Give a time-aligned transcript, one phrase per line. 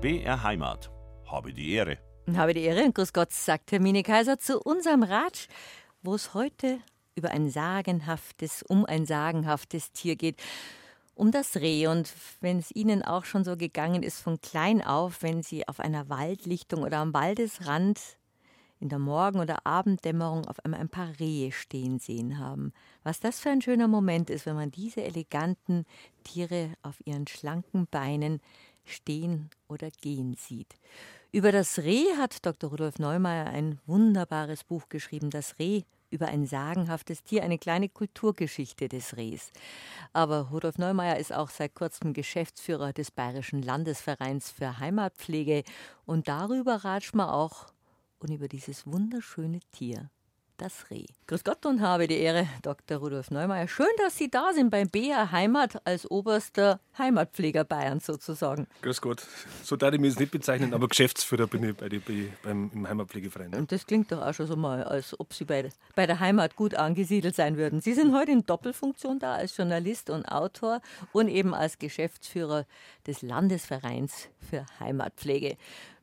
[0.00, 0.92] BR Heimat.
[1.26, 1.98] Habe die Ehre.
[2.32, 5.48] Habe die Ehre und Grüß Gott, sagt Hermine Kaiser zu unserem Rat,
[6.02, 6.78] wo es heute
[7.16, 10.40] über ein sagenhaftes, um ein sagenhaftes Tier geht.
[11.16, 11.88] Um das Reh.
[11.88, 15.80] Und wenn es Ihnen auch schon so gegangen ist von klein auf, wenn Sie auf
[15.80, 17.98] einer Waldlichtung oder am Waldesrand
[18.78, 22.72] in der Morgen- oder Abenddämmerung auf einmal ein paar Rehe stehen sehen haben.
[23.02, 25.84] Was das für ein schöner Moment ist, wenn man diese eleganten
[26.22, 28.40] Tiere auf ihren schlanken Beinen
[28.88, 30.74] stehen oder gehen sieht.
[31.30, 32.70] Über das Reh hat Dr.
[32.70, 38.88] Rudolf Neumeier ein wunderbares Buch geschrieben, das Reh über ein sagenhaftes Tier, eine kleine Kulturgeschichte
[38.88, 39.52] des Rehs.
[40.12, 45.64] Aber Rudolf Neumeier ist auch seit kurzem Geschäftsführer des Bayerischen Landesvereins für Heimatpflege
[46.06, 47.66] und darüber ratscht man auch
[48.18, 50.10] und über dieses wunderschöne Tier
[50.58, 51.06] das Reh.
[51.26, 52.98] Grüß Gott und habe die Ehre, Dr.
[52.98, 53.68] Rudolf Neumeier.
[53.68, 58.66] Schön, dass Sie da sind bei BR Heimat als oberster Heimatpfleger Bayerns sozusagen.
[58.82, 59.26] Grüß Gott.
[59.62, 62.70] So darf ich mich jetzt nicht bezeichnen, aber Geschäftsführer bin ich bei die, bei, beim,
[62.74, 63.54] im Heimatpflegeverein.
[63.54, 66.56] Und das klingt doch auch schon so mal, als ob Sie bei, bei der Heimat
[66.56, 67.80] gut angesiedelt sein würden.
[67.80, 70.80] Sie sind heute in Doppelfunktion da, als Journalist und Autor
[71.12, 72.66] und eben als Geschäftsführer
[73.06, 75.56] des Landesvereins für Heimatpflege.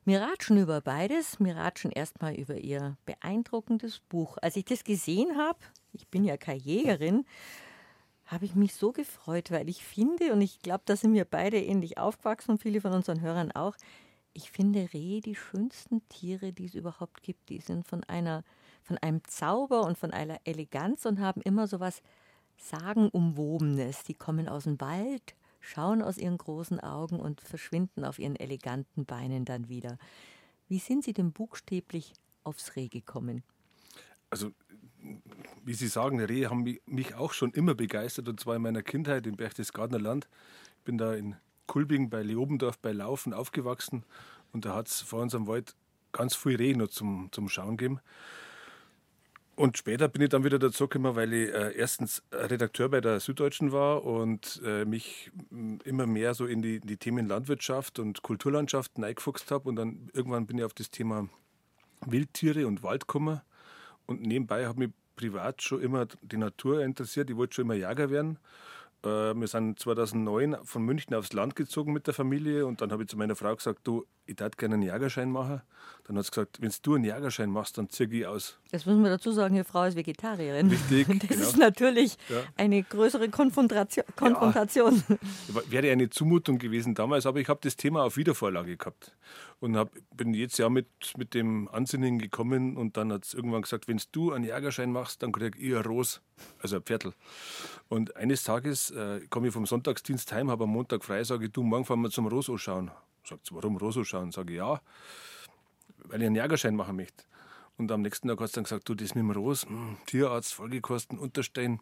[0.08, 1.40] Wir ratschen über beides.
[1.40, 4.38] Wir ratschen erstmal über Ihr beeindruckendes Buch.
[4.40, 5.58] Als ich das gesehen habe,
[5.94, 7.26] ich bin ja keine Jägerin,
[8.28, 11.60] habe ich mich so gefreut, weil ich finde, und ich glaube, da sind wir beide
[11.60, 13.76] ähnlich aufgewachsen und viele von unseren Hörern auch,
[14.34, 17.50] ich finde Rehe die schönsten Tiere, die es überhaupt gibt.
[17.50, 18.44] Die sind von einer,
[18.84, 22.04] von einem Zauber und von einer Eleganz und haben immer so was
[22.58, 24.04] Sagenumwobenes.
[24.04, 29.06] Die kommen aus dem Wald, schauen aus ihren großen Augen und verschwinden auf ihren eleganten
[29.06, 29.98] Beinen dann wieder.
[30.68, 32.14] Wie sind Sie denn buchstäblich
[32.44, 33.44] aufs Reh gekommen?
[34.30, 34.52] Also,
[35.64, 39.28] wie Sie sagen, Rehe haben mich auch schon immer begeistert, und zwar in meiner Kindheit
[39.28, 40.28] im Berchtesgadener Land.
[40.80, 41.36] Ich bin da in
[41.68, 44.04] Kulbing bei Leobendorf bei Laufen aufgewachsen
[44.54, 45.76] und da hat es vor unserem Wald
[46.12, 48.00] ganz viel Rehe noch zum, zum Schauen gegeben.
[49.56, 53.22] Und später bin ich dann wieder dazu gekommen, weil ich äh, erstens Redakteur bei der
[53.22, 55.32] Süddeutschen war und äh, mich
[55.86, 59.70] immer mehr so in die, die Themen Landwirtschaft und Kulturlandschaft eingefuchst habe.
[59.70, 61.30] Und dann irgendwann bin ich auf das Thema
[62.06, 63.40] Wildtiere und Wald gekommen.
[64.06, 67.30] Und nebenbei habe mich privat schon immer die Natur interessiert.
[67.30, 68.38] Ich wollte schon immer Jäger werden.
[69.04, 73.04] Äh, wir sind 2009 von München aufs Land gezogen mit der Familie und dann habe
[73.04, 75.62] ich zu meiner Frau gesagt, du, ich würde gerne einen Jägerschein machen.
[76.06, 78.60] Dann hat sie gesagt, wenn du einen Jägerschein machst, dann ziehe ich aus.
[78.72, 80.70] Das müssen wir dazu sagen, Ihre Frau ist Vegetarierin.
[80.70, 81.08] Richtig.
[81.26, 81.42] Das genau.
[81.42, 82.44] ist natürlich ja.
[82.58, 84.06] eine größere Konfrontation.
[84.16, 85.04] Konfrontation.
[85.10, 89.16] Ja, wäre eine Zumutung gewesen damals, aber ich habe das Thema auf Wiedervorlage gehabt
[89.60, 90.88] und hab, bin jetzt ja mit,
[91.18, 95.24] mit dem Ansinnen gekommen und dann hat es irgendwann gesagt, wenn du einen Jägerschein machst,
[95.24, 96.22] dann krieg ich ein Ros,
[96.60, 97.14] also ein Pferdl.
[97.88, 101.52] Und eines Tages äh, komme ich vom Sonntagsdienst heim, habe am Montag frei, sage ich,
[101.52, 102.92] du, morgen fahren wir zum Roso schauen.
[103.28, 104.32] Sagt sie, warum Roso schauen?
[104.32, 104.82] Sage ich, ja,
[106.06, 107.24] weil ich einen Jägerschein machen möchte.
[107.78, 109.98] Und am nächsten Tag hat sie dann gesagt, du, das mit dem Ros, mh, hm,
[110.06, 111.80] Tierarzt, Folgekosten, Unterstellen,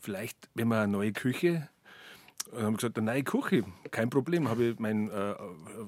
[0.00, 1.68] vielleicht, wenn wir eine neue Küche
[2.52, 4.48] und haben gesagt, eine neue Küche, kein Problem.
[4.48, 5.34] Habe ich meinen äh,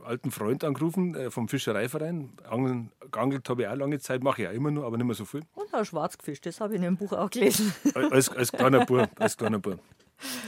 [0.04, 2.32] alten Freund angerufen äh, vom Fischereiverein.
[2.48, 5.14] Angeln, geangelt habe ich auch lange Zeit, mache ich auch immer noch, aber nicht mehr
[5.14, 5.42] so viel.
[5.54, 7.74] Und auch schwarz gefischt, das habe ich in dem Buch auch gelesen.
[7.94, 9.78] Als, als kleiner Bub, als kleiner Bub.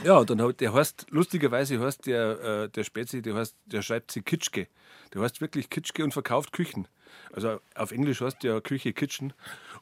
[0.03, 3.81] Ja, und dann hat, der heißt, lustigerweise heißt der, äh, der Spezi, der, heißt, der
[3.81, 4.67] schreibt sich Kitschke.
[5.13, 6.87] Der heißt wirklich Kitschke und verkauft Küchen.
[7.33, 9.33] Also auf Englisch heißt der Küche Kitchen.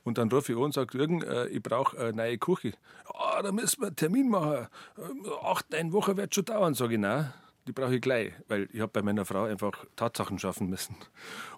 [0.03, 2.73] Und dann rufe ich an und sage, Jürgen, äh, ich brauche eine neue Küche.
[3.13, 4.67] Ah, da müssen wir einen Termin machen.
[4.97, 6.73] Äh, acht, neun Wochen wird schon dauern.
[6.73, 7.33] Sage ich, nein,
[7.67, 10.95] die brauche ich gleich, weil ich habe bei meiner Frau einfach Tatsachen schaffen müssen.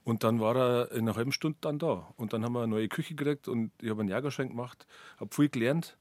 [0.03, 2.13] Und dann war er in einer halben Stunde dann da.
[2.17, 4.85] Und dann haben wir eine neue Küche gekriegt und ich habe einen Jägerschein gemacht,
[5.19, 5.97] habe viel gelernt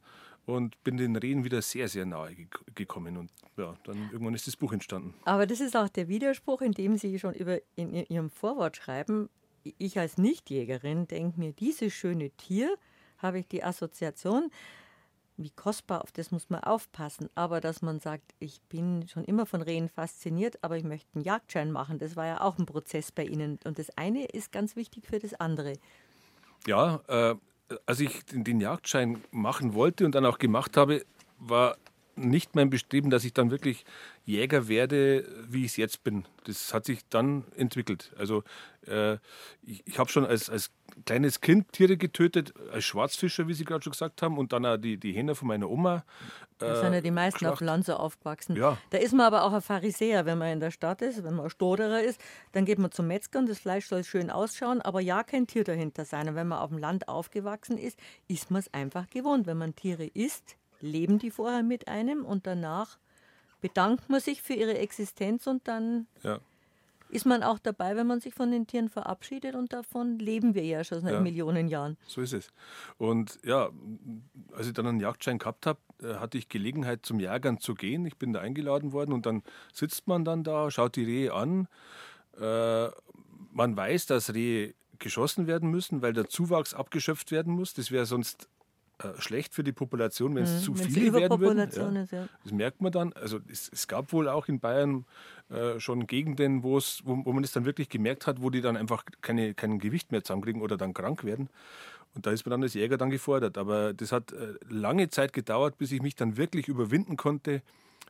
[0.48, 2.34] und bin den Rehen wieder sehr, sehr nahe
[2.74, 3.18] gekommen.
[3.18, 5.12] Und ja, dann irgendwann ist das Buch entstanden.
[5.24, 9.28] Aber das ist auch der Widerspruch, in dem Sie schon über in Ihrem Vorwort schreiben,
[9.76, 12.74] ich als Nichtjägerin denke mir, dieses schöne Tier,
[13.18, 14.50] habe ich die Assoziation,
[15.36, 17.28] wie kostbar, auf das muss man aufpassen.
[17.34, 21.24] Aber dass man sagt, ich bin schon immer von Rehen fasziniert, aber ich möchte einen
[21.24, 23.58] Jagdschein machen, das war ja auch ein Prozess bei Ihnen.
[23.64, 25.74] Und das eine ist ganz wichtig für das andere.
[26.66, 27.34] Ja, äh,
[27.86, 31.04] als ich den, Jagdschein machen wollte und dann auch gemacht habe,
[31.38, 31.76] war
[32.16, 33.84] nicht mein Bestreben, dass ich dann wirklich
[34.28, 36.26] Jäger werde, wie ich es jetzt bin.
[36.44, 38.12] Das hat sich dann entwickelt.
[38.18, 38.44] Also
[38.86, 39.14] äh,
[39.62, 40.70] ich, ich habe schon als, als
[41.06, 44.76] kleines Kind Tiere getötet, als Schwarzfischer, wie Sie gerade schon gesagt haben, und dann auch
[44.76, 45.96] die, die Hähner von meiner Oma.
[45.96, 46.02] Äh,
[46.58, 47.52] da sind ja die meisten geschlacht.
[47.54, 48.54] auf dem Land so aufgewachsen.
[48.54, 48.76] Ja.
[48.90, 51.46] Da ist man aber auch ein Pharisäer, wenn man in der Stadt ist, wenn man
[51.46, 52.20] ein Stoderer ist,
[52.52, 55.64] dann geht man zum Metzger und das Fleisch soll schön ausschauen, aber ja kein Tier
[55.64, 56.28] dahinter sein.
[56.28, 57.98] Und wenn man auf dem Land aufgewachsen ist,
[58.28, 59.46] ist man es einfach gewohnt.
[59.46, 62.98] Wenn man Tiere isst, leben die vorher mit einem und danach
[63.60, 66.38] bedankt man sich für ihre Existenz und dann ja.
[67.10, 70.64] ist man auch dabei, wenn man sich von den Tieren verabschiedet und davon leben wir
[70.64, 71.20] ja schon seit Ja.
[71.20, 71.96] Millionen Jahren.
[72.06, 72.50] So ist es.
[72.98, 73.70] Und ja,
[74.52, 78.06] als ich dann einen Jagdschein gehabt habe, äh, hatte ich Gelegenheit zum Jagern zu gehen.
[78.06, 81.68] Ich bin da eingeladen worden und dann sitzt man dann da, schaut die Rehe an.
[82.40, 82.88] Äh,
[83.52, 87.74] man weiß, dass Rehe geschossen werden müssen, weil der Zuwachs abgeschöpft werden muss.
[87.74, 88.48] Das wäre sonst
[89.18, 91.58] schlecht für die Population, wenn es zu Wenn es viele werden würden.
[91.58, 92.02] Ja.
[92.02, 92.28] ist, ja.
[92.42, 93.12] Das merkt man dann.
[93.12, 95.04] Also es, es gab wohl auch in Bayern
[95.50, 99.04] äh, schon Gegenden, wo, wo, man es dann wirklich gemerkt hat, wo die dann einfach
[99.20, 101.48] keine, kein Gewicht mehr zusammenkriegen oder dann krank werden.
[102.14, 103.58] Und da ist man dann als Jäger dann gefordert.
[103.58, 107.62] Aber das hat äh, lange Zeit gedauert, bis ich mich dann wirklich überwinden konnte,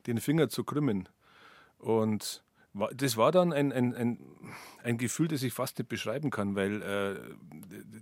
[0.06, 1.08] den Finger zu krümmen.
[1.78, 2.42] Und
[2.94, 4.18] das war dann ein, ein, ein,
[4.82, 7.20] ein Gefühl, das ich fast nicht beschreiben kann, weil äh,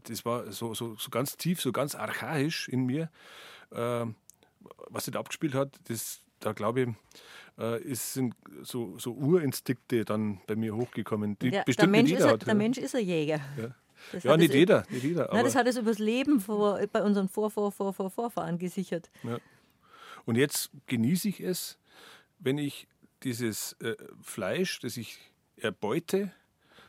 [0.05, 3.11] das war so, so, so ganz tief, so ganz archaisch in mir.
[3.71, 4.07] Äh,
[4.89, 6.89] was sich da abgespielt hat, das, da glaube ich,
[7.59, 12.19] äh, ist, sind so, so Urinstinkte dann bei mir hochgekommen, die der, bestimmt Mensch nicht
[12.19, 12.47] ist jeder ein, hat.
[12.47, 13.41] der Mensch ist ein Jäger.
[13.57, 13.75] Ja.
[14.13, 15.31] Das Ja, nicht es- jeder, nicht jeder.
[15.33, 19.11] Nein, das hat es übers Leben vor, bei unseren Vor, Vor, Vor, Vor, Vorfahren gesichert.
[19.23, 19.39] ja.
[20.27, 21.79] Und jetzt genieße ich es,
[22.41, 22.89] wenn ich
[23.27, 25.19] dieses äh, Fleisch, das ich
[25.57, 26.31] erbeute,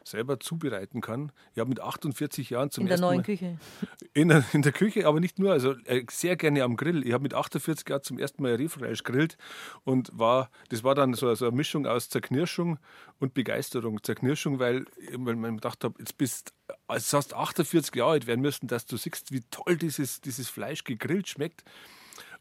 [0.03, 1.31] selber zubereiten kann.
[1.53, 3.57] Ich habe mit 48 Jahren zum In der ersten neuen Mal Küche.
[4.13, 7.05] in der, in der Küche, aber nicht nur, also äh, sehr gerne am Grill.
[7.05, 9.37] Ich habe mit 48 Jahren zum ersten Mal Rehfleisch grillt
[9.83, 12.77] und war, das war dann so, so eine Mischung aus Zerknirschung
[13.19, 14.03] und Begeisterung.
[14.03, 16.53] Zerknirschung, weil, weil man gedacht habe, jetzt bist
[16.85, 20.83] als hast 48 Jahre alt werden müssen, dass du siehst, wie toll dieses, dieses Fleisch
[20.83, 21.63] gegrillt schmeckt.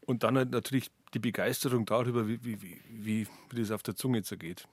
[0.07, 3.95] Und dann halt natürlich die Begeisterung darüber, wie, wie, wie, wie, wie das auf der
[3.95, 4.67] Zunge zergeht.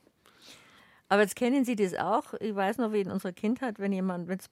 [1.11, 2.33] Aber jetzt kennen Sie das auch.
[2.41, 4.47] Ich weiß noch, wie in unserer Kindheit, wenn jemand, wenn es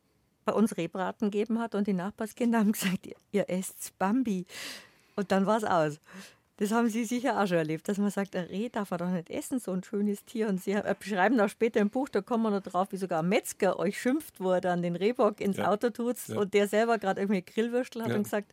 [0.45, 4.45] bei uns Rehbraten gegeben hat und die Nachbarskinder haben gesagt, ihr, ihr esst Bambi.
[5.17, 6.01] Und dann war es aus.
[6.59, 9.09] Das haben Sie sicher auch schon erlebt, dass man sagt, ein Reh darf man doch
[9.09, 10.49] nicht essen, so ein schönes Tier.
[10.49, 13.23] Und Sie äh, beschreiben auch später im Buch, da kommen wir noch drauf, wie sogar
[13.23, 15.71] ein Metzger euch schimpft, wo er dann den Rehbock ins Ja.
[15.71, 16.39] Auto tut Ja.
[16.41, 18.17] und der selber gerade irgendwie Grillwürstel hat Ja.
[18.17, 18.53] und gesagt,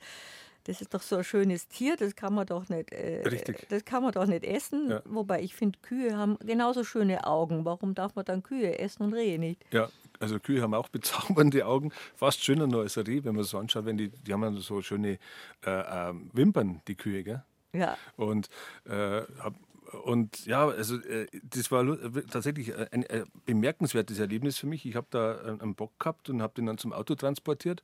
[0.69, 3.65] das ist doch so ein schönes Tier, das kann man doch nicht, äh, Richtig.
[3.69, 4.91] das kann man doch nicht essen.
[4.91, 5.01] Ja.
[5.05, 7.65] Wobei ich finde, Kühe haben genauso schöne Augen.
[7.65, 9.65] Warum darf man dann Kühe essen und Rehe nicht?
[9.71, 9.89] Ja,
[10.19, 13.57] also Kühe haben auch bezaubernde Augen, fast schöner noch als ein Reh, wenn man so
[13.57, 15.17] anschaut, wenn die, die haben so schöne
[15.65, 17.43] äh, ähm, Wimpern, die Kühe, gell?
[17.73, 18.47] Ja, Und,
[18.85, 19.55] äh, hab,
[20.03, 23.05] und ja, also äh, das war äh, tatsächlich ein,
[23.45, 24.85] bemerkenswertes Erlebnis für mich.
[24.85, 27.81] Ich habe da äh, einen Bock gehabt und habe den dann zum Auto transportiert.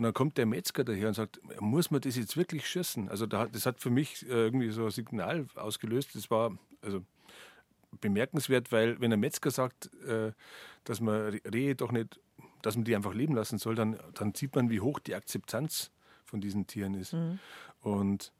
[0.00, 3.10] Und dann kommt der Metzger daher und sagt, muss man das jetzt wirklich schießen?
[3.10, 6.14] Also das hat für mich äh, irgendwie so ein Signal ausgelöst.
[6.14, 7.04] Das war also
[8.00, 10.32] bemerkenswert, weil wenn ein Metzger sagt, äh,
[10.84, 12.18] dass man Re- Rehe doch nicht,
[12.62, 15.90] dass man die einfach leben lassen soll, dann, dann sieht man, wie hoch die Akzeptanz
[16.24, 17.14] von diesen Tieren ist.
[17.82, 18.32] Und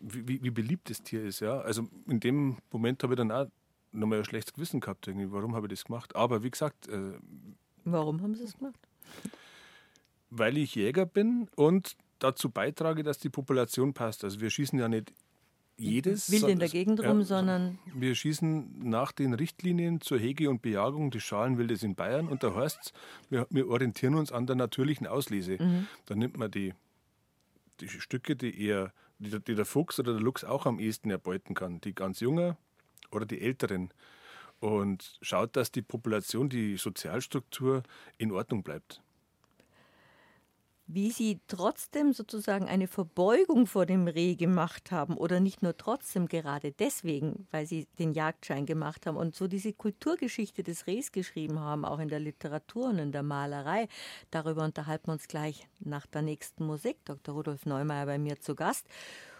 [0.00, 1.40] wie, wie, wie beliebt das Tier ist.
[1.40, 1.58] Ja?
[1.60, 3.48] Also in dem Moment habe ich dann auch
[3.92, 5.30] nochmal ein schlechtes Gewissen gehabt, irgendwie.
[5.30, 6.16] warum habe ich das gemacht.
[6.16, 7.18] Aber wie gesagt, äh,
[7.84, 8.80] warum haben sie es gemacht?
[10.30, 14.24] Weil ich Jäger bin und dazu beitrage, dass die Population passt.
[14.24, 15.12] Also wir schießen ja nicht
[15.78, 16.30] jedes.
[16.30, 20.62] Wild in der Gegend ja, rum, sondern Wir schießen nach den Richtlinien zur Hege und
[20.62, 22.92] Bejagung des Schalenwildes in Bayern und da heißt es,
[23.28, 25.58] wir, wir orientieren uns an der natürlichen Auslese.
[26.06, 26.72] Da nimmt man die,
[27.80, 31.10] die Stücke, die eher, die, der- die der Fuchs oder der Luchs auch am ehesten
[31.10, 32.56] erbeuten kann, die ganz jungen
[33.10, 33.90] oder die älteren.
[34.58, 37.82] Und schaut, dass die Population, die Sozialstruktur
[38.16, 39.02] in Ordnung bleibt.
[40.86, 46.28] Wie sie trotzdem sozusagen eine Verbeugung vor dem Reh gemacht haben oder nicht nur trotzdem,
[46.28, 51.58] gerade deswegen, weil sie den Jagdschein gemacht haben und so diese Kulturgeschichte des Rehs geschrieben
[51.58, 53.88] haben, auch in der Literatur und in der Malerei.
[54.30, 57.04] Darüber unterhalten wir uns gleich nach der nächsten Musik.
[57.04, 57.34] Dr.
[57.34, 58.86] Rudolf Neumeier bei mir zu Gast.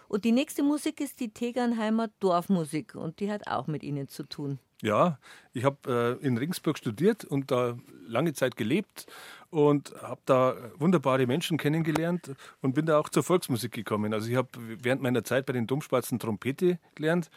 [0.09, 4.23] Und die nächste Musik ist die Tegernheimer Dorfmusik und die hat auch mit Ihnen zu
[4.23, 4.59] tun.
[4.81, 5.19] Ja,
[5.53, 9.07] ich habe äh, in Ringsburg studiert und da lange Zeit gelebt
[9.49, 14.13] und habe da wunderbare Menschen kennengelernt und bin da auch zur Volksmusik gekommen.
[14.13, 14.49] Also ich habe
[14.81, 17.29] während meiner Zeit bei den Domspatzen Trompete gelernt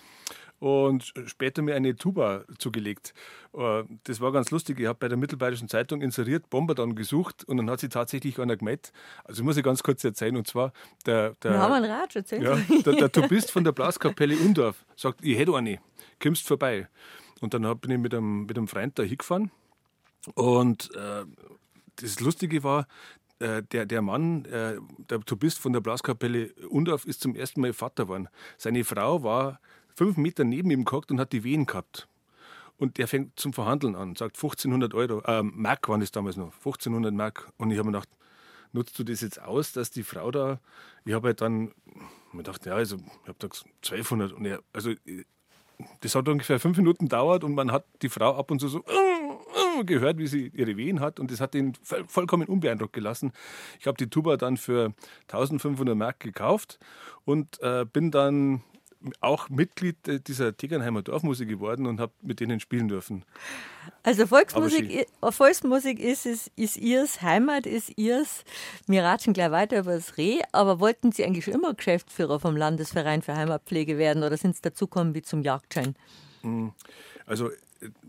[0.58, 3.14] und später mir eine Tuba zugelegt.
[3.54, 4.78] Äh, Das war ganz lustig.
[4.78, 8.38] Ich habe bei der Mittelbayerischen Zeitung inseriert, Bomber dann gesucht und dann hat sie tatsächlich
[8.38, 8.92] einer gemeldet.
[9.24, 10.72] Also muss ich ganz kurz erzählen und zwar
[11.06, 15.24] der, der Wir haben einen Ratsch, ja, der, der Tubist von der Blaskapelle Undorf sagt,
[15.24, 15.78] ich hätte eine,
[16.22, 16.88] kommst vorbei.
[17.40, 19.50] Und dann bin ich mit einem, mit einem Freund da hingefahren.
[20.34, 21.24] Und äh,
[22.02, 22.86] das Lustige war,
[23.40, 27.72] äh, der, der Mann, äh, der Tubist von der Blaskapelle Undorf, ist zum ersten Mal
[27.72, 28.28] Vater geworden.
[28.58, 29.60] Seine Frau war
[29.94, 32.06] fünf Meter neben ihm gehockt und hat die Wehen gehabt.
[32.76, 36.52] Und der fängt zum Verhandeln an, sagt 1500 Euro, äh, Mark waren das damals noch,
[36.54, 37.52] 1500 Mark.
[37.58, 38.08] Und ich habe mir gedacht,
[38.72, 40.60] nutzt du das jetzt aus, dass die Frau da,
[41.04, 41.72] ich habe halt dann,
[42.32, 44.32] mir gedacht, ja, also, ich habe da gesagt, 1200.
[44.32, 44.92] Und er, also,
[46.00, 48.84] das hat ungefähr fünf Minuten gedauert und man hat die Frau ab und zu so,
[49.80, 51.72] nur gehört, wie sie ihre Wehen hat und das hat ihn
[52.06, 53.32] vollkommen unbeeindruckt gelassen.
[53.78, 54.92] Ich habe die Tuba dann für
[55.28, 56.78] 1500 Mark gekauft
[57.24, 58.62] und äh, bin dann
[59.20, 59.96] auch Mitglied
[60.28, 63.24] dieser Tegernheimer Dorfmusik geworden und habe mit denen spielen dürfen.
[64.02, 68.44] Also Volksmusik, Volksmusik ist, ist, ist ihrs, Heimat ist ihrs.
[68.86, 72.56] Wir raten gleich weiter über das Reh, aber wollten Sie eigentlich schon immer Geschäftsführer vom
[72.56, 75.94] Landesverein für Heimatpflege werden oder sind Sie dazugekommen wie zum Jagdschein?
[76.42, 76.72] Hm,
[77.24, 77.48] also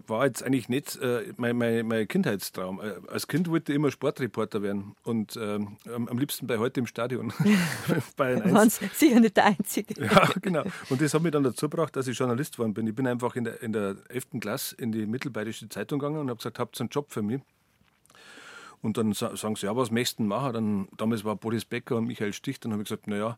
[0.07, 2.81] war jetzt eigentlich nicht äh, mein, mein, mein, Kindheitstraum.
[2.81, 5.59] Äh, als Kind wollte ich immer Sportreporter werden und äh,
[5.93, 7.33] am, liebsten bei heute im Stadion.
[8.17, 10.03] bei Waren sicher nicht der Einzige.
[10.03, 10.63] Ja, genau.
[10.89, 12.87] Und das hat mich dann dazu gebracht, dass ich Journalist geworden bin.
[12.87, 14.39] Ich bin einfach in der, in der 11.
[14.39, 17.41] Klasse in die Mittelbayerische Zeitung gegangen und habe gesagt, habt ihr einen Job für mich?
[18.81, 20.53] Und dann sagen sie, ja, was möchtest du machen?
[20.53, 22.59] Dann, damals war Boris Becker und Michael Stich.
[22.59, 23.37] Dann habe ich gesagt, naja,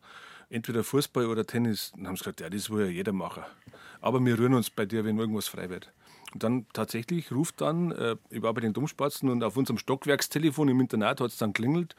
[0.50, 1.92] entweder Fußball oder Tennis.
[1.96, 3.44] Dann haben sie gesagt, ja, das will ja jeder machen.
[4.00, 5.92] Aber wir rühren uns bei dir, wenn irgendwas frei wird.
[6.34, 10.68] Und dann tatsächlich ruft dann, äh, ich war bei den Domspatzen und auf unserem Stockwerkstelefon
[10.68, 11.96] im Internat hat es dann klingelt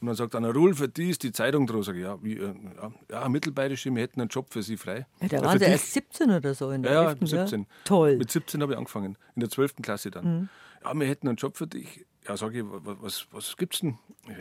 [0.00, 1.86] und dann sagt einer, Rul, für die ist die Zeitung draus.
[1.86, 5.06] Sag ich, ja, wie, äh, ja, ja, Mittelbayerische, wir hätten einen Job für Sie frei.
[5.20, 7.18] Ja, da waren Sie erst 17 oder so in der Ja, 11.
[7.22, 7.60] 17.
[7.60, 7.66] Ja?
[7.84, 8.16] Toll.
[8.16, 9.76] Mit 17 habe ich angefangen, in der 12.
[9.82, 10.24] Klasse dann.
[10.40, 10.48] Mhm.
[10.84, 12.04] Ja, wir hätten einen Job für dich.
[12.26, 13.98] Ja, sage ich, was, was gibt es denn?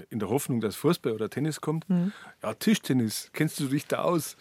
[0.10, 1.90] In der Hoffnung, dass Fußball oder Tennis kommt.
[1.90, 2.12] Mhm.
[2.44, 4.36] Ja, Tischtennis, kennst du dich da aus?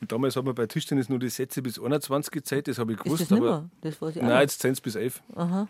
[0.00, 2.98] Und damals haben wir bei Tischtennis nur die Sätze bis 21 gezählt, das habe ich
[2.98, 3.22] gewusst.
[3.22, 5.22] Ist das aber das weiß ich Nein, jetzt sind es bis 11.
[5.34, 5.68] Aha.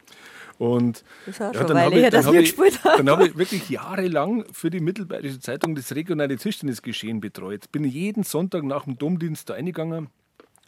[0.59, 4.71] Und das ja, dann habe ich, dann hab ich, dann hab ich wirklich jahrelang für
[4.71, 7.71] die Mittelbayerische Zeitung das regionale Tischtennisgeschehen betreut.
[7.73, 10.09] Bin jeden Sonntag nach dem Domdienst da eingegangen,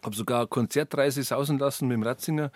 [0.03, 2.51] habe sogar eine Konzertreise sausen lassen mit dem Ratzinger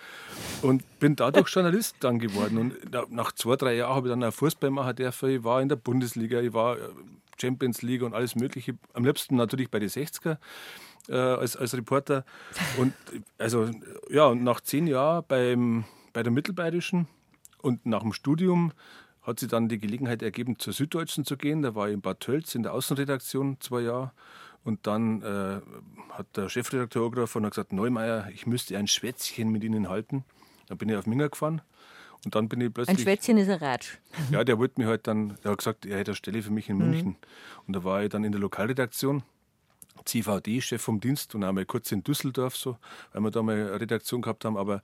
[0.62, 2.58] und bin dadurch Journalist dann geworden.
[2.58, 5.30] Und nach zwei, drei Jahren habe ich dann auch Fußball machen dürfen.
[5.30, 6.80] Ich war in der Bundesliga, ich war äh,
[7.40, 8.76] Champions League und alles Mögliche.
[8.92, 10.38] Am liebsten natürlich bei den 60er
[11.08, 12.24] äh, als, als Reporter.
[12.78, 12.92] Und
[13.38, 13.70] also
[14.08, 17.08] ja, nach zehn Jahren beim, bei der Mittelbayerischen
[17.62, 18.72] und nach dem Studium
[19.22, 21.62] hat sich dann die Gelegenheit ergeben, zur Süddeutschen zu gehen.
[21.62, 24.12] Da war ich in Bad Tölz in der Außenredaktion zwei Jahre.
[24.64, 25.60] Und dann äh,
[26.10, 30.24] hat der Chefredakteur angerufen und hat gesagt, Neumeier, ich müsste ein Schwätzchen mit Ihnen halten.
[30.68, 31.62] Dann bin ich auf Minger gefahren.
[32.24, 32.98] Und dann bin ich plötzlich.
[32.98, 33.98] Ein Schwätzchen ist ein Ratsch.
[34.30, 36.68] Ja, der wollte mir halt dann, der hat gesagt, er hätte eine Stelle für mich
[36.68, 37.08] in München.
[37.08, 37.16] Mhm.
[37.66, 39.22] Und da war ich dann in der Lokalredaktion
[40.04, 42.76] CVD-Chef vom Dienst und einmal kurz in Düsseldorf so,
[43.12, 44.82] weil wir da mal eine Redaktion gehabt haben, aber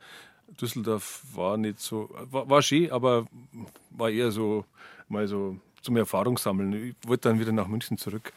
[0.60, 3.26] Düsseldorf war nicht so, war, war schön, aber
[3.90, 4.64] war eher so
[5.08, 6.72] mal so zum Erfahrungssammeln.
[6.72, 8.32] Ich wollte dann wieder nach München zurück.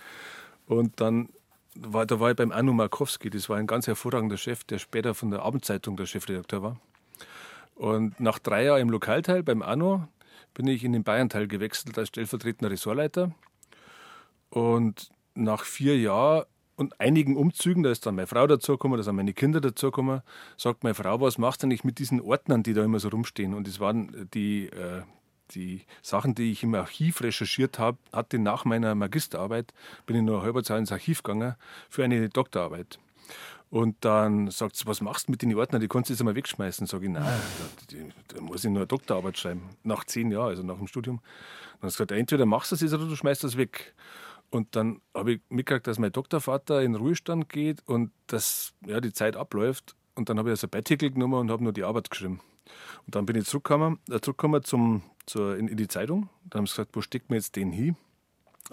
[0.68, 1.30] Und dann
[1.76, 5.14] war, da war ich beim Anno Markowski, das war ein ganz hervorragender Chef, der später
[5.14, 6.80] von der Abendzeitung der Chefredakteur war.
[7.76, 10.08] Und nach drei Jahren im Lokalteil beim Anno
[10.54, 13.32] bin ich in den Bayernteil gewechselt als stellvertretender Ressortleiter.
[14.50, 16.46] Und nach vier Jahren
[16.80, 20.22] und einigen Umzügen, da ist dann meine Frau dazugekommen, da sind meine Kinder dazugekommen,
[20.56, 23.54] sagt meine Frau, was machst du eigentlich mit diesen Ordnern, die da immer so rumstehen?
[23.54, 25.02] Und das waren die, äh,
[25.52, 29.74] die Sachen, die ich im Archiv recherchiert habe, hatte nach meiner Magisterarbeit,
[30.06, 31.56] bin ich nur halber Zeit ins Archiv gegangen
[31.90, 32.98] für eine Doktorarbeit.
[33.70, 35.82] Und dann sagt sie, was machst du mit den Ordnern?
[35.82, 36.88] Die kannst du jetzt einmal wegschmeißen.
[36.88, 39.70] Sag ich, nein, da, da, muss ich nur eine Doktorarbeit schreiben.
[39.84, 41.20] Nach zehn Jahren, also nach dem Studium.
[41.74, 43.94] dann hat sie gesagt, entweder machst du das jetzt oder du schmeißt das weg.
[44.50, 49.13] Und dann habe ich mitgekriegt, dass mein Doktorvater in Ruhestand geht und dass ja, die
[49.13, 49.96] Zeit abläuft.
[50.15, 52.41] Und dann habe ich also Bettikel genommen und habe nur die Arbeit geschrieben.
[53.06, 56.29] Und dann bin ich zurückgekommen, äh, zurückgekommen zum, zur, in, in, die Zeitung.
[56.50, 57.96] Dann haben sie gesagt, wo steckt mir jetzt den hin?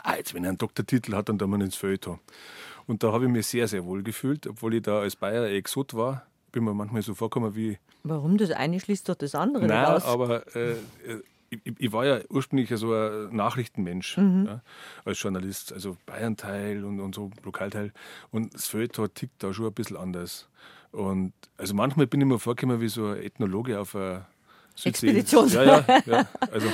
[0.03, 2.19] Ah, jetzt, wenn er einen Doktortitel hat, dann tun wir ins Feuilleton.
[2.87, 5.95] Und da habe ich mich sehr, sehr wohl gefühlt, obwohl ich da als Bayer Exot
[5.95, 6.27] war.
[6.53, 7.79] Bin mir manchmal so vorgekommen wie.
[8.03, 8.37] Warum?
[8.39, 10.05] Das eine schließt doch das andere Nein, raus.
[10.05, 14.47] aber äh, äh ich, ich, war ja ursprünglich so ein Nachrichtenmensch mhm.
[14.47, 14.63] ja,
[15.05, 17.93] als Journalist, also Bayern-Teil und, und so Lokalteil.
[18.31, 20.49] Und das Feuilleton tickt da schon ein bisschen anders.
[20.93, 24.27] Und also manchmal bin ich mir vorgekommen wie so ein Ethnologe auf einer
[24.85, 25.49] Expedition.
[25.49, 26.27] Ja, ja, ja.
[26.53, 26.69] Also,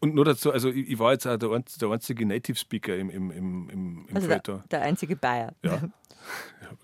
[0.00, 3.30] und nur dazu, also ich, war jetzt auch der, der einzige Native Speaker im, im,
[3.30, 4.40] im, im also der,
[4.70, 5.52] der, einzige Bayer.
[5.62, 5.80] Ja.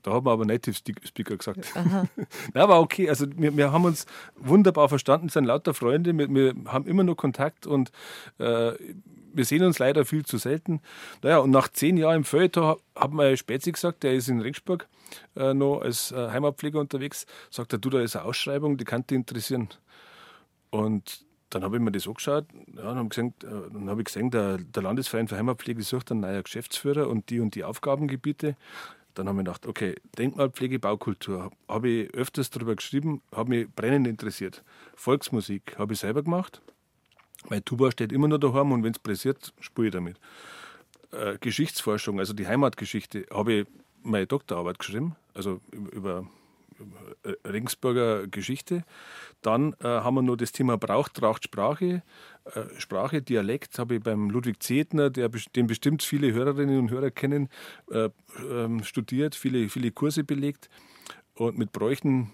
[0.02, 1.60] Da haben wir aber Native Speaker gesagt.
[1.76, 2.06] Aha.
[2.54, 4.06] Na, aber okay, also wir, wir haben uns
[4.36, 7.92] wunderbar verstanden, sind lauter Freunde, wir, wir haben immer noch Kontakt und
[8.38, 8.72] äh,
[9.36, 10.80] wir sehen uns leider viel zu selten.
[11.22, 14.88] Naja, und nach zehn Jahren im Feuilleton hat mir Spätzi gesagt, der ist in Regensburg
[15.36, 19.06] äh, noch als äh, Heimatpfleger unterwegs, sagt er, du, da ist eine Ausschreibung, die kann
[19.06, 19.68] dich interessieren.
[20.76, 24.04] Und dann habe ich mir das angeschaut ja, dann habe gesehen, äh, dann hab ich
[24.04, 28.56] gesehen der, der Landesverein für Heimatpflege sucht einen neuen Geschäftsführer und die und die Aufgabengebiete.
[29.14, 31.50] Dann habe ich gedacht, okay, Denkmalpflege, Baukultur.
[31.68, 34.62] Habe ich öfters darüber geschrieben, habe mich brennend interessiert.
[34.94, 36.60] Volksmusik habe ich selber gemacht.
[37.48, 40.18] Mein Tuba steht immer noch daheim und wenn es pressiert, spiele ich damit.
[41.12, 43.66] Äh, Geschichtsforschung, also die Heimatgeschichte, habe ich
[44.02, 46.26] meine Doktorarbeit geschrieben, also über
[47.44, 48.84] Regensburger Geschichte.
[49.42, 52.02] Dann äh, haben wir noch das Thema Brauch, Tracht, Sprache.
[52.44, 57.10] Äh, Sprache, Dialekt habe ich beim Ludwig Zetner, der, den bestimmt viele Hörerinnen und Hörer
[57.10, 57.48] kennen,
[57.90, 58.08] äh,
[58.50, 60.68] ähm, studiert, viele, viele Kurse belegt.
[61.34, 62.30] Und mit Bräuchen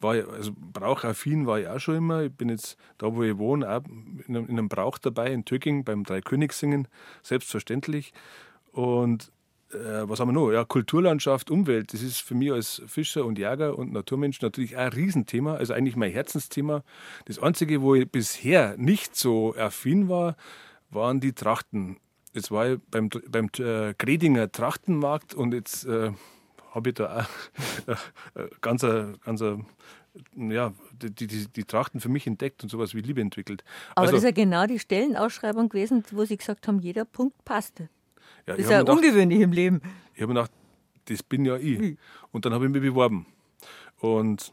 [0.00, 2.22] war ich, also brauchaffin war ich auch schon immer.
[2.24, 3.82] Ich bin jetzt da, wo ich wohne, auch
[4.26, 6.88] in einem, in einem Brauch dabei, in Töcking, beim Dreikönigssingen,
[7.22, 8.12] selbstverständlich.
[8.72, 9.30] Und
[9.74, 10.50] äh, was haben wir noch?
[10.50, 14.80] Ja, Kulturlandschaft, Umwelt, das ist für mich als Fischer und Jäger und Naturmensch natürlich auch
[14.80, 16.82] ein Riesenthema, also eigentlich mein Herzensthema.
[17.26, 20.36] Das Einzige, wo ich bisher nicht so affin war,
[20.90, 21.98] waren die Trachten.
[22.32, 26.12] Jetzt war ich beim, beim äh, Gredinger Trachtenmarkt und jetzt äh,
[26.70, 27.26] habe ich da
[27.86, 27.88] auch
[28.36, 28.82] äh, ganz,
[29.24, 29.44] ganz
[30.36, 33.64] ja, die, die, die, Trachten für mich entdeckt und sowas wie Liebe entwickelt.
[33.94, 37.44] Aber also, das ist ja genau die Stellenausschreibung gewesen, wo Sie gesagt haben, jeder Punkt
[37.44, 37.88] passte.
[38.46, 39.80] Ja, das ist ja gedacht, ungewöhnlich im Leben.
[40.14, 40.50] Ich habe gedacht,
[41.06, 41.80] das bin ja ich.
[41.80, 41.96] Wie?
[42.30, 43.26] Und dann habe ich mich beworben.
[43.98, 44.52] Und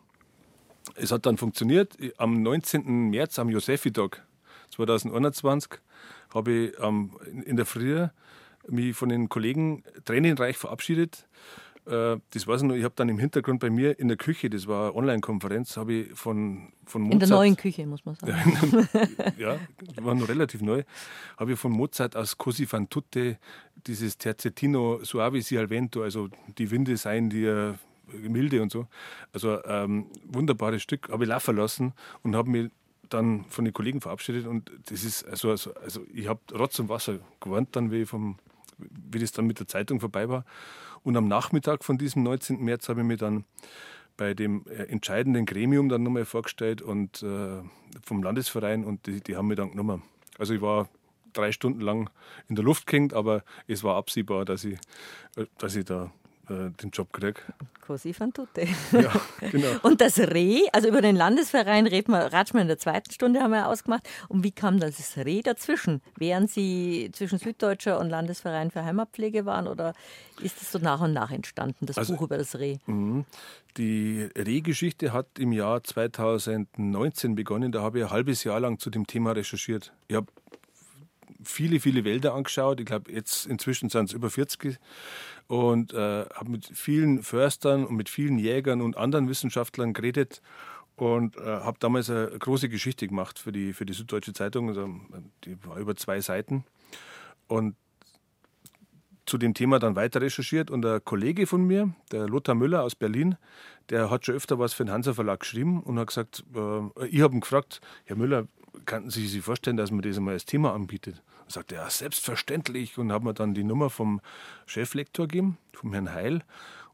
[0.96, 1.98] es hat dann funktioniert.
[2.18, 3.10] Am 19.
[3.10, 4.26] März, am Josefi-Tag
[4.72, 5.80] 2021,
[6.34, 7.12] habe ich ähm,
[7.46, 8.08] in der Früh
[8.68, 11.28] mich von den Kollegen tränenreich verabschiedet
[11.90, 14.68] das weiß ich noch, ich habe dann im Hintergrund bei mir in der Küche, das
[14.68, 17.14] war eine Online-Konferenz, habe ich von, von Mozart.
[17.14, 18.34] In der neuen Küche, muss man sagen.
[19.38, 20.84] ja, die war noch relativ neu.
[21.38, 23.38] Habe ich von Mozart aus Così fan tutte
[23.88, 27.80] dieses Terzettino Suavi si al vento, also die Winde seien dir
[28.14, 28.88] milde und so.
[29.34, 31.94] Also ähm, wunderbares Stück, habe ich laufen lassen
[32.24, 32.72] und habe mich
[33.10, 36.90] dann von den Kollegen verabschiedet und das ist also, also, also ich habe Rotz und
[36.90, 38.38] Wasser gewarnt dann, wie, vom,
[38.78, 40.46] wie das dann mit der Zeitung vorbei war.
[41.04, 42.64] Und am Nachmittag von diesem 19.
[42.64, 43.46] März habe ich mich dann
[44.18, 47.62] bei dem äh, entscheidenden Gremium dann nochmal vorgestellt und äh,
[48.04, 50.04] vom Landesverein und die, die haben mich dann genommen.
[50.38, 50.90] Also ich war
[51.34, 52.10] drei Stunden lang
[52.48, 54.78] in der Luft gehängt, aber es war absehbar, dass ich,
[55.38, 56.12] äh, dass ich da
[56.50, 57.42] äh, den Job kriege.
[57.90, 58.68] Così fan tutte.
[58.92, 59.68] Ja, genau.
[59.82, 63.40] Und das Reh, also über den Landesverein reden wir, ratschen wir in der zweiten Stunde,
[63.40, 64.08] haben wir ausgemacht.
[64.28, 66.02] Und wie kam das Reh dazwischen?
[66.16, 69.94] Während Sie zwischen Süddeutscher und Landesverein für Heimatpflege waren oder
[70.40, 72.78] ist es so nach und nach entstanden, das also, Buch über das Reh?
[72.86, 73.26] Mh,
[73.78, 77.72] die Rehgeschichte hat im Jahr 2019 begonnen.
[77.72, 79.94] Da habe ich ein halbes Jahr lang zu dem Thema recherchiert.
[80.08, 80.28] Ich habe
[81.44, 82.80] viele, viele Wälder angeschaut.
[82.80, 84.78] Ich glaube, jetzt inzwischen sind es über 40
[85.48, 90.42] und äh, habe mit vielen Förstern und mit vielen Jägern und anderen Wissenschaftlern geredet
[90.96, 94.70] und äh, habe damals eine große Geschichte gemacht für die, für die Süddeutsche Zeitung.
[94.70, 94.90] Also,
[95.46, 96.66] die war über zwei Seiten.
[97.48, 97.76] Und
[99.26, 102.96] zu dem Thema dann weiter recherchiert und ein Kollege von mir, der Lothar Müller aus
[102.96, 103.38] Berlin,
[103.90, 107.22] der hat schon öfter was für den Hansa Verlag geschrieben und hat gesagt, äh, ich
[107.22, 108.48] habe ihn gefragt, Herr Müller,
[108.86, 111.22] könnten Sie sich vorstellen, dass man das einmal als Thema anbietet?
[111.44, 112.98] Und sagte ja, selbstverständlich.
[112.98, 114.22] Und haben mir dann die Nummer vom
[114.66, 116.44] Cheflektor gegeben, vom Herrn Heil.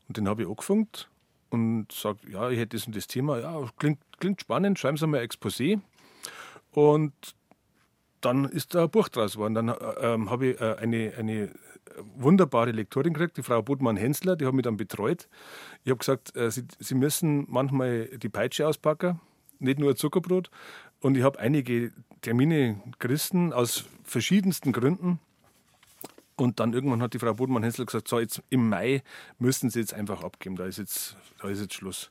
[0.08, 1.10] Und den habe ich angefunkt
[1.50, 3.40] und sagt, ja, ich hätte das und das Thema.
[3.40, 5.80] Ja, klingt, klingt spannend, schreiben Sie mal ein Exposé.
[6.72, 7.14] Und
[8.22, 9.56] dann ist da ein Buch draus geworden.
[9.56, 11.52] Dann äh, ähm, habe ich äh, eine, eine
[12.16, 15.28] wunderbare Lektorin gekriegt, die Frau Budmann-Hensler, die hat mich dann betreut.
[15.84, 19.20] Ich habe gesagt, äh, Sie, Sie müssen manchmal die Peitsche auspacken,
[19.60, 20.50] nicht nur Zuckerbrot.
[21.06, 21.92] Und ich habe einige
[22.22, 25.20] Termine gerissen aus verschiedensten Gründen.
[26.36, 29.04] Und dann irgendwann hat die Frau Bodmann-Hensel gesagt, so jetzt im Mai
[29.38, 32.10] müssen Sie jetzt einfach abgeben, da ist jetzt, da ist jetzt Schluss.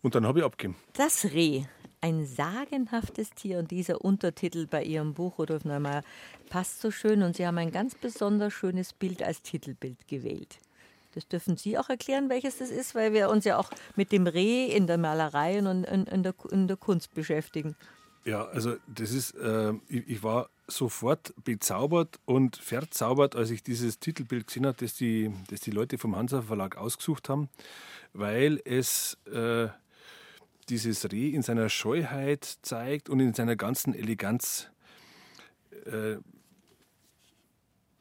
[0.00, 0.76] Und dann habe ich abgegeben.
[0.92, 1.64] Das Reh,
[2.00, 6.04] ein sagenhaftes Tier und dieser Untertitel bei Ihrem Buch, Rudolf Neumeier,
[6.50, 10.60] passt so schön und Sie haben ein ganz besonders schönes Bild als Titelbild gewählt.
[11.14, 14.26] Das dürfen Sie auch erklären, welches das ist, weil wir uns ja auch mit dem
[14.26, 17.76] Reh in der Malerei und in, in, der, in der, Kunst beschäftigen.
[18.24, 23.98] Ja, also das ist, äh, ich, ich, war sofort bezaubert und verzaubert, als ich dieses
[23.98, 27.48] Titelbild gesehen habe, das die, das die Leute vom Hansa Verlag ausgesucht haben,
[28.12, 29.68] weil es äh,
[30.68, 34.70] dieses Reh in seiner Scheuheit zeigt und in seiner ganzen Eleganz.
[35.84, 36.16] Äh,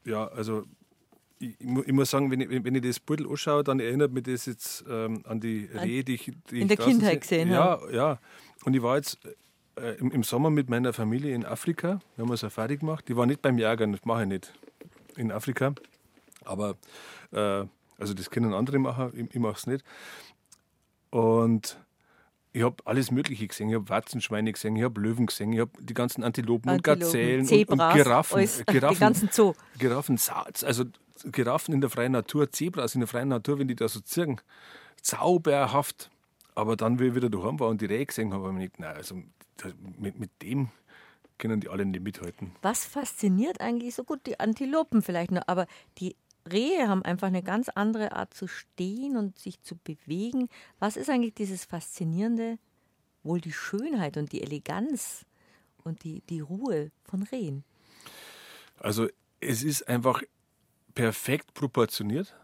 [0.06, 0.66] ja, also
[1.44, 4.46] ich, ich, muss sagen, wenn ich, wenn ich das Beutel anschaue, dann erinnert mich das
[4.46, 7.92] jetzt ähm, an die Rehe, die ich die in der Kindheit gesehen habe.
[7.92, 8.20] Ja, ja.
[8.66, 9.18] Und ich war jetzt
[9.76, 12.00] äh, im, im, Sommer mit meiner Familie in Afrika.
[12.16, 13.08] Wir haben eine Safari gemacht.
[13.08, 14.54] Die war nicht beim Jagen, das mache ich nicht
[15.18, 15.74] in Afrika.
[16.46, 16.76] Aber,
[17.32, 17.66] äh,
[17.98, 19.84] also das können andere machen, ich, ich mache es nicht.
[21.10, 21.78] Und
[22.54, 23.70] ich habe alles Mögliche gesehen.
[23.70, 27.02] Ich habe Warzenschweine gesehen, ich habe Löwen gesehen, ich habe die ganzen Antilopen, Antilopen und
[27.04, 28.38] Gazellen Zebras, und, und Giraffen.
[28.38, 29.54] Alles, Giraffen, die ganzen Zoo.
[29.80, 30.20] Giraffen,
[30.62, 30.86] also
[31.26, 34.40] Giraffen in der freien Natur, Zebras in der freien Natur, wenn die da so zirken,
[35.02, 36.12] zauberhaft.
[36.54, 38.80] Aber dann, wie ich wieder daheim war und die Rehe gesehen habe, habe ich gedacht,
[38.80, 39.16] nein, also
[39.98, 40.70] mit, mit dem
[41.40, 42.52] können die alle nicht mithalten.
[42.62, 45.66] Was fasziniert eigentlich so gut die Antilopen vielleicht noch, aber
[45.98, 46.16] die
[46.52, 50.50] Rehe haben einfach eine ganz andere Art zu stehen und sich zu bewegen.
[50.80, 52.58] Was ist eigentlich dieses Faszinierende?
[53.24, 55.26] Wohl die Schönheit und die Eleganz
[55.84, 57.64] und die, die Ruhe von Rehen.
[58.80, 59.08] Also
[59.40, 60.22] es ist einfach
[60.94, 62.36] perfekt proportioniert.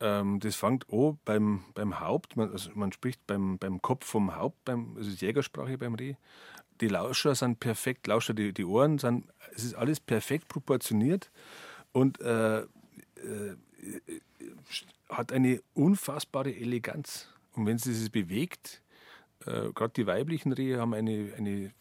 [0.00, 4.36] Ähm, das fängt an beim, beim Haupt, man, also man spricht beim, beim Kopf vom
[4.36, 6.14] Haupt, beim, also ist Jägersprache beim Reh.
[6.80, 11.30] Die Lauscher sind perfekt, Lauscher, die, die Ohren sind, es ist alles perfekt proportioniert
[11.92, 12.66] und äh,
[15.08, 17.28] hat eine unfassbare Eleganz.
[17.52, 18.82] Und wenn sie sich bewegt,
[19.44, 21.72] äh, gerade die weiblichen Rehe haben eine, eine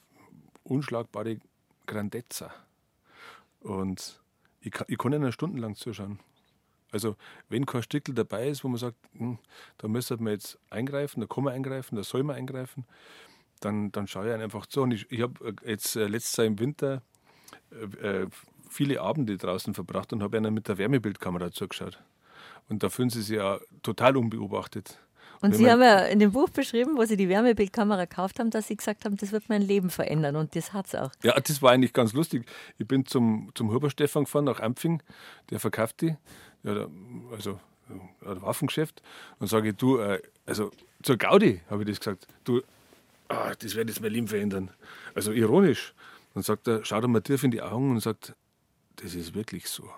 [0.64, 1.40] unschlagbare
[1.86, 2.54] Grandezza.
[3.60, 4.22] Und
[4.62, 6.20] ich kann, ich kann ihnen stundenlang zuschauen.
[6.92, 7.18] Also,
[7.50, 9.38] wenn kein Stickel dabei ist, wo man sagt, hm,
[9.78, 12.86] da müsste man jetzt eingreifen, da kann man eingreifen, da soll man eingreifen,
[13.60, 14.82] dann, dann schaue ich einfach zu.
[14.82, 17.02] Und ich, ich habe äh, jetzt äh, letztes Jahr im Winter
[17.72, 18.28] äh, äh,
[18.76, 22.00] viele Abende draußen verbracht und habe ihnen mit der Wärmebildkamera zugeschaut.
[22.70, 25.00] Und da fühlen sie sich ja total unbeobachtet.
[25.42, 28.68] Und Sie haben ja in dem Buch beschrieben, wo Sie die Wärmebildkamera gekauft haben, dass
[28.68, 31.12] Sie gesagt haben, das wird mein Leben verändern und das hat es auch.
[31.24, 32.46] Ja, das war eigentlich ganz lustig.
[32.78, 35.04] Ich bin zum, zum Huber Stefan gefahren, nach Ampfing,
[35.52, 36.16] der verkauft die,
[36.64, 36.88] ja,
[37.32, 37.60] also
[38.26, 39.04] ein Waffengeschäft,
[39.40, 40.72] und sage ich, du, äh, also
[41.04, 42.62] zur Gaudi habe ich das gesagt, du,
[43.28, 44.72] ah, das wird jetzt mein Leben verändern.
[45.14, 45.94] Also ironisch.
[46.34, 48.36] Dann sagt er, schaut er mir tief in die Augen und sagt,
[48.98, 49.90] das ist wirklich so.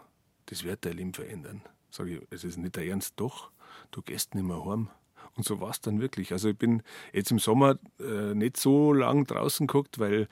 [0.48, 1.62] Das wird dein Leben verändern.
[1.90, 3.52] Sage ich, es ist nicht der Ernst, doch,
[3.92, 4.90] du gehst nicht mehr heim.
[5.38, 6.32] Und so war es dann wirklich.
[6.32, 6.82] Also ich bin
[7.14, 10.28] jetzt im Sommer äh, nicht so lang draußen geguckt, weil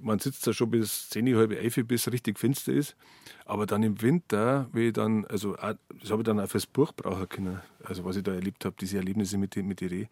[0.00, 2.96] man sitzt da schon bis 10, halb 11, bis es richtig finster ist.
[3.44, 7.28] Aber dann im Winter, wie dann, also das habe ich dann auch fürs Buch brauchen
[7.28, 10.06] können, also was ich da erlebt habe, diese Erlebnisse mit, mit den Reh.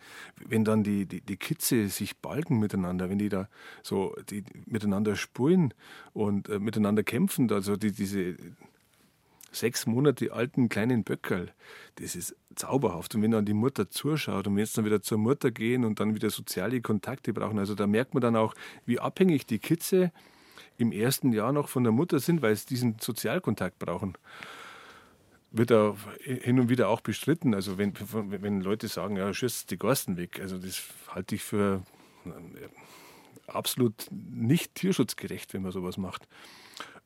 [0.45, 3.49] Wenn dann die, die, die Kitze sich balgen miteinander, wenn die da
[3.83, 5.73] so die, miteinander spulen
[6.15, 8.37] und äh, miteinander kämpfen, also die, diese
[9.57, 11.53] sechs Monate alten kleinen Böckerl,
[11.97, 13.15] das ist zauberhaft.
[13.15, 16.01] Und wenn dann die Mutter zuschaut und wenn es dann wieder zur Mutter gehen und
[16.01, 20.13] dann wieder soziale Kontakte brauchen, also da merkt man dann auch, wie abhängig die Kitze
[20.79, 24.15] im ersten Jahr noch von der Mutter sind, weil sie diesen Sozialkontakt brauchen.
[25.53, 27.55] Wird auch hin und wieder auch bestritten.
[27.55, 31.83] Also wenn, wenn Leute sagen, ja, schießt die Gorsten weg, also das halte ich für
[32.27, 32.31] äh,
[33.47, 36.29] absolut nicht tierschutzgerecht, wenn man sowas macht.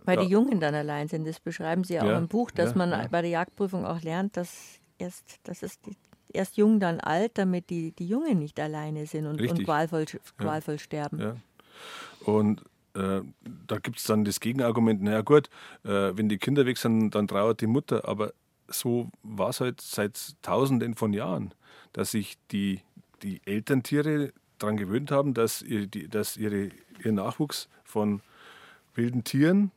[0.04, 0.24] Weil ja.
[0.24, 1.26] die Jungen dann allein sind.
[1.26, 3.06] Das beschreiben Sie ja auch im Buch, dass ja, man ja.
[3.08, 5.96] bei der Jagdprüfung auch lernt, dass erst, es die,
[6.32, 10.06] erst jung, dann alt, damit die, die Jungen nicht alleine sind und, und qualvoll,
[10.38, 11.42] qualvoll sterben.
[12.24, 12.62] Und
[12.94, 13.20] äh,
[13.66, 15.48] da gibt es dann das Gegenargument, naja gut,
[15.84, 18.08] äh, wenn die Kinder weg sind, dann trauert die Mutter.
[18.08, 18.32] Aber
[18.68, 21.54] so war es halt seit tausenden von Jahren,
[21.92, 22.80] dass sich die,
[23.22, 26.70] die Elterntiere daran gewöhnt haben, dass, ihr, die, dass ihre,
[27.02, 28.22] ihr Nachwuchs von
[28.94, 29.70] wilden Tieren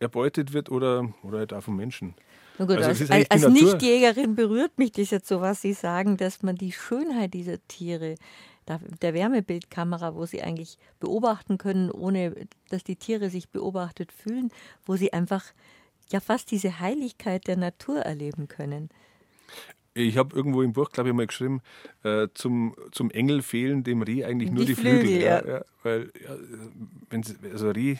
[0.00, 2.14] erbeutet wird oder, oder halt auch von Menschen.
[2.58, 6.56] Gut, also als, als Nichtjägerin berührt mich das jetzt so, was Sie sagen, dass man
[6.56, 8.16] die Schönheit dieser Tiere,
[9.02, 12.34] der Wärmebildkamera, wo sie eigentlich beobachten können, ohne
[12.68, 14.50] dass die Tiere sich beobachtet fühlen,
[14.84, 15.44] wo sie einfach
[16.10, 18.90] ja fast diese Heiligkeit der Natur erleben können.
[19.94, 21.62] Ich habe irgendwo im Buch, glaube ich, mal geschrieben,
[22.02, 25.00] äh, zum, zum Engel fehlen dem Reh eigentlich nur die, Flügel.
[25.00, 25.46] Flügel ja.
[25.46, 26.36] Ja, weil, ja,
[27.08, 27.96] wenn also Reh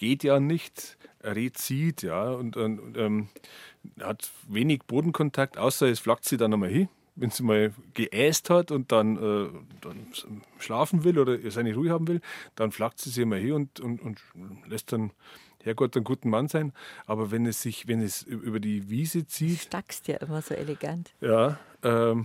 [0.00, 3.28] geht ja nicht, Reh zieht, ja, und, und, und ähm,
[4.00, 8.70] hat wenig Bodenkontakt, außer es flackt sie dann einmal hin, wenn sie mal geäst hat
[8.70, 9.50] und dann, äh,
[9.82, 10.06] dann
[10.58, 12.22] schlafen will oder seine Ruhe haben will,
[12.54, 14.18] dann flackt sie sich mal hin und, und, und
[14.66, 15.12] lässt dann
[15.62, 16.72] Herrgott ein guter Mann sein.
[17.04, 19.58] Aber wenn es sich, wenn es über die Wiese zieht.
[19.58, 21.12] Du stackst ja immer so elegant.
[21.20, 22.24] Ja, ähm,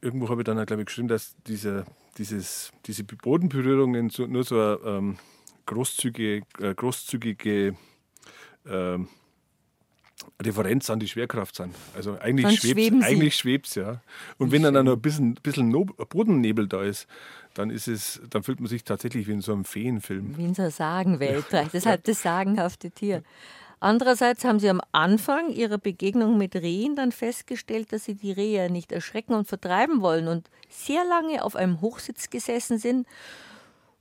[0.00, 1.84] irgendwo habe ich dann, glaube ich, geschrieben, dass diese,
[2.16, 5.18] dieses, diese Bodenberührungen so, nur so eine ähm,
[5.66, 6.42] großzügige,
[6.74, 7.76] großzügige
[8.64, 8.98] äh,
[10.42, 11.74] Referenz an die Schwerkraft sind.
[11.94, 12.60] Also eigentlich
[13.36, 14.00] schwebt es, ja.
[14.38, 17.06] Und wenn dann noch ein bisschen, bisschen Bodennebel da ist,
[17.54, 20.36] dann ist es, dann fühlt man sich tatsächlich wie in so einem Feenfilm.
[20.36, 21.46] Wie in so einer Sagenwelt.
[21.50, 23.22] Das ist halt das sagenhafte Tier.
[23.78, 28.70] Andererseits haben Sie am Anfang Ihrer Begegnung mit Rehen dann festgestellt, dass Sie die Rehe
[28.70, 33.06] nicht erschrecken und vertreiben wollen und sehr lange auf einem Hochsitz gesessen sind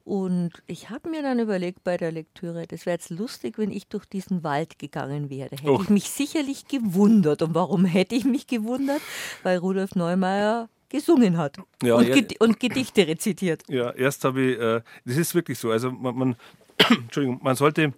[0.05, 3.87] und ich habe mir dann überlegt bei der Lektüre, das wäre jetzt lustig, wenn ich
[3.87, 5.49] durch diesen Wald gegangen wäre.
[5.49, 5.81] Hätte oh.
[5.81, 7.41] ich mich sicherlich gewundert.
[7.41, 9.01] Und warum hätte ich mich gewundert?
[9.41, 13.63] Weil Rudolf Neumeier gesungen hat ja, und, ja, Ged und, Gedichte rezitiert.
[13.67, 15.71] Ja, erst habe ich, äh, das ist wirklich so.
[15.71, 16.35] Also man, man
[16.89, 17.91] Entschuldigung, man sollte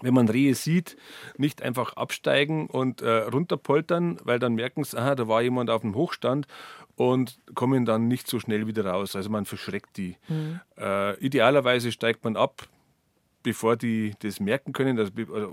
[0.00, 0.96] wenn man Rehe sieht,
[1.38, 5.82] nicht einfach absteigen und äh, runterpoltern, weil dann merken sie, aha, da war jemand auf
[5.82, 6.46] dem Hochstand
[6.98, 9.14] und kommen dann nicht so schnell wieder raus.
[9.14, 10.16] Also man verschreckt die.
[10.26, 10.60] Mhm.
[10.76, 12.68] Äh, idealerweise steigt man ab,
[13.44, 15.48] bevor die das merken können, dass, oder,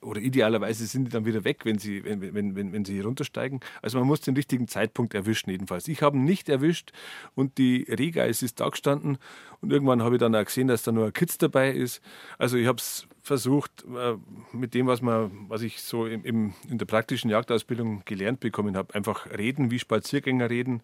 [0.00, 3.60] oder, idealerweise sind die dann wieder weg, wenn sie, wenn, wenn, wenn, wenn sie runtersteigen.
[3.80, 5.86] Also man muss den richtigen Zeitpunkt erwischen jedenfalls.
[5.86, 6.90] Ich habe ihn nicht erwischt
[7.36, 9.18] und die Rehgeiß ist da gestanden
[9.60, 12.02] und irgendwann habe ich dann auch gesehen, dass da nur ein Kitz dabei ist.
[12.38, 14.16] Also ich habe es versucht, äh,
[14.52, 18.76] mit dem, was, man, was ich so im, im, in der praktischen Jagdausbildung gelernt bekommen
[18.76, 20.82] habe, einfach reden, wie Spaziergänger reden,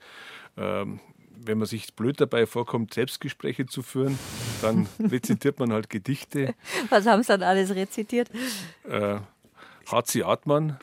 [0.56, 1.00] ähm,
[1.36, 4.18] wenn man sich blöd dabei vorkommt, Selbstgespräche zu führen,
[4.62, 6.54] dann rezitiert man halt Gedichte.
[6.90, 8.30] Was haben Sie dann alles rezitiert?
[8.88, 9.18] Äh,
[9.90, 10.22] H.C.
[10.22, 10.78] Artmann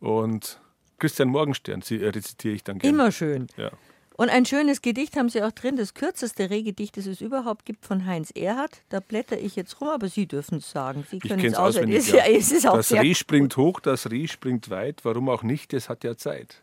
[0.00, 0.58] und
[0.98, 2.94] Christian Morgenstern äh, rezitiere ich dann gerne.
[2.94, 3.46] Immer schön.
[3.56, 3.70] Ja.
[4.16, 7.84] Und ein schönes Gedicht haben Sie auch drin, das kürzeste Rehgedicht, das es überhaupt gibt,
[7.84, 8.82] von Heinz Erhardt.
[8.88, 11.04] Da blätter ich jetzt rum, aber Sie dürfen es sagen.
[11.10, 12.04] Sie können es auswendig.
[12.14, 12.24] Ja.
[12.26, 15.04] Es ist auch das Reh springt hoch, das Reh springt weit.
[15.04, 15.72] Warum auch nicht?
[15.74, 16.62] Es hat ja Zeit.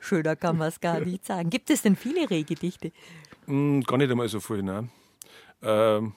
[0.00, 1.50] Schöner kann man es gar nicht sagen.
[1.50, 2.90] Gibt es denn viele Rehgedichte?
[3.46, 4.90] Mm, gar nicht einmal so viele, nein.
[5.62, 6.14] Ähm,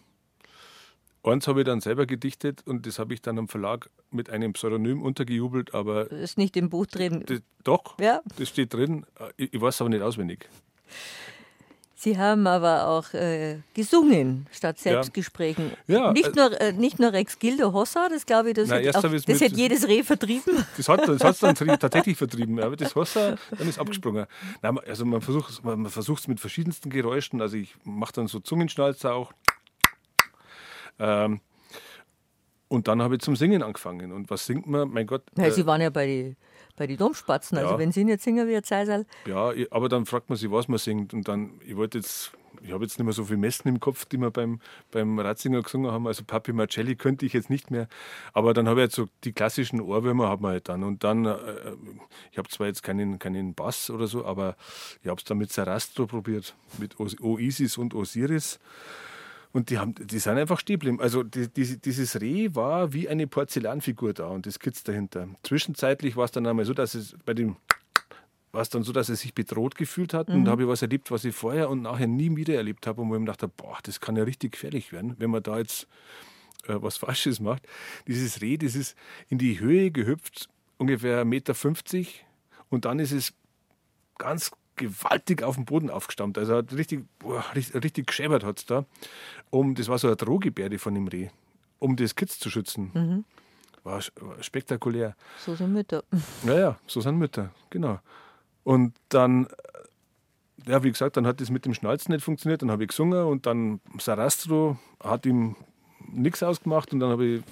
[1.23, 4.53] eins habe ich dann selber gedichtet und das habe ich dann am Verlag mit einem
[4.53, 6.05] Pseudonym untergejubelt, aber.
[6.05, 7.23] Das ist nicht im Buch drin.
[7.27, 8.21] Das, doch, ja.
[8.37, 9.05] das steht drin.
[9.37, 10.49] Ich, ich weiß es aber nicht auswendig.
[11.95, 15.71] Sie haben aber auch äh, gesungen statt Selbstgesprächen.
[15.85, 16.05] Ja.
[16.05, 18.77] Ja, nicht, äh, nur, äh, nicht nur Rex Gildo Hossa, das glaube ich, das, na,
[18.77, 20.65] hätte, auch, das mit, hätte jedes Reh vertrieben.
[20.77, 24.25] Das hat es das dann tatsächlich vertrieben, aber das Hossa, dann ist abgesprungen.
[24.63, 29.13] Na, also man versucht man es mit verschiedensten Geräuschen, also ich mache dann so Zungenschnalzer
[29.13, 29.31] auch.
[30.97, 31.39] Ähm,
[32.67, 34.11] und dann habe ich zum Singen angefangen.
[34.11, 34.89] Und was singt man?
[34.89, 35.21] Mein Gott.
[35.37, 36.37] Ja, Sie waren ja bei den
[36.81, 37.59] bei die Domspatzen.
[37.59, 39.05] Also wenn Sie nicht singen wie ein Zeisal.
[39.27, 41.13] Ja, aber dann fragt man sich, was man singt.
[41.13, 42.31] Und dann, ich wollte jetzt,
[42.63, 45.61] ich habe jetzt nicht mehr so viele Messen im Kopf, die wir beim, beim Ratzinger
[45.61, 46.07] gesungen haben.
[46.07, 47.87] Also Papi Marcelli könnte ich jetzt nicht mehr.
[48.33, 50.83] Aber dann habe ich jetzt so die klassischen Ohrwürmer hat man halt dann.
[50.83, 51.37] Und dann, äh,
[52.31, 54.55] ich habe zwar jetzt keinen, keinen Bass oder so, aber
[55.03, 58.59] ich habe es dann mit Sarastro probiert, mit Oasis und Osiris.
[59.53, 61.01] Und die, haben, die sind einfach stehen geblieben.
[61.01, 65.27] Also die, die, dieses Reh war wie eine Porzellanfigur da und das Kitz dahinter.
[65.43, 67.57] Zwischenzeitlich war es dann einmal so, dass es bei dem
[68.51, 70.29] war es dann so, dass er sich bedroht gefühlt hat.
[70.29, 70.35] Mhm.
[70.35, 73.01] Und da habe ich was erlebt, was ich vorher und nachher nie wieder erlebt habe.
[73.01, 75.57] Und wo ich mir dachte, boah, das kann ja richtig gefährlich werden, wenn man da
[75.57, 75.87] jetzt
[76.67, 77.65] äh, was Falsches macht.
[78.07, 78.97] Dieses Reh, das ist
[79.29, 82.05] in die Höhe gehüpft, ungefähr 1,50 Meter.
[82.69, 83.33] Und dann ist es
[84.17, 86.37] ganz gewaltig auf dem Boden aufgestammt.
[86.37, 88.85] Also hat richtig, boah, richtig, richtig geschäbert hat es da.
[89.49, 91.29] Um, das war so eine Drohgebärde von dem Reh,
[91.79, 92.91] um das Kitz zu schützen.
[92.93, 93.25] Mhm.
[93.83, 95.15] War, war, spektakulär.
[95.37, 96.03] So sind Mütter.
[96.45, 97.99] Ja, ja, so sind Mütter, genau.
[98.63, 99.47] Und dann,
[100.67, 102.61] ja, wie gesagt, dann hat das mit dem Schnalzen nicht funktioniert.
[102.61, 105.55] Dann habe ich gesungen und dann Sarastro hat ihm
[106.11, 107.43] nichts ausgemacht und dann habe ich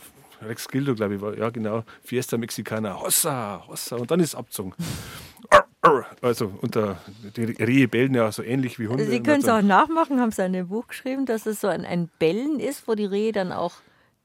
[0.41, 4.35] Rex Gildo, glaube ich, war, ja genau, Fiesta Mexicana, Hossa, Hossa und dann ist es
[4.35, 4.73] abgezogen.
[6.21, 6.97] Also unter
[7.35, 9.05] die Rehe bellen ja so ähnlich wie Hunde.
[9.05, 11.85] Sie können es auch nachmachen, haben Sie in dem Buch geschrieben, dass es so ein,
[11.85, 13.75] ein Bellen ist, wo die Rehe dann auch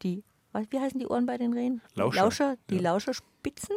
[0.03, 0.22] die,
[0.70, 1.81] wie heißen die Ohren bei den Rehen?
[1.94, 2.22] Lauscher.
[2.22, 2.83] Lauscher die ja.
[2.83, 3.77] Lauscher spitzen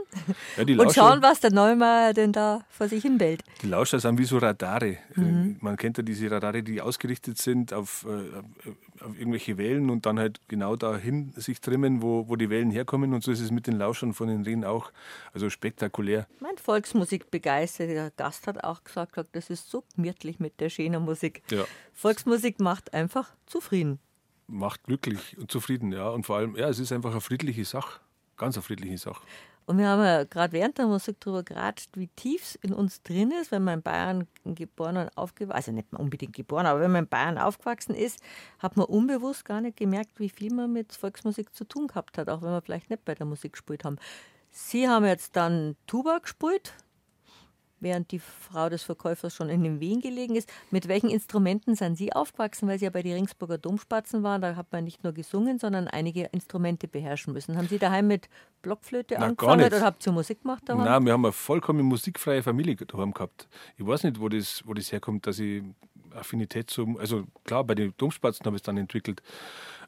[0.58, 3.44] ja, die Lauscher, und schauen, was der Neumeier denn da vor sich hin bellt.
[3.62, 4.98] Die Lauscher sind wie so Radare.
[5.16, 5.58] Mhm.
[5.62, 8.70] Man kennt ja diese Radare, die ausgerichtet sind auf, äh,
[9.02, 13.14] auf irgendwelche Wellen und dann halt genau dahin sich trimmen, wo, wo die Wellen herkommen.
[13.14, 14.92] Und so ist es mit den Lauschern von den Rehen auch.
[15.34, 16.28] Also spektakulär.
[16.40, 21.44] Mein Volksmusikbegeisterter Gast hat auch gesagt, das ist so gemütlich mit der schönen Musik.
[21.52, 21.66] Ja.
[21.94, 24.00] Volksmusik macht einfach zufrieden.
[24.48, 26.10] Macht glücklich und zufrieden, ja.
[26.10, 28.00] Und vor allem, ja, es ist einfach eine friedliche Sache.
[28.38, 29.22] Ganz eine friedliche Sache.
[29.68, 33.04] Und wir haben ja gerade während der Musik darüber geratscht, wie tief es in uns
[33.04, 36.92] drin ist, wenn man in Bayern geboren und aufgewachsen also nicht unbedingt geboren, aber wenn
[36.94, 38.22] man in Bayern aufgewachsen ist,
[38.60, 42.30] hat man unbewusst gar nicht gemerkt, wie viel man mit Volksmusik zu tun gehabt hat,
[42.30, 43.98] auch wenn wir vielleicht nicht bei der Musik gespielt haben.
[44.52, 46.74] Sie haben jetzt dann Tuba gespielt,
[47.80, 50.50] während die Frau des Verkäufers schon in den Wien gelegen ist.
[50.72, 52.68] Mit welchen Instrumenten sind Sie aufgewachsen?
[52.68, 55.88] Weil Sie ja bei den Ringsburger Domspatzen waren, da hat man nicht nur gesungen, sondern
[55.88, 57.58] einige Instrumente beherrschen müssen.
[57.58, 58.30] Haben Sie daheim mit
[58.62, 60.86] Blockflöte Na, angefangen oder habt ihr Musik gemacht daheim?
[60.86, 63.48] Nein, wir haben eine vollkommen musikfreie Familie daheim gehabt.
[63.78, 65.64] Ich weiß nicht, wo das, wo das herkommt, dass ich
[66.14, 69.22] Affinität zum, also klar, bei den Domspatzen habe ich es dann entwickelt,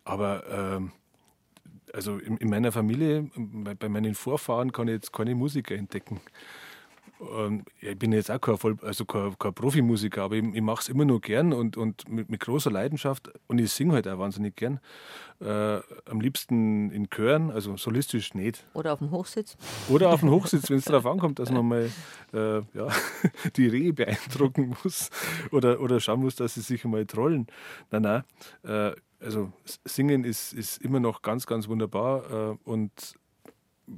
[0.03, 0.91] aber ähm,
[1.93, 6.21] also in, in, meiner Familie, bei, bei meinen Vorfahren kann ich jetzt keine Musiker entdecken.
[7.19, 10.81] Ähm, ich bin jetzt auch kein, Voll, also kein, kein Profimusiker, aber ich, ich mache
[10.81, 14.17] es immer nur gern und, und mit, mit, großer Leidenschaft und ich singe halt auch
[14.17, 14.79] wahnsinnig gern.
[15.41, 18.65] Äh, am liebsten in Chören, also solistisch nicht.
[18.73, 19.57] Oder auf dem Hochsitz.
[19.89, 21.91] Oder auf dem Hochsitz, wenn es darauf ankommt, dass man mal
[22.33, 22.87] äh, ja,
[23.55, 25.09] die Rehe beeindrucken muss
[25.51, 27.47] oder, oder schauen muss, dass sie sich mal trollen.
[27.91, 28.23] Nein, nein.
[28.63, 29.51] Äh, also
[29.83, 33.18] Singen ist, ist immer noch ganz, ganz wunderbar äh, und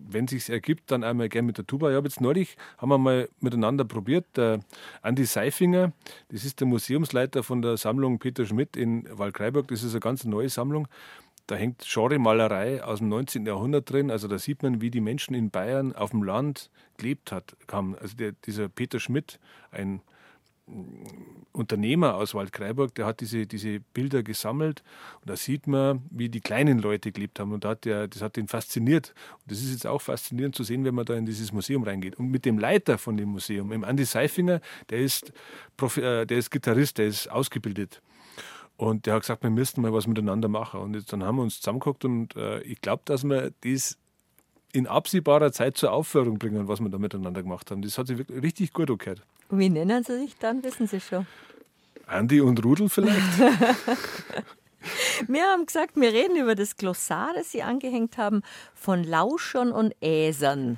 [0.10, 1.90] wenn sich ergibt, dann einmal gerne mit der Tuba.
[1.90, 4.60] Ich habe jetzt neulich, haben wir mal miteinander probiert, der
[5.02, 5.92] Andi Seifinger,
[6.30, 10.24] das ist der Museumsleiter von der Sammlung Peter Schmidt in Waldkraiburg, das ist eine ganz
[10.26, 10.88] neue Sammlung.
[11.48, 13.46] Da hängt Genre-Malerei aus dem 19.
[13.46, 14.10] Jahrhundert drin.
[14.10, 17.34] Also da sieht man, wie die Menschen in Bayern auf dem Land gelebt
[17.70, 17.96] haben.
[17.98, 19.38] Also der, dieser Peter Schmidt,
[19.72, 20.02] ein
[21.54, 24.84] Unternehmer aus Waldkraiburg, der hat diese, diese Bilder gesammelt
[25.20, 28.22] und da sieht man, wie die kleinen Leute gelebt haben und da hat der, das
[28.22, 29.14] hat ihn fasziniert.
[29.42, 32.18] Und das ist jetzt auch faszinierend zu sehen, wenn man da in dieses Museum reingeht.
[32.18, 35.34] Und mit dem Leiter von dem Museum, dem Andi Seifinger, der ist,
[35.76, 38.02] Profi, äh, der ist Gitarrist, der ist ausgebildet.
[38.78, 40.80] Und der hat gesagt, wir müssten mal was miteinander machen.
[40.80, 43.98] Und jetzt, dann haben wir uns zusammengeguckt und äh, ich glaube, dass wir das
[44.74, 47.82] in absehbarer Zeit zur Aufführung bringen, was wir da miteinander gemacht haben.
[47.82, 49.22] Das hat sich wirklich richtig gut angehört.
[49.52, 51.28] Wie nennen Sie sich dann, wissen Sie schon?
[52.08, 53.38] Andi und Rudel vielleicht?
[55.28, 59.94] wir haben gesagt, wir reden über das Glossar, das Sie angehängt haben, von Lauschern und
[60.02, 60.78] Äsern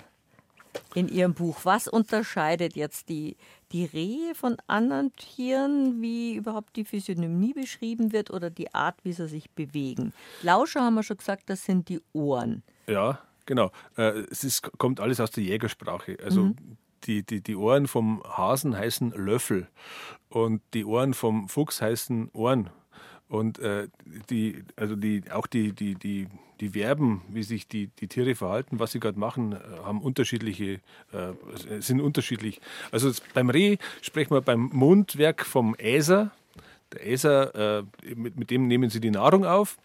[0.95, 1.59] in Ihrem Buch.
[1.63, 3.38] Was unterscheidet jetzt die,
[3.71, 9.13] die Rehe von anderen Tieren, wie überhaupt die Physiognomie beschrieben wird oder die Art, wie
[9.13, 10.13] sie sich bewegen?
[10.41, 12.63] Lauscher haben wir schon gesagt, das sind die Ohren.
[12.88, 13.71] Ja, genau.
[13.97, 16.17] Äh, es ist, kommt alles aus der Jägersprache.
[16.23, 19.68] Also mhm die, die, die Ohren vom Hasen heißen Löffel
[20.30, 22.70] und die Ohren vom Fuchs heißen Ohren.
[23.30, 23.88] Und äh,
[24.30, 26.28] die, also die, auch die, die, die,
[26.60, 30.82] die Verben, wie sich die, die Tiere verhalten, was sie gerade machen, äh, haben unterschiedliche,
[31.12, 32.62] äh, sind unterschiedlich.
[32.92, 36.32] Also beim Reh sprechen wir beim Mundwerk vom Äser.
[36.92, 37.84] Der Äser, äh,
[38.16, 39.78] mit, mit dem nehmen sie die Nahrung auf.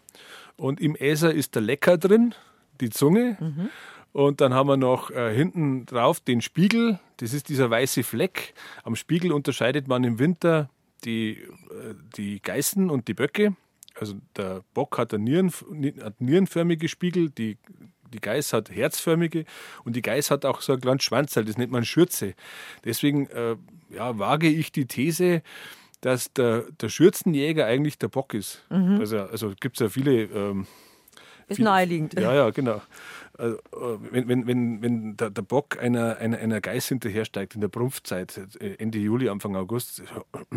[0.55, 2.35] Und im Äser ist der Lecker drin,
[2.81, 3.37] die Zunge.
[3.39, 3.69] Mhm.
[4.11, 6.99] Und dann haben wir noch äh, hinten drauf den Spiegel.
[7.17, 8.53] Das ist dieser weiße Fleck.
[8.83, 10.69] Am Spiegel unterscheidet man im Winter
[11.03, 13.55] die, äh, die Geißen und die Böcke.
[13.95, 15.51] Also der Bock hat, Nieren,
[16.01, 17.57] hat nierenförmige Spiegel, die,
[18.13, 19.45] die Geiß hat herzförmige
[19.83, 22.33] und die Geiß hat auch so ein kleines Schwanzteil, das nennt man Schürze.
[22.85, 23.57] Deswegen äh,
[23.89, 25.41] ja, wage ich die These,
[26.01, 28.63] dass der, der Schürzenjäger eigentlich der Bock ist.
[28.69, 28.99] Mhm.
[28.99, 30.23] Also, also gibt es ja viele.
[30.23, 30.67] Ähm,
[31.47, 32.13] ist naheliegend.
[32.13, 32.81] Ja, ja, genau.
[33.39, 33.57] Also,
[34.11, 38.37] wenn, wenn, wenn, wenn der, der Bock einer, einer, einer Geiß hinterhersteigt in der Prumpfzeit,
[38.59, 40.03] äh, Ende Juli, Anfang August,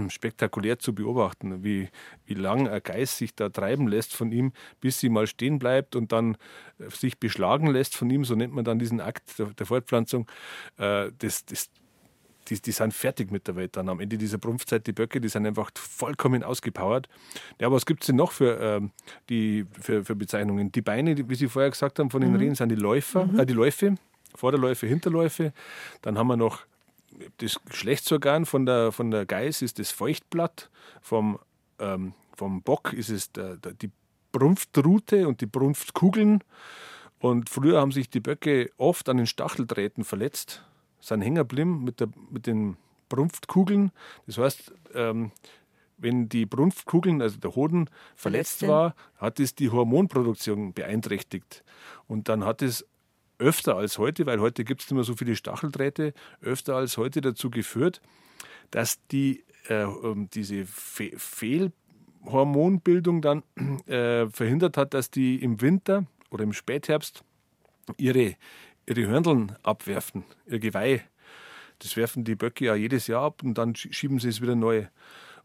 [0.09, 1.91] spektakulär zu beobachten, wie,
[2.27, 5.95] wie lang ein Geiß sich da treiben lässt von ihm, bis sie mal stehen bleibt
[5.95, 6.37] und dann
[6.81, 10.27] äh, sich beschlagen lässt von ihm, so nennt man dann diesen Akt der, der Fortpflanzung.
[10.77, 11.71] Das, das,
[12.53, 13.89] die, die sind fertig mit der Welt dann.
[13.89, 17.09] Am Ende dieser Prumpfzeit, die Böcke, die sind einfach vollkommen ausgepowert.
[17.61, 18.81] Ja, was gibt es denn noch für, äh,
[19.29, 20.71] die, für, für Bezeichnungen?
[20.73, 22.37] Die Beine, die, wie Sie vorher gesagt haben, von den mhm.
[22.37, 23.41] Rehen sind die Läufer, mhm.
[23.41, 23.95] äh, die Läufe,
[24.35, 25.53] Vorderläufe, Hinterläufe.
[26.03, 26.61] Dann haben wir noch
[27.39, 31.39] das Geschlechtsorgan von der, von der Geiß ist das Feuchtblatt, vom,
[31.79, 33.91] ähm, vom Bock ist es der, der, die
[34.33, 36.43] Brunftrute und die Brunftkugeln.
[37.19, 40.65] Und früher haben sich die Böcke oft an den Stacheldrähten verletzt
[41.03, 42.77] sind hängen geblieben mit, der, mit den
[43.09, 43.93] Brunftkugeln.
[44.27, 45.33] Das heißt, ähm,
[45.99, 51.65] wenn die Brunftkugeln, also der Hoden, verletzt, verletzt war, hat es die Hormonproduktion beeinträchtigt.
[52.07, 52.87] Und dann hat es
[53.39, 57.21] öfter als heute, weil heute gibt es nicht mehr so viele Stacheldrähte, öfter als heute
[57.21, 58.01] dazu geführt,
[58.71, 63.43] dass die, äh, ähm, diese Fe Fehlhormonbildung dann
[63.87, 67.25] äh, verhindert hat, dass die im Winter oder im Spätherbst
[67.97, 68.37] ihre,
[68.87, 71.03] ihre Hörndeln abwerfen, ihr Geweih.
[71.79, 74.87] Das werfen die Böcke ja jedes Jahr ab und dann schieben sie es wieder neu.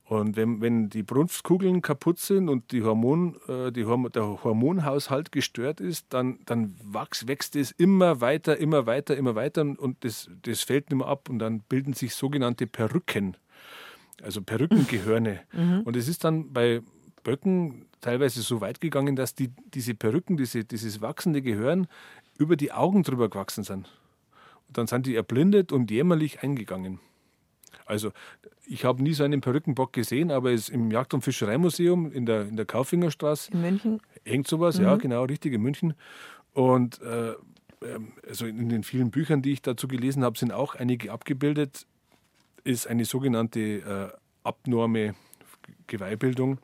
[0.09, 5.33] Und wenn, wenn die Brunftkugeln kaputt sind und die Hormon, äh, die Horm der Hormonhaushalt
[5.33, 10.29] gestört ist, dann, dann wächst, wächst es immer weiter, immer weiter, immer weiter und das,
[10.43, 13.35] das fällt nicht mehr ab und dann bilden sich sogenannte Perücken,
[14.21, 15.41] also Perückengehörne.
[15.51, 15.81] Mhm.
[15.81, 16.81] Und es ist dann bei
[17.23, 21.87] Böcken teilweise so weit gegangen, dass die, diese Perücken, diese, dieses wachsende Gehirn
[22.37, 23.89] über die Augen drüber gewachsen sind.
[24.67, 26.99] Und dann sind die erblindet und jämmerlich eingegangen.
[27.85, 28.11] Also
[28.65, 32.41] ich habe nie so einen Perückenbock gesehen, aber es im Jagd- und Fischereimuseum in der,
[32.47, 34.85] in der Kaufingerstraße in München hängt sowas, mhm.
[34.85, 35.93] ja genau, richtig in München.
[36.53, 37.33] Und äh,
[37.81, 41.85] ähm, also in den vielen Büchern, die ich dazu gelesen habe, sind auch einige abgebildet.
[42.63, 45.15] Ist eine sogenannte äh, abnorme
[45.87, 46.59] Geweihbildung.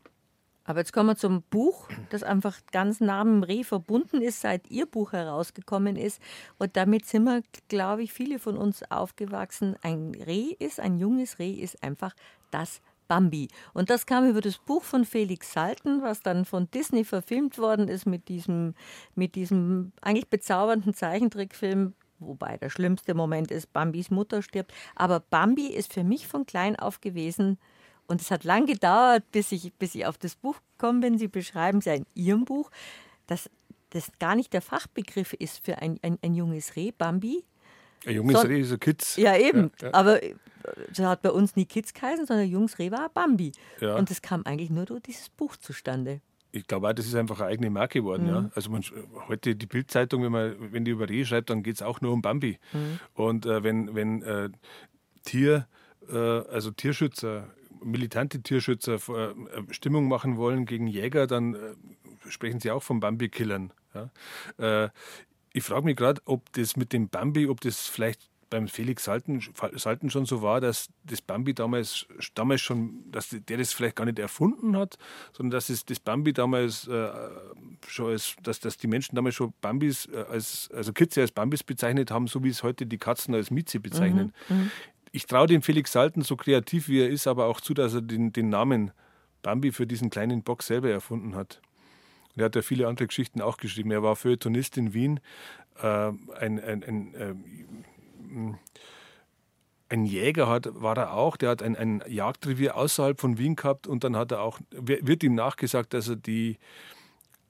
[0.65, 4.69] Aber jetzt kommen wir zum Buch, das einfach ganz nah mit Reh verbunden ist, seit
[4.71, 6.21] Ihr Buch herausgekommen ist.
[6.57, 9.75] Und damit sind wir, glaube ich, viele von uns aufgewachsen.
[9.81, 12.13] Ein Reh ist, ein junges Reh ist einfach
[12.51, 13.49] das Bambi.
[13.73, 17.89] Und das kam über das Buch von Felix Salten, was dann von Disney verfilmt worden
[17.89, 18.75] ist mit diesem,
[19.15, 24.73] mit diesem eigentlich bezaubernden Zeichentrickfilm wobei der schlimmste Moment ist, Bambis Mutter stirbt.
[24.95, 27.57] Aber Bambi ist für mich von klein auf gewesen
[28.07, 31.17] und es hat lang gedauert, bis ich, bis ich auf das Buch gekommen bin.
[31.17, 32.69] Sie beschreiben es ja in Ihrem Buch,
[33.27, 33.49] dass
[33.91, 37.43] das gar nicht der Fachbegriff ist für ein, ein, ein junges Reh, Bambi.
[38.05, 39.15] Ein junges so, Reh ist ein Kitz.
[39.17, 39.71] Ja, eben.
[39.81, 39.93] Ja, ja.
[39.93, 40.19] Aber
[40.93, 43.51] das hat bei uns nie Kitz geheißen, sondern junges Reh war Bambi.
[43.79, 43.95] Ja.
[43.95, 46.21] Und das kam eigentlich nur durch dieses Buch zustande.
[46.51, 48.23] ich glaube auch, das ist einfach eine eigene Marke geworden.
[48.23, 48.29] Mhm.
[48.29, 48.51] Ja.
[48.55, 48.83] Also man,
[49.27, 52.13] heute die Bildzeitung, wenn man, wenn die über Reh schreibt, dann geht es auch nur
[52.13, 52.59] um Bambi.
[52.71, 52.99] Mhm.
[53.13, 54.49] Und äh, wenn, wenn äh,
[55.23, 55.67] Tier,
[56.09, 57.47] äh, also Tierschützer,
[57.83, 59.33] militante Tierschützer äh,
[59.71, 61.75] Stimmung machen wollen gegen Jäger, dann äh,
[62.29, 63.73] sprechen sie auch von Bambi-Killern.
[63.93, 64.85] Ja.
[64.85, 64.89] Äh,
[65.53, 69.41] ich frage mich gerade, ob das mit dem Bambi, ob das vielleicht beim Felix Salten,
[69.73, 72.05] Salten schon so war, dass das Bambi damals,
[72.35, 74.99] damals schon, dass der das vielleicht gar nicht erfunden hat,
[75.31, 77.09] sondern dass es das Bambi damals äh,
[77.87, 81.63] schon als, dass, dass die Menschen damals schon Bambis äh, als, also Kitze als Bambis
[81.63, 84.33] bezeichnet haben, so wie es heute die Katzen als Mieze bezeichnen.
[84.47, 84.71] Mhm, mhm.
[85.13, 88.01] Ich traue dem Felix Salten, so kreativ wie er ist, aber auch zu, dass er
[88.01, 88.91] den, den Namen
[89.43, 91.61] Bambi für diesen kleinen Bock selber erfunden hat.
[92.33, 93.91] Und er hat ja viele andere Geschichten auch geschrieben.
[93.91, 95.19] Er war Feuilletonist in Wien,
[95.81, 98.53] äh, ein, ein, ein äh,
[99.89, 103.85] ein Jäger hat, war er auch, der hat ein, ein Jagdrevier außerhalb von Wien gehabt
[103.85, 106.57] und dann hat er auch, wird ihm nachgesagt, dass er die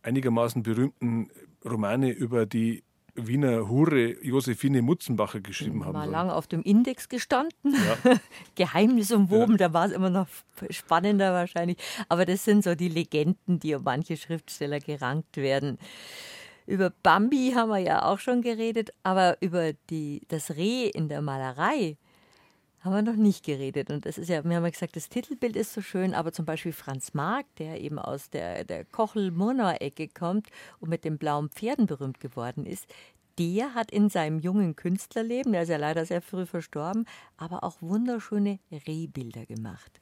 [0.01, 1.30] einigermaßen berühmten
[1.64, 2.84] Romane über die
[3.16, 5.93] Wiener Hure Josephine Mutzenbacher geschrieben haben.
[5.93, 8.20] War lange auf dem Index gestanden, ja.
[8.55, 9.68] Geheimnis umwoben, ja.
[9.68, 10.28] da war es immer noch
[10.70, 11.78] spannender wahrscheinlich.
[12.09, 15.78] Aber das sind so die Legenden, die um manche Schriftsteller gerankt werden.
[16.66, 21.22] Über Bambi haben wir ja auch schon geredet, aber über die, das Reh in der
[21.22, 21.97] Malerei
[22.84, 23.89] haben wir noch nicht geredet.
[23.89, 26.45] Und das ist ja, wir haben ja gesagt, das Titelbild ist so schön, aber zum
[26.45, 30.47] Beispiel Franz Marc, der eben aus der, der Kochel-Murnau-Ecke kommt
[30.79, 32.88] und mit den blauen Pferden berühmt geworden ist,
[33.39, 37.05] der hat in seinem jungen Künstlerleben, der ist ja leider sehr früh verstorben,
[37.38, 39.99] aber auch wunderschöne Rehbilder gemacht.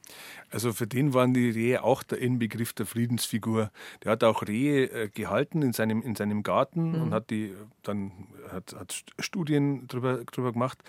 [0.49, 3.71] Also für den waren die Rehe auch der Inbegriff der Friedensfigur.
[4.03, 7.01] Der hat auch Rehe äh, gehalten in seinem, in seinem Garten mhm.
[7.01, 7.53] und hat die
[7.83, 8.11] dann
[8.51, 10.79] hat, hat Studien darüber drüber gemacht.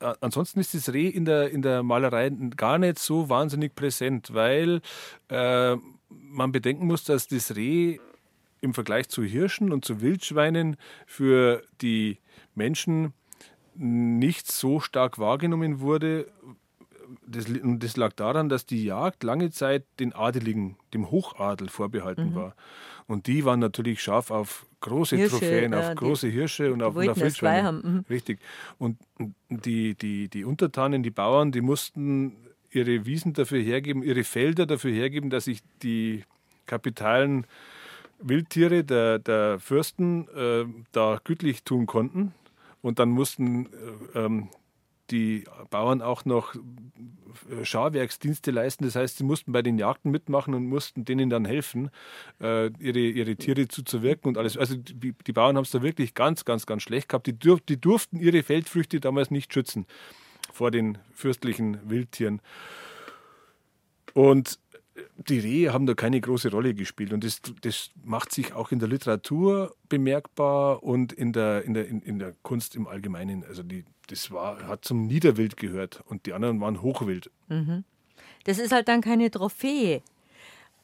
[0.00, 4.34] Äh, ansonsten ist das Reh in der, in der Malerei gar nicht so wahnsinnig präsent,
[4.34, 4.80] weil
[5.28, 5.76] äh,
[6.08, 7.98] man bedenken muss, dass das Reh
[8.60, 12.18] im Vergleich zu Hirschen und zu Wildschweinen für die
[12.54, 13.12] Menschen
[13.74, 16.26] nicht so stark wahrgenommen wurde.
[17.26, 22.34] Das, das lag daran, dass die Jagd lange Zeit den Adeligen, dem Hochadel vorbehalten mhm.
[22.34, 22.54] war.
[23.06, 26.94] Und die waren natürlich scharf auf große Hirsche, Trophäen, ja, auf große Hirsche und auf,
[26.94, 27.72] und auf Wildschweine.
[27.72, 28.04] Mhm.
[28.10, 28.40] Richtig.
[28.76, 28.98] Und
[29.48, 32.36] die, die, die Untertanen, die Bauern, die mussten
[32.70, 36.24] ihre Wiesen dafür hergeben, ihre Felder dafür hergeben, dass sich die
[36.66, 37.46] kapitalen
[38.20, 42.34] Wildtiere der, der Fürsten äh, da gütlich tun konnten.
[42.80, 43.66] Und dann mussten
[44.14, 44.48] äh, ähm,
[45.10, 48.84] die Bauern auch noch äh, Scharwerksdienste leisten.
[48.84, 51.90] Das heißt, sie mussten bei den Jagden mitmachen und mussten denen dann helfen,
[52.40, 54.56] äh, ihre, ihre Tiere zuzuwirken und alles.
[54.56, 57.26] Also die, die Bauern haben es da wirklich ganz, ganz, ganz schlecht gehabt.
[57.26, 59.86] Die, dürf, die durften ihre Feldfrüchte damals nicht schützen
[60.52, 62.40] vor den fürstlichen Wildtieren.
[64.14, 64.58] Und
[65.16, 68.78] die Rehe haben da keine große Rolle gespielt und das, das macht sich auch in
[68.78, 73.44] der Literatur bemerkbar und in der, in der, in, der Kunst im Allgemeinen.
[73.44, 77.30] Also die, das war, hat zum Niederwild gehört und die anderen waren Hochwild.
[77.48, 77.84] Mhm.
[78.44, 80.02] Das ist halt dann keine Trophäe.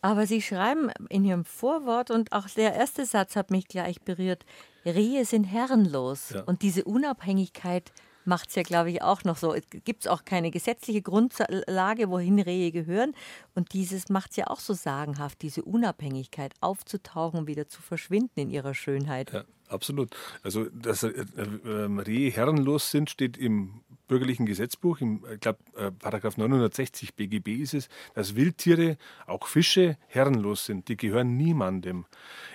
[0.01, 4.45] Aber Sie schreiben in Ihrem Vorwort und auch der erste Satz hat mich gleich berührt,
[4.85, 6.43] Rehe sind herrenlos ja.
[6.43, 7.91] und diese Unabhängigkeit
[8.27, 9.55] macht es ja, glaube ich, auch noch so.
[9.55, 13.15] Es gibt auch keine gesetzliche Grundlage, wohin Rehe gehören.
[13.55, 18.41] Und dieses macht es ja auch so sagenhaft, diese Unabhängigkeit aufzutauchen und wieder zu verschwinden
[18.41, 19.33] in ihrer Schönheit.
[19.33, 20.15] Ja, absolut.
[20.43, 25.91] Also, dass äh, äh, Rehe herrenlos sind, steht im bürgerlichen Gesetzbuch, im, ich glaube, äh,
[25.91, 28.97] Paragraph 960 BGB ist es, dass Wildtiere,
[29.27, 30.89] auch Fische, herrenlos sind.
[30.89, 32.07] Die gehören niemandem.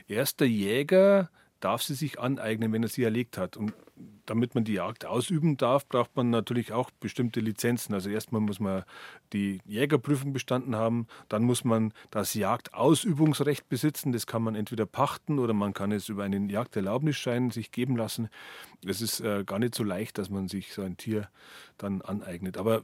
[0.07, 1.29] Erst der Jäger
[1.59, 3.57] darf sie sich aneignen, wenn er sie erlegt hat.
[3.57, 3.73] Und
[4.25, 7.93] damit man die Jagd ausüben darf, braucht man natürlich auch bestimmte Lizenzen.
[7.93, 8.83] Also erstmal muss man
[9.33, 14.11] die Jägerprüfung bestanden haben, dann muss man das Jagdausübungsrecht besitzen.
[14.11, 18.29] Das kann man entweder pachten oder man kann es über einen Jagderlaubnisschein sich geben lassen.
[18.85, 21.29] Es ist äh, gar nicht so leicht, dass man sich so ein Tier
[21.77, 22.57] dann aneignet.
[22.57, 22.83] Aber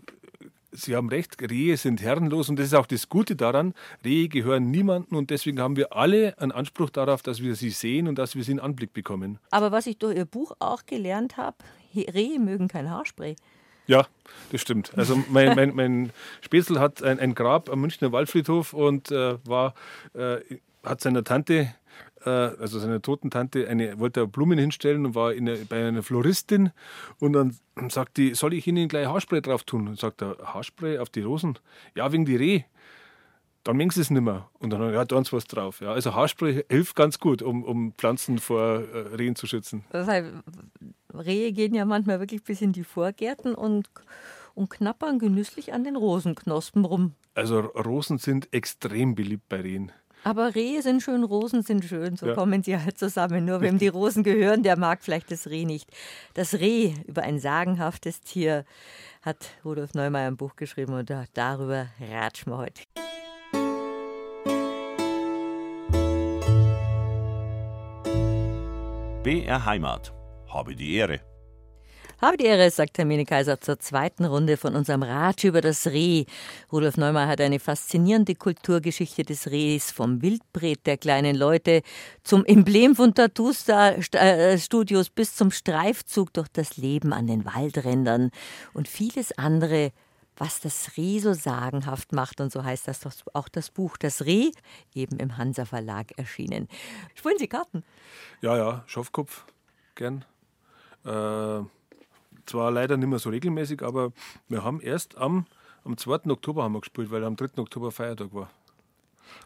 [0.75, 3.73] Sie haben recht, Rehe sind herrenlos und das ist auch das Gute daran.
[4.03, 8.07] Rehe gehören niemandem und deswegen haben wir alle einen Anspruch darauf, dass wir sie sehen
[8.07, 9.39] und dass wir sie in Anblick bekommen.
[9.51, 11.57] Aber was ich durch Ihr Buch auch gelernt habe,
[11.95, 13.35] Rehe mögen kein Haarspray.
[13.87, 14.07] Ja,
[14.51, 14.91] das stimmt.
[14.97, 16.11] Also mein, mein, mein
[16.41, 19.75] Spätzl hat ein, ein, Grab am Münchner Waldfriedhof und äh, war,
[20.13, 20.37] äh,
[20.83, 21.73] hat seiner Tante
[22.29, 26.71] also seiner toten Tante, eine, wollte Blumen hinstellen und war eine, bei einer Floristin
[27.19, 27.55] und dann
[27.89, 29.87] sagt die, soll ich Ihnen gleich Haarspray drauf tun?
[29.87, 31.59] Und sagt er, Haarspray auf die Rosen?
[31.95, 32.63] Ja, wegen die Reh.
[33.63, 34.47] Dann mengen sie es nicht mehr.
[34.59, 35.81] Und dann, ja, da uns was drauf.
[35.81, 39.83] Ja, also Haarspray hilft ganz gut, um, um Pflanzen vor äh, Rehen zu schützen.
[39.89, 40.27] Das heißt,
[41.13, 43.89] Rehe gehen ja manchmal wirklich bis in die Vorgärten und,
[44.53, 47.13] und knappern genüsslich an den Rosenknospen rum.
[47.33, 49.91] Also Rosen sind extrem beliebt bei Rehen.
[50.25, 52.33] Aber Rehe sind schön, Rosen sind schön, so ja.
[52.33, 53.45] kommen sie halt zusammen.
[53.45, 55.91] Nur wem die Rosen gehören, der mag vielleicht das Reh nicht.
[56.33, 58.65] Das Reh über ein sagenhaftes Tier
[59.21, 62.81] hat Rudolf Neumeier ein Buch geschrieben und darüber ratschen wir heute.
[69.21, 70.11] BR Heimat.
[70.47, 71.19] Habe die Ehre.
[72.21, 76.25] Habe die Ehre, sagt Hermine Kaiser zur zweiten Runde von unserem Ratsch über das Reh.
[76.71, 81.81] Rudolf Neumann hat eine faszinierende Kulturgeschichte des Rehs, vom Wildbret der kleinen Leute
[82.23, 88.31] zum Emblem von Tattoo-Studios bis zum Streifzug durch das Leben an den Waldrändern
[88.73, 89.91] und vieles andere
[90.37, 92.41] was das Reh so sagenhaft macht.
[92.41, 94.51] Und so heißt das doch auch das Buch Das Reh,
[94.93, 96.67] eben im Hansa Verlag erschienen.
[97.13, 97.83] Spielen Sie Karten?
[98.41, 99.45] Ja, ja, Schafkopf,
[99.95, 100.25] gern.
[101.05, 101.61] Äh,
[102.45, 104.11] zwar leider nicht mehr so regelmäßig, aber
[104.47, 105.45] wir haben erst am,
[105.83, 106.29] am 2.
[106.29, 107.61] Oktober haben wir gespielt, weil am 3.
[107.61, 108.49] Oktober Feiertag war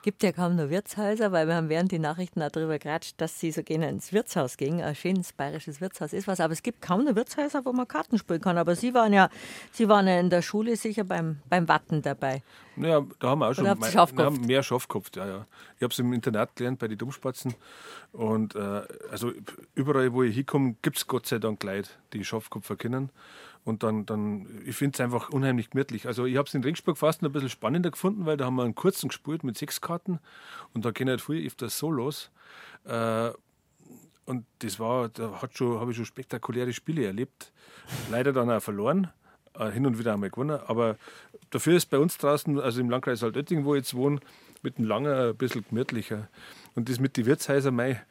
[0.01, 3.51] gibt ja kaum noch Wirtshäuser, weil wir haben während die Nachrichten darüber geratscht, dass sie
[3.51, 4.81] so gerne ins Wirtshaus gingen.
[4.81, 8.17] Ein schönes bayerisches Wirtshaus ist was, aber es gibt kaum noch Wirtshäuser, wo man Karten
[8.17, 8.57] spielen kann.
[8.57, 9.29] Aber Sie waren ja,
[9.71, 12.41] Sie waren ja in der Schule sicher beim, beim Watten dabei.
[12.77, 14.39] Ja, da haben wir auch schon mehr, Schafkopf?
[14.39, 15.09] mehr Schafkopf.
[15.15, 15.45] Ja, ja.
[15.77, 17.53] Ich habe es im Internat gelernt bei den Dummspatzen.
[18.13, 19.31] Und äh, also
[19.75, 23.09] überall, wo ich hinkomme, gibt es Gott sei Dank Leute, die Schafkopf erkennen.
[23.65, 26.07] Und dann, dann ich finde es einfach unheimlich gemütlich.
[26.07, 28.63] Also ich habe es in Ringsburg fast ein bisschen spannender gefunden, weil da haben wir
[28.63, 30.19] einen kurzen gespielt mit sechs Karten
[30.73, 32.31] und da gehen halt früher öfters Solos.
[32.85, 33.31] Äh,
[34.25, 37.51] und das war, da habe ich schon spektakuläre Spiele erlebt.
[38.11, 39.11] Leider dann auch verloren,
[39.55, 40.59] äh, hin und wieder einmal gewonnen.
[40.67, 40.97] Aber
[41.49, 44.19] dafür ist bei uns draußen, also im Landkreis Altötting, wo ich jetzt wohne,
[44.61, 46.27] mit dem Langer ein bisschen gemütlicher.
[46.75, 48.01] Und das mit den Wirtshäusern, mei,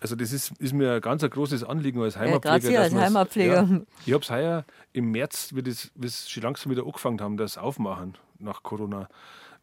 [0.00, 2.70] also das ist, ist mir ein ganz ein großes Anliegen als Heimatpfleger.
[2.70, 3.68] Ja, als Heimatpfleger.
[3.70, 7.20] Ja, ich habe es heuer im März, wie das, wie es schon langsam wieder angefangen
[7.20, 9.08] haben, das Aufmachen nach Corona,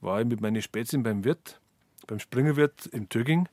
[0.01, 1.59] war ich mit meinen Spätzchen beim Wirt,
[2.07, 3.47] beim Springerwirt in Töging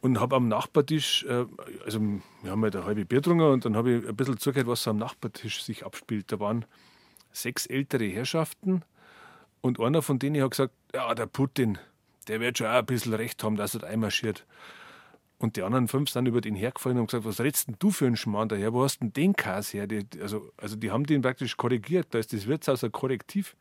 [0.00, 1.46] und habe am Nachbartisch, äh,
[1.84, 2.00] also
[2.42, 4.82] wir haben halt eine halbe Bier getrunken und dann habe ich ein bisschen zugehört, was
[4.82, 6.30] so am Nachbartisch sich abspielt.
[6.30, 6.64] Da waren
[7.32, 8.82] sechs ältere Herrschaften
[9.60, 11.78] und einer von denen hat gesagt, ja, der Putin,
[12.28, 14.46] der wird schon auch ein bisschen recht haben, dass er da einmarschiert.
[15.38, 18.06] Und die anderen fünf sind über den hergefallen und gesagt, was redest denn du für
[18.06, 18.72] einen Schmarrn daher?
[18.72, 19.86] Wo hast denn den Kas her?
[19.86, 22.08] Die, also, also die haben den praktisch korrigiert.
[22.10, 23.56] Da ist das Wirtshaus ein Korrektiv.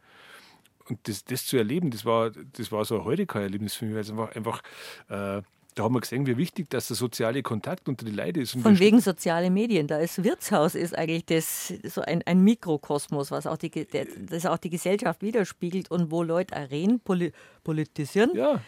[0.90, 4.02] Und das, das zu erleben, das war, das war so ein Heureka-Erlebnis für mich, weil
[4.02, 4.62] es einfach, einfach
[5.10, 5.42] äh,
[5.78, 8.56] da haben wir gesehen, wie wichtig dass der soziale Kontakt unter die Leute ist.
[8.56, 9.88] Und Von wegen soziale Medien.
[9.88, 14.46] Da ist Wirtshaus ist eigentlich das, so ein, ein Mikrokosmos, was auch die, der, das
[14.46, 17.00] auch die Gesellschaft widerspiegelt und wo Leute reden,
[17.64, 18.32] politisieren.
[18.34, 18.62] Ja.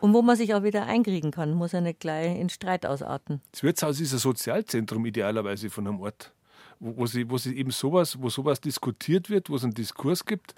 [0.00, 3.40] Und wo man sich auch wieder einkriegen kann, muss er nicht gleich in Streit ausarten.
[3.52, 6.32] Das Wirtshaus ist ein Sozialzentrum idealerweise von einem Ort,
[6.80, 10.24] wo, wo, sie, wo sie eben sowas, wo sowas diskutiert wird, wo es einen Diskurs
[10.24, 10.54] gibt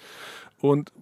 [0.61, 0.93] und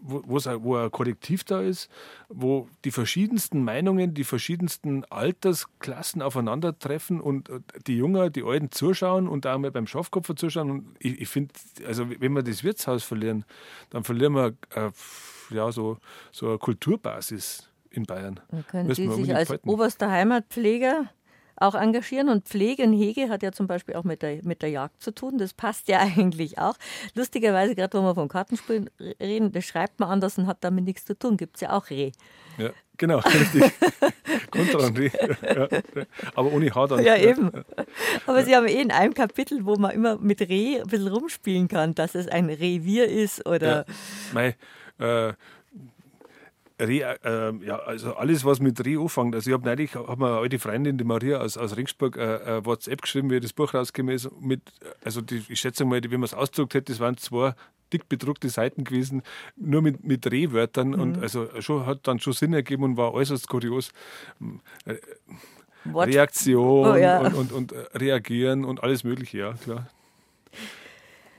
[0.00, 1.90] wo, wo ein Kollektiv da ist,
[2.28, 7.50] wo die verschiedensten Meinungen, die verschiedensten Altersklassen aufeinandertreffen und
[7.86, 10.70] die Jungen, die Alten zuschauen und auch mal beim Schafkopfer zuschauen.
[10.70, 11.54] Und ich, ich finde,
[11.86, 13.44] also wenn wir das Wirtshaus verlieren,
[13.90, 14.90] dann verlieren wir äh,
[15.50, 15.98] ja, so,
[16.32, 18.40] so eine Kulturbasis in Bayern.
[18.50, 19.68] Dann können Sie sich als halten.
[19.68, 21.08] oberster Heimatpfleger
[21.56, 22.28] auch engagieren.
[22.28, 25.14] Und Pflege und Hege hat ja zum Beispiel auch mit der, mit der Jagd zu
[25.14, 25.38] tun.
[25.38, 26.74] Das passt ja eigentlich auch.
[27.14, 28.90] Lustigerweise, gerade wenn wir vom Kartenspielen
[29.20, 31.36] reden, das schreibt man anders und hat damit nichts zu tun.
[31.36, 32.12] Gibt es ja auch Reh.
[32.58, 33.72] Ja, genau, richtig.
[34.54, 35.10] Reh.
[35.42, 35.68] Ja,
[36.34, 37.04] aber ohne Haar dann.
[37.04, 37.50] Ja, eben.
[38.26, 41.68] Aber Sie haben eh in einem Kapitel, wo man immer mit Reh ein bisschen rumspielen
[41.68, 43.86] kann, dass es ein Revier ist oder.
[43.88, 43.94] Ja,
[44.32, 44.56] mei,
[44.98, 45.32] äh,
[46.78, 49.34] Reh, äh, ja, also alles, was mit Reh anfängt.
[49.34, 52.58] Also ich habe neulich, hab mir eine alte Freundin, die Maria aus, aus Ringsburg, äh,
[52.58, 54.30] äh, WhatsApp geschrieben, wie das Buch rausgekommen ist.
[54.40, 54.60] Mit,
[55.04, 57.54] also die, ich schätze mal, wenn man es ausgedruckt hätte, das waren zwei
[57.92, 59.22] dick bedruckte Seiten gewesen,
[59.56, 60.88] nur mit, mit Rehwörtern.
[60.88, 61.00] Mhm.
[61.00, 63.92] Und also schon, hat dann schon Sinn ergeben und war äußerst kurios.
[64.84, 64.96] Äh,
[65.94, 67.20] Reaktion oh, ja.
[67.20, 69.88] und, und, und äh, reagieren und alles Mögliche, ja, klar.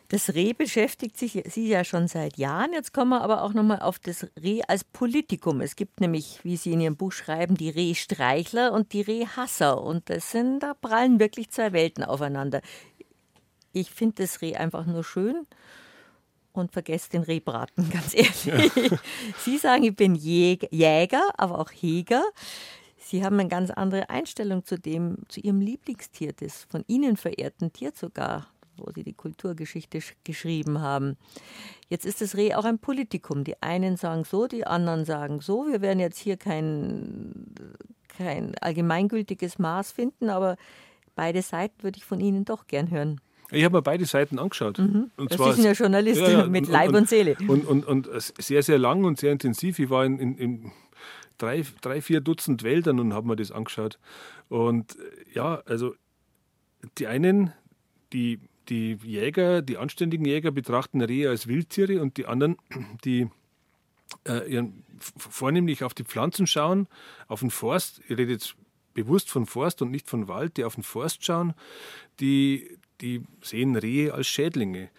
[0.09, 2.71] Das Reh beschäftigt sich Sie ja schon seit Jahren.
[2.71, 5.59] Jetzt kommen wir aber auch nochmal auf das Reh als Politikum.
[5.59, 9.81] Es gibt nämlich, wie Sie in Ihrem Buch schreiben, die Rehstreichler und die Rehhasser.
[9.83, 12.61] Und das sind, da prallen wirklich zwei Welten aufeinander.
[13.73, 15.45] Ich finde das Reh einfach nur schön
[16.53, 18.45] und vergesse den Rehbraten, ganz ehrlich.
[18.45, 18.97] Ja.
[19.39, 22.23] Sie sagen, ich bin Jäger, aber auch Heger.
[22.97, 27.73] Sie haben eine ganz andere Einstellung zu dem, zu Ihrem Lieblingstier, das von Ihnen verehrten
[27.73, 28.47] Tier sogar
[28.77, 31.17] wo sie die Kulturgeschichte geschrieben haben.
[31.89, 33.43] Jetzt ist das Reh auch ein Politikum.
[33.43, 35.67] Die einen sagen so, die anderen sagen so.
[35.67, 37.53] Wir werden jetzt hier kein,
[38.07, 40.57] kein allgemeingültiges Maß finden, aber
[41.15, 43.21] beide Seiten würde ich von Ihnen doch gern hören.
[43.49, 44.77] Ich habe mir beide Seiten angeschaut.
[44.79, 45.09] Mhm.
[45.15, 47.37] Und Sie sind ja Journalistin ja, ja, mit Leib und, und, Seele.
[47.47, 49.79] Und, und, und, sehr, sehr lang und sehr intensiv.
[49.79, 50.71] Ich war in, in, in
[51.37, 53.99] drei, drei, vier Dutzend Wäldern und habe mir das angeschaut.
[54.49, 55.93] Und äh, ja, also
[56.97, 57.53] die einen,
[58.13, 58.39] die,
[58.69, 62.57] die Jäger, die anständigen Jäger betrachten Rehe als Wildtiere und die anderen,
[63.05, 63.29] die
[64.23, 64.63] äh,
[65.17, 66.87] vornehmlich auf die Pflanzen schauen,
[67.27, 68.55] auf den Forst, ich rede jetzt
[68.93, 71.53] bewusst von Forst und nicht von Wald, die auf den Forst schauen,
[72.19, 74.89] die, die sehen Rehe als Schädlinge.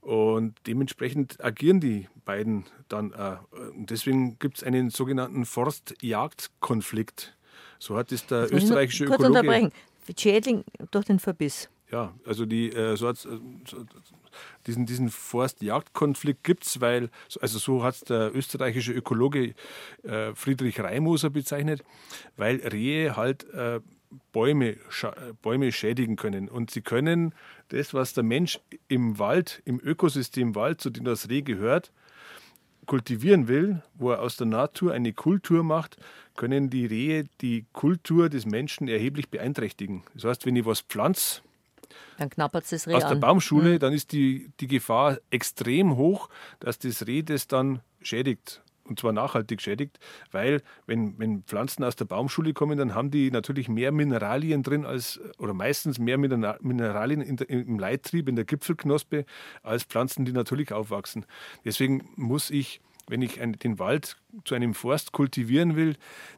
[0.00, 3.12] Und dementsprechend agieren die beiden dann.
[3.12, 3.36] Äh,
[3.74, 7.36] deswegen gibt es einen sogenannten Forst-Jagd-Konflikt.
[7.78, 9.40] So hat es der österreichische kurz Ökologe.
[9.40, 9.72] unterbrechen.
[10.16, 11.68] Schädling durch den Verbiss.
[11.90, 13.84] Ja, also die, äh, so hat's, äh, so,
[14.66, 17.10] diesen, diesen Forst-Jagd-Konflikt gibt es, weil,
[17.40, 19.54] also so hat es der österreichische Ökologe
[20.04, 21.82] äh, Friedrich Reimoser bezeichnet,
[22.36, 23.80] weil Rehe halt äh,
[24.32, 24.76] Bäume,
[25.42, 26.48] Bäume schädigen können.
[26.48, 27.34] Und sie können
[27.68, 31.92] das, was der Mensch im Wald, im Ökosystem Wald, zu dem das Reh gehört,
[32.86, 35.96] kultivieren will, wo er aus der Natur eine Kultur macht,
[36.36, 40.02] können die Rehe die Kultur des Menschen erheblich beeinträchtigen.
[40.14, 41.42] Das heißt, wenn ich was pflanze,
[42.18, 43.20] dann knappert das Reh aus der an.
[43.20, 43.78] Baumschule, Mhm.
[43.78, 46.28] dann ist die, die Gefahr extrem hoch,
[46.58, 48.62] dass das Reh das dann schädigt.
[48.84, 50.00] Und zwar nachhaltig schädigt,
[50.32, 54.84] weil wenn, wenn Pflanzen aus der Baumschule kommen, dann haben die natürlich mehr Mineralien drin
[54.84, 59.26] als, oder meistens mehr Minera- Mineralien in der, im Leittrieb, in der Gipfelknospe,
[59.62, 61.24] als Pflanzen, die natürlich aufwachsen.
[61.64, 65.94] Deswegen muss ich, wenn ich ein, den Wald zu einem Forst kultivieren will,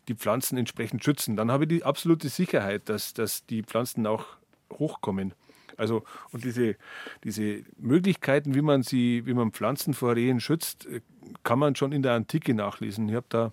[0.08, 1.36] die Pflanzen entsprechend schützen.
[1.36, 4.26] Dann habe ich die absolute Sicherheit, dass, dass die Pflanzen auch
[4.74, 5.32] hochkommen.
[5.76, 6.76] Also und diese,
[7.24, 11.00] diese Möglichkeiten, wie man sie, wie man Pflanzen vor Rehen schützt, äh,
[11.42, 13.08] kann man schon in der Antike nachlesen.
[13.08, 13.52] Ich habe da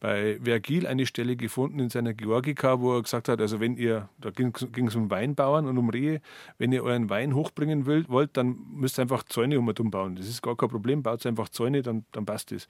[0.00, 4.08] bei Vergil eine Stelle gefunden in seiner Georgika, wo er gesagt hat, also wenn ihr,
[4.18, 6.20] da ging es um Weinbauern und um Rehe,
[6.56, 10.14] wenn ihr euren Wein hochbringen wollt, wollt dann müsst ihr einfach Zäune um bauen.
[10.14, 12.68] Das ist gar kein Problem, baut einfach Zäune, dann, dann passt es.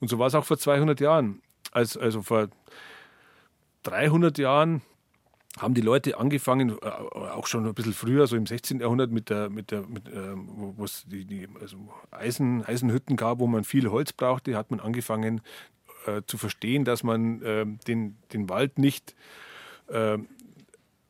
[0.00, 1.40] Und so war es auch vor 200 Jahren.
[1.72, 2.48] Als, also vor
[3.84, 4.82] 300 Jahren
[5.58, 8.80] haben die Leute angefangen, äh, auch schon ein bisschen früher, so im 16.
[8.80, 11.76] Jahrhundert, mit der, mit der, mit, ähm, wo es die, die also
[12.10, 15.40] Eisen, Eisenhütten gab, wo man viel Holz brauchte, hat man angefangen
[16.06, 19.14] äh, zu verstehen, dass man äh, den, den Wald nicht
[19.88, 20.18] äh,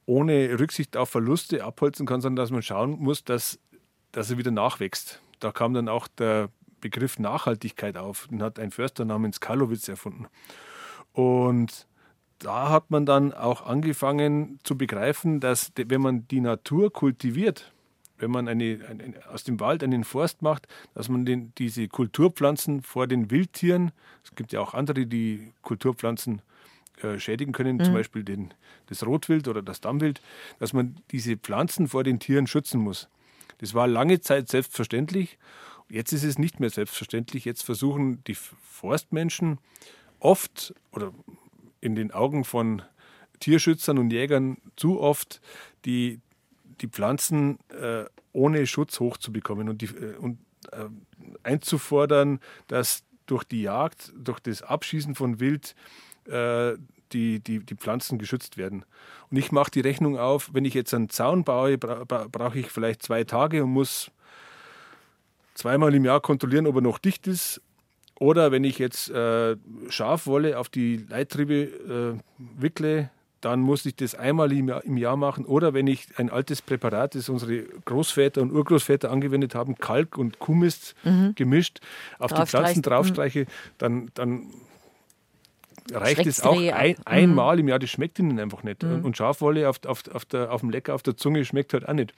[0.06, 3.58] ohne Rücksicht auf Verluste abholzen kann, sondern dass man schauen muss, dass,
[4.12, 5.20] dass er wieder nachwächst.
[5.40, 8.28] Da kam dann auch der Begriff Nachhaltigkeit auf.
[8.28, 10.26] Den hat ein Förster namens Karlowitz erfunden.
[11.12, 11.88] Und
[12.38, 17.72] da hat man dann auch angefangen zu begreifen, dass wenn man die Natur kultiviert,
[18.18, 22.82] wenn man eine, eine, aus dem Wald einen Forst macht, dass man den, diese Kulturpflanzen
[22.82, 23.92] vor den Wildtieren,
[24.24, 26.42] es gibt ja auch andere, die Kulturpflanzen
[27.02, 28.54] äh, schädigen können, zum Beispiel den,
[28.86, 30.22] das Rotwild oder das Dammwild,
[30.58, 33.08] dass man diese Pflanzen vor den Tieren schützen muss.
[33.58, 35.38] Das war lange Zeit selbstverständlich.
[35.88, 37.44] Jetzt ist es nicht mehr selbstverständlich.
[37.44, 39.58] Jetzt versuchen die Forstmenschen
[40.20, 41.12] oft oder
[41.86, 42.82] in den Augen von
[43.40, 45.40] Tierschützern und Jägern zu oft
[45.84, 46.20] die,
[46.80, 50.38] die Pflanzen äh, ohne Schutz hochzubekommen und, die, äh, und
[50.72, 50.88] äh,
[51.42, 55.74] einzufordern, dass durch die Jagd, durch das Abschießen von Wild
[56.26, 56.74] äh,
[57.12, 58.84] die, die, die Pflanzen geschützt werden.
[59.30, 62.58] Und ich mache die Rechnung auf, wenn ich jetzt einen Zaun baue, bra bra brauche
[62.58, 64.10] ich vielleicht zwei Tage und muss
[65.54, 67.62] zweimal im Jahr kontrollieren, ob er noch dicht ist.
[68.18, 69.56] Oder wenn ich jetzt äh,
[69.88, 73.10] Schafwolle auf die Leittriebe äh, wickle,
[73.42, 75.44] dann muss ich das einmal im Jahr, im Jahr machen.
[75.44, 80.38] Oder wenn ich ein altes Präparat, das unsere Großväter und Urgroßväter angewendet haben, Kalk und
[80.38, 80.94] Kuhmist
[81.34, 81.80] gemischt,
[82.18, 83.46] auf die Pflanzen draufstreiche,
[83.78, 84.46] dann, dann
[85.92, 87.02] reicht es auch ein, Mhm.
[87.04, 87.78] einmal im Jahr.
[87.78, 88.82] Das schmeckt ihnen einfach nicht.
[88.82, 91.92] Und Schafwolle auf, auf, auf, der, auf dem Lecker, auf der Zunge schmeckt halt auch
[91.92, 92.14] nicht.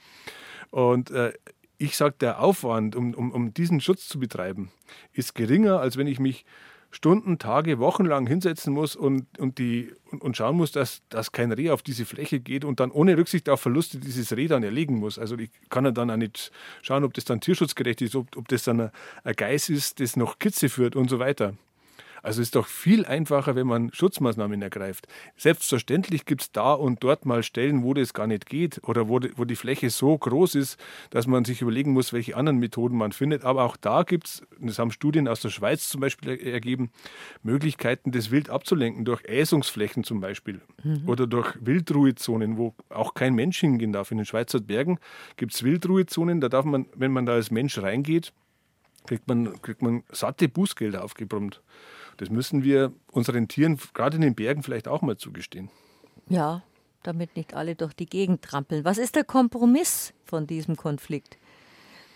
[0.71, 1.33] Und äh,
[1.79, 4.71] ich sage, der Aufwand, um, um, um diesen Schutz zu betreiben,
[5.13, 6.45] ist geringer, als wenn ich mich
[6.91, 11.33] Stunden, Tage, Wochen lang hinsetzen muss und, und, die, und, und schauen muss, dass, dass
[11.33, 14.63] kein Reh auf diese Fläche geht und dann ohne Rücksicht auf Verluste dieses Reh dann
[14.63, 15.19] erlegen muss.
[15.19, 16.51] Also ich kann ja dann auch nicht
[16.81, 18.91] schauen, ob das dann tierschutzgerecht ist, ob, ob das dann
[19.23, 21.55] ein, Geiß ist, das noch Kitze führt und so weiter.
[22.23, 25.07] Also es ist doch viel einfacher, wenn man Schutzmaßnahmen ergreift.
[25.37, 29.19] Selbstverständlich gibt es da und dort mal Stellen, wo das gar nicht geht oder wo
[29.19, 30.79] die, wo die Fläche so groß ist,
[31.11, 33.45] dass man sich überlegen muss, welche anderen Methoden man findet.
[33.45, 36.91] Aber auch da gibt es, das haben Studien aus der Schweiz zum Beispiel er- ergeben,
[37.43, 40.61] Möglichkeiten, das Wild abzulenken, durch Äsungsflächen zum Beispiel
[41.07, 44.11] oder durch Wildruhezonen, wo auch kein Mensch hingehen darf.
[44.11, 44.99] In den Schweizer Bergen
[45.37, 48.33] gibt es Wildruhezonen, da darf man, wenn man da als Mensch reingeht,
[49.07, 51.63] kriegt man, kriegt man satte Bußgelder aufgebrummt.
[52.19, 55.71] Das müssen wir unseren Tieren, gerade in den Bergen, vielleicht auch mal zugestehen.
[56.29, 56.63] Ja,
[57.03, 58.85] damit nicht alle durch die Gegend trampeln.
[58.85, 61.39] Was ist der Kompromiss von diesem Konflikt?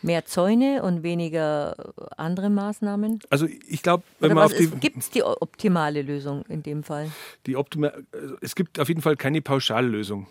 [0.03, 3.20] Mehr Zäune und weniger andere Maßnahmen?
[3.30, 7.11] Also ich glaube, wenn man auf die gibt es die optimale Lösung in dem Fall?
[7.46, 10.26] Die optima also es gibt auf jeden Fall keine Pauschallösung.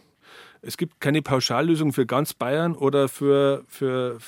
[0.61, 4.19] Es gibt keine Pauschallösung für ganz Bayern oder für, für,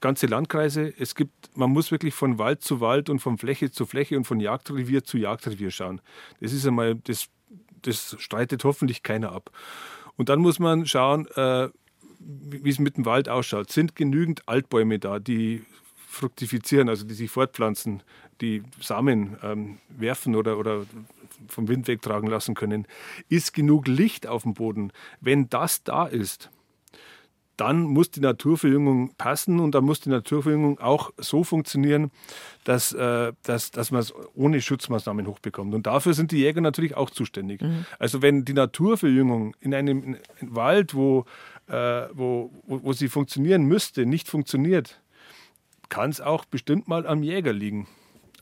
[0.00, 0.92] ganze Landkreise.
[0.98, 4.24] Es gibt, man muss wirklich von Wald zu Wald und von Fläche zu Fläche und
[4.24, 6.00] von Jagdrevier zu Jagdrevier schauen.
[6.40, 7.28] Das ist einmal, das,
[7.82, 9.50] das streitet hoffentlich keiner ab.
[10.16, 11.68] Und dann muss man schauen, äh,
[12.18, 13.70] wie es mit dem Wald ausschaut.
[13.70, 15.64] Sind genügend Altbäume da, die
[16.06, 18.02] fruktifizieren, also die sich fortpflanzen,
[18.40, 20.84] die Samen ähm, werfen oder, oder
[21.48, 22.86] vom Wind wegtragen lassen können?
[23.28, 24.92] Ist genug Licht auf dem Boden?
[25.20, 26.50] Wenn das da ist,
[27.60, 32.10] dann muss die Naturverjüngung passen und dann muss die Naturverjüngung auch so funktionieren,
[32.64, 35.74] dass, äh, dass, dass man es ohne Schutzmaßnahmen hochbekommt.
[35.74, 37.60] Und dafür sind die Jäger natürlich auch zuständig.
[37.60, 37.84] Mhm.
[37.98, 41.26] Also wenn die Naturverjüngung in einem, in einem Wald, wo,
[41.68, 45.02] äh, wo, wo, wo sie funktionieren müsste, nicht funktioniert,
[45.90, 47.86] kann es auch bestimmt mal am Jäger liegen.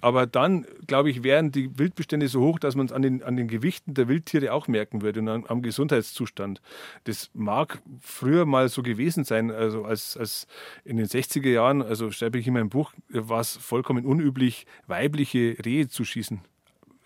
[0.00, 3.36] Aber dann, glaube ich, wären die Wildbestände so hoch, dass man es an den, an
[3.36, 6.60] den Gewichten der Wildtiere auch merken würde und am, am, Gesundheitszustand.
[7.04, 10.46] Das mag früher mal so gewesen sein, also als, als
[10.84, 15.56] in den 60er Jahren, also schreibe ich in meinem Buch, war es vollkommen unüblich, weibliche
[15.64, 16.40] Rehe zu schießen.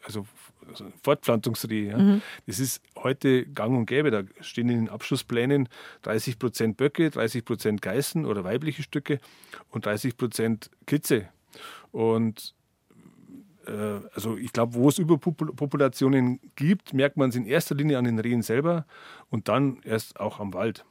[0.05, 0.27] Also,
[0.69, 1.91] also Fortpflanzungsrehe.
[1.91, 1.99] Ja.
[1.99, 2.23] Mhm.
[2.47, 4.11] Das ist heute gang und gäbe.
[4.11, 5.69] Da stehen in den Abschlussplänen
[6.03, 9.21] 30 Prozent Böcke, 30 Prozent Geißen oder weibliche Stücke
[9.71, 11.29] und 30 Prozent Kitze.
[11.93, 12.55] Und
[14.15, 18.19] also ich glaube, wo es Überpopulationen gibt, merkt man es in erster Linie an den
[18.19, 18.87] Rehen selber
[19.31, 20.85] und dann erst auch am Wald.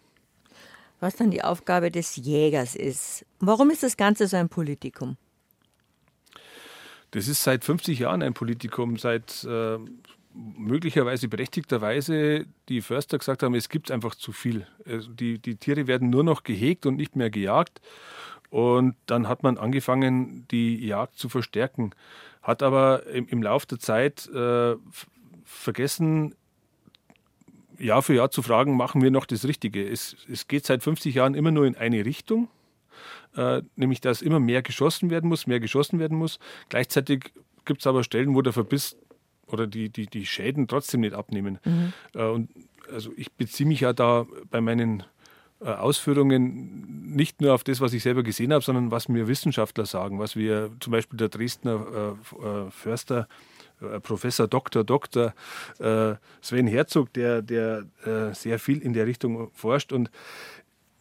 [1.00, 3.26] Was dann die Aufgabe des Jägers ist.
[3.40, 5.18] Warum ist das Ganze so ein Politikum?
[7.10, 9.78] Das ist seit 50 Jahren ein Politikum, seit äh,
[10.34, 14.66] möglicherweise berechtigterweise die Förster gesagt haben, es gibt einfach zu viel.
[14.86, 17.82] Also die, die Tiere werden nur noch gehegt und nicht mehr gejagt.
[18.50, 21.92] Und dann hat man angefangen, die Jagd zu verstärken
[22.42, 24.76] hat aber im, im Laufe der Zeit äh,
[25.44, 26.36] vergessen,
[27.78, 29.88] Jahr für Jahr zu fragen, machen wir noch das Richtige.
[29.88, 32.48] Es, es geht seit 50 Jahren immer nur in eine Richtung,
[33.36, 36.39] äh, nämlich dass immer mehr geschossen werden muss, mehr geschossen werden muss.
[36.70, 37.34] Gleichzeitig
[37.66, 38.98] gibt es aber Stellen, wo der Verbiss
[39.48, 41.60] oder die, die, die Schäden trotzdem nicht abnehmen.
[41.66, 41.94] Mhm.
[42.14, 42.50] Äh, und
[42.92, 45.04] also ich beziehe mich ja da bei meinen
[45.66, 50.20] Ausführungen nicht nur auf das, was ich selber gesehen habe, sondern was mir Wissenschaftler sagen,
[50.20, 53.28] was wir zum Beispiel der Dresdner äh, äh Förster
[53.82, 54.84] äh, Professor Dr.
[54.84, 55.34] Dr.
[55.80, 59.91] Äh, Sven Herzog, der, der äh, sehr viel in der Richtung forscht.
[59.91, 60.09] Und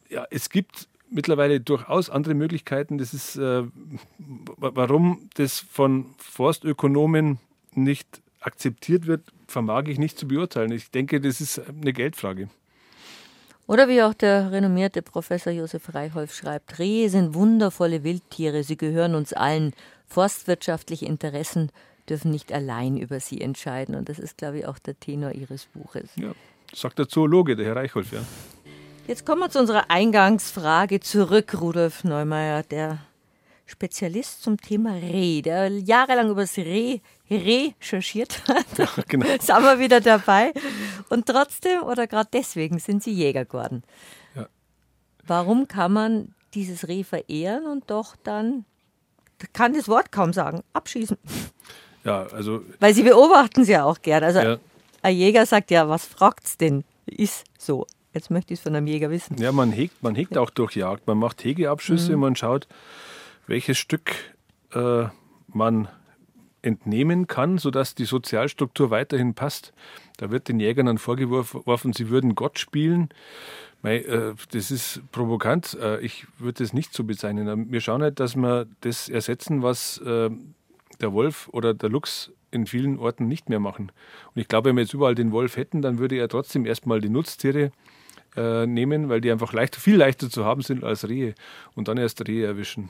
[0.09, 2.99] ja, es gibt mittlerweile durchaus andere Möglichkeiten.
[2.99, 7.39] Das ist, warum das von Forstökonomen
[7.75, 10.71] nicht akzeptiert wird, vermag ich nicht zu beurteilen.
[10.71, 12.49] Ich denke, das ist eine Geldfrage.
[13.71, 19.15] Oder wie auch der renommierte Professor Josef Reichholf schreibt, Rehe sind wundervolle Wildtiere, sie gehören
[19.15, 19.75] uns allen.
[20.09, 21.71] Forstwirtschaftliche Interessen
[22.09, 23.95] dürfen nicht allein über sie entscheiden.
[23.95, 26.11] Und das ist, glaube ich, auch der Tenor Ihres Buches.
[26.17, 26.33] Ja,
[26.75, 28.25] sagt der Zoologe, der Herr Reichholf, ja.
[29.07, 32.99] Jetzt kommen wir zu unserer Eingangsfrage zurück, Rudolf Neumeier, der
[33.67, 36.99] Spezialist zum Thema Reh, der jahrelang über das Reh
[37.31, 38.67] recherchiert hat.
[38.79, 39.27] Ja, genau.
[39.41, 40.53] Sind wir wieder dabei.
[41.09, 43.83] Und trotzdem oder gerade deswegen sind Sie Jäger geworden.
[44.35, 44.49] Ja.
[45.27, 48.65] Warum kann man dieses Reh verehren und doch dann,
[49.53, 51.17] kann das Wort kaum sagen, abschießen?
[52.05, 52.63] Ja, also.
[52.81, 54.25] Weil Sie beobachten es ja auch gern.
[54.25, 54.57] Also ja.
[55.03, 56.85] ein Jäger sagt ja, was fragt's denn?
[57.07, 57.87] Ist so.
[58.13, 59.37] Jetzt möchte ich es von einem Jäger wissen.
[59.39, 61.07] Ja, man hegt, man hegt auch durch Jagd.
[61.07, 62.21] Man macht Hegeabschüsse, mhm.
[62.21, 62.67] man schaut,
[63.47, 64.15] welches Stück
[64.73, 65.05] äh,
[65.47, 65.89] man
[66.63, 69.73] entnehmen kann, sodass die Sozialstruktur weiterhin passt.
[70.19, 73.11] Da wird den Jägern dann vorgeworfen, sie würden Gott spielen.
[73.83, 75.77] Äh, das ist provokant.
[75.81, 77.71] Äh, ich würde es nicht so bezeichnen.
[77.71, 80.31] Wir schauen halt, dass wir das ersetzen, was äh,
[81.01, 83.93] der Wolf oder der Luchs in vielen Orten nicht mehr machen.
[84.35, 87.01] Und ich glaube, wenn wir jetzt überall den Wolf hätten, dann würde er trotzdem erstmal
[87.01, 87.73] die Nutztiere
[88.37, 91.35] nehmen, weil die einfach leicht, viel leichter zu haben sind als Rehe
[91.75, 92.89] und dann erst Rehe erwischen.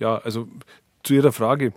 [0.00, 0.48] ja, also
[1.04, 1.72] zu Ihrer Frage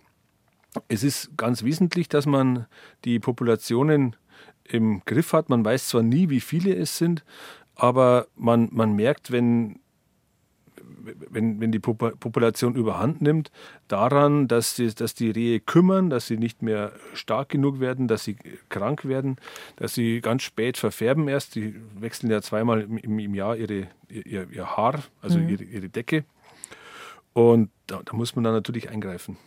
[0.88, 2.66] es ist ganz wesentlich, dass man
[3.04, 4.16] die Populationen
[4.64, 5.50] im Griff hat.
[5.50, 7.24] Man weiß zwar nie, wie viele es sind,
[7.76, 9.80] aber man, man merkt, wenn,
[11.30, 13.52] wenn, wenn die Population überhand nimmt,
[13.88, 18.24] daran, dass die, dass die Rehe kümmern, dass sie nicht mehr stark genug werden, dass
[18.24, 18.38] sie
[18.70, 19.38] krank werden,
[19.76, 21.56] dass sie ganz spät verfärben erst.
[21.56, 25.50] Die wechseln ja zweimal im, im Jahr ihre, ihr, ihr Haar, also mhm.
[25.50, 26.26] ihre, ihre Decke.
[27.34, 29.38] Und da, da muss man dann natürlich eingreifen.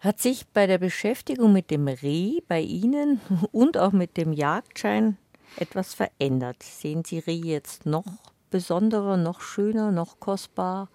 [0.00, 3.20] Hat sich bei der Beschäftigung mit dem Reh bei Ihnen
[3.52, 5.16] und auch mit dem Jagdschein
[5.56, 6.62] etwas verändert?
[6.62, 8.04] Sehen Sie Reh jetzt noch
[8.50, 10.88] besonderer, noch schöner, noch kostbar?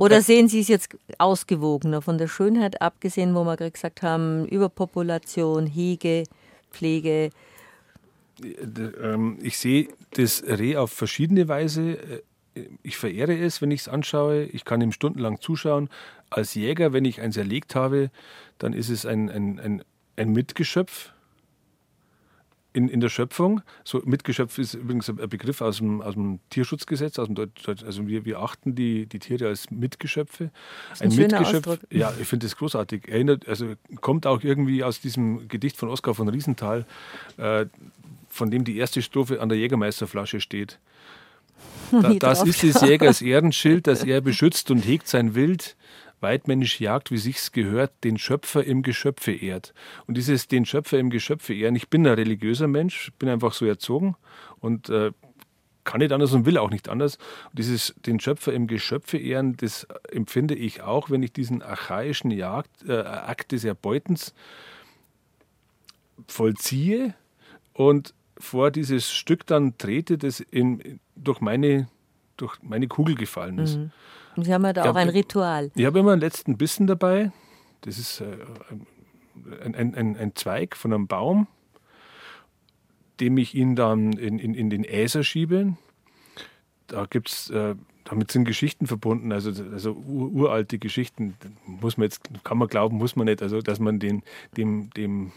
[0.00, 4.46] Oder sehen Sie es jetzt ausgewogener, von der Schönheit abgesehen, wo wir gerade gesagt haben,
[4.46, 6.24] Überpopulation, Hege,
[6.70, 7.30] Pflege?
[8.42, 12.22] Ähm, ich sehe das Reh auf verschiedene Weise.
[12.54, 14.44] Äh, ich verehre es, wenn ich es anschaue.
[14.44, 15.88] Ich kann ihm stundenlang zuschauen.
[16.32, 18.10] Als Jäger, wenn ich eins erlegt habe,
[18.58, 19.84] dann ist es ein, ein, ein,
[20.16, 21.12] ein Mitgeschöpf
[22.72, 23.62] in, in der Schöpfung.
[23.84, 27.18] So Mitgeschöpf ist übrigens ein Begriff aus dem, aus dem Tierschutzgesetz.
[27.18, 30.50] Aus dem, also wir, wir achten die, die Tiere als Mitgeschöpfe.
[30.98, 31.66] ein, ein Mitgeschöpf.
[31.66, 31.80] Ausdruck.
[31.90, 33.08] Ja, ich finde das großartig.
[33.08, 36.86] Erinnert, also kommt auch irgendwie aus diesem Gedicht von Oskar von Riesenthal,
[37.36, 37.66] äh,
[38.28, 40.78] von dem die erste Strophe an der Jägermeisterflasche steht.
[41.92, 45.76] Da, das ist des Jägers Ehrenschild, das er beschützt und hegt sein Wild
[46.22, 49.74] weitmännisch jagt, wie sich's gehört, den Schöpfer im Geschöpfe ehrt.
[50.06, 53.66] Und dieses den Schöpfer im Geschöpfe ehren, ich bin ein religiöser Mensch, bin einfach so
[53.66, 54.16] erzogen
[54.60, 55.12] und äh,
[55.84, 57.16] kann nicht anders und will auch nicht anders.
[57.50, 62.30] Und dieses den Schöpfer im Geschöpfe ehren, das empfinde ich auch, wenn ich diesen archaischen
[62.30, 64.34] Jagd, äh, Akt des Erbeutens
[66.28, 67.14] vollziehe
[67.72, 71.88] und vor dieses Stück dann trete, das in, durch, meine,
[72.36, 73.76] durch meine Kugel gefallen ist.
[73.76, 73.92] Mhm.
[74.36, 75.70] Sie haben ja da auch ein Ritual.
[75.74, 77.32] Ich habe immer einen letzten Bissen dabei.
[77.82, 78.26] Das ist äh,
[79.62, 81.46] ein, ein, ein, ein, Zweig von einem Baum,
[83.20, 85.76] dem ich ihn dann in, in, in den Äser schiebe.
[86.86, 87.74] Da gibt's, äh,
[88.04, 91.34] damit sind Geschichten verbunden, also, also uralte Geschichten.
[91.66, 93.42] Muss man jetzt, kann man glauben, muss man nicht.
[93.42, 94.22] Also, dass man den,
[94.56, 95.32] dem, dem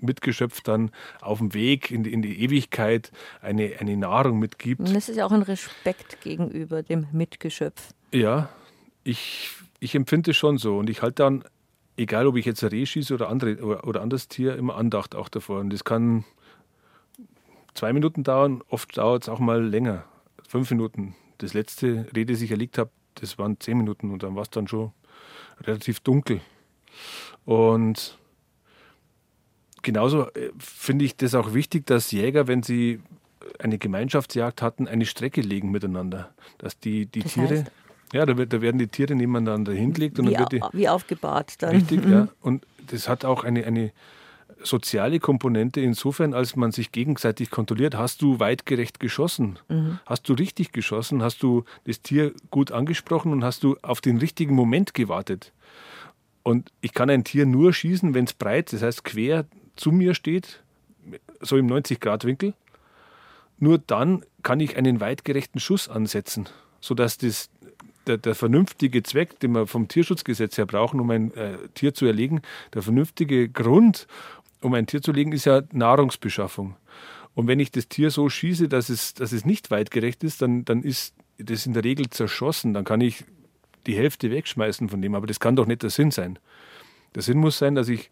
[0.00, 3.10] Mitgeschöpf dann auf dem Weg in die, in die Ewigkeit
[3.40, 4.80] eine, eine Nahrung mitgibt.
[4.80, 7.94] Und das ist ja auch ein Respekt gegenüber dem Mitgeschöpf.
[8.12, 8.48] Ja,
[9.04, 9.50] ich,
[9.80, 10.78] ich empfinde es schon so.
[10.78, 11.44] Und ich halte dann,
[11.96, 15.14] egal ob ich jetzt ein Reh schieße oder, andere, oder, oder anderes Tier, immer Andacht
[15.14, 15.60] auch davor.
[15.60, 16.24] Und das kann
[17.74, 20.04] zwei Minuten dauern, oft dauert es auch mal länger.
[20.46, 21.14] Fünf Minuten.
[21.38, 24.50] Das letzte Reh, das ich erlegt habe, das waren zehn Minuten und dann war es
[24.50, 24.92] dann schon
[25.60, 26.40] relativ dunkel.
[27.44, 28.18] Und
[29.82, 33.00] genauso äh, finde ich das auch wichtig, dass Jäger, wenn sie
[33.58, 36.34] eine Gemeinschaftsjagd hatten, eine Strecke legen miteinander.
[36.58, 37.58] Dass die, die das Tiere.
[37.60, 37.72] Heißt?
[38.12, 40.18] Ja, da, wird, da, werden die Tiere nebeneinander hingelegt.
[40.18, 41.70] Und wie, dann wird die, wie aufgebahrt dann.
[41.70, 42.28] Richtig, ja.
[42.40, 43.92] Und das hat auch eine, eine
[44.62, 47.96] soziale Komponente insofern, als man sich gegenseitig kontrolliert.
[47.96, 49.58] Hast du weitgerecht geschossen?
[49.68, 50.00] Mhm.
[50.06, 51.22] Hast du richtig geschossen?
[51.22, 55.52] Hast du das Tier gut angesprochen und hast du auf den richtigen Moment gewartet?
[56.42, 59.44] Und ich kann ein Tier nur schießen, wenn es breit, das heißt quer
[59.76, 60.62] zu mir steht,
[61.40, 62.54] so im 90-Grad-Winkel.
[63.58, 66.48] Nur dann kann ich einen weitgerechten Schuss ansetzen,
[66.80, 67.50] sodass das,
[68.08, 72.06] der, der, vernünftige Zweck, den wir vom Tierschutzgesetz her brauchen, um ein äh, Tier zu
[72.06, 72.42] erlegen,
[72.74, 74.06] der vernünftige Grund,
[74.60, 76.76] um ein Tier zu legen, ist ja Nahrungsbeschaffung.
[77.34, 80.64] Und wenn ich das Tier so schieße, dass es, dass es nicht weitgerecht ist, dann,
[80.64, 82.74] dann ist das in der Regel zerschossen.
[82.74, 83.24] Dann kann ich
[83.86, 85.14] die Hälfte wegschmeißen von dem.
[85.14, 86.38] Aber das kann doch nicht der Sinn sein.
[87.14, 88.10] Der Sinn muss sein, dass ich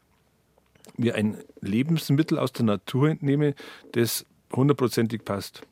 [0.96, 3.54] mir ein Lebensmittel aus der Natur entnehme,
[3.92, 5.62] das hundertprozentig passt.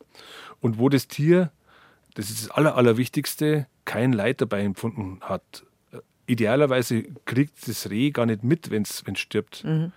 [0.61, 1.53] Und wo das Tier,
[2.15, 5.65] das ist das Aller, Allerwichtigste, kein Leid dabei empfunden hat.
[6.27, 9.65] Idealerweise kriegt das Reh gar nicht mit, wenn es stirbt.
[9.65, 9.93] Mhm.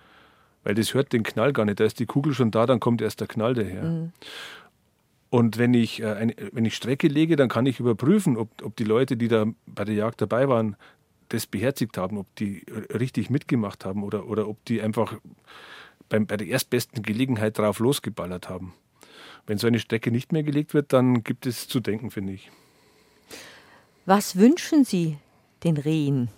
[0.64, 1.80] Weil das hört den Knall gar nicht.
[1.80, 3.84] Da ist die Kugel schon da, dann kommt erst der Knall daher.
[3.84, 4.12] Mhm.
[5.30, 8.76] Und wenn ich, äh, eine, wenn ich Strecke lege, dann kann ich überprüfen, ob, ob
[8.76, 10.76] die Leute, die da bei der Jagd dabei waren,
[11.28, 15.14] das beherzigt haben, ob die richtig mitgemacht haben oder, oder ob die einfach
[16.08, 18.72] beim, bei der erstbesten Gelegenheit drauf losgeballert haben.
[19.46, 22.50] Wenn so eine Strecke nicht mehr gelegt wird, dann gibt es zu denken, finde ich.
[24.06, 25.18] Was wünschen Sie
[25.64, 26.28] den Rehen?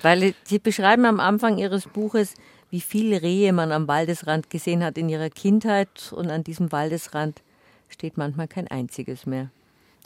[0.00, 2.34] Weil Sie beschreiben am Anfang Ihres Buches,
[2.70, 7.42] wie viele Rehe man am Waldesrand gesehen hat in Ihrer Kindheit und an diesem Waldesrand
[7.88, 9.50] steht manchmal kein einziges mehr.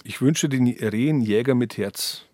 [0.05, 2.25] Ich wünsche den Rehen Jäger mit Herz.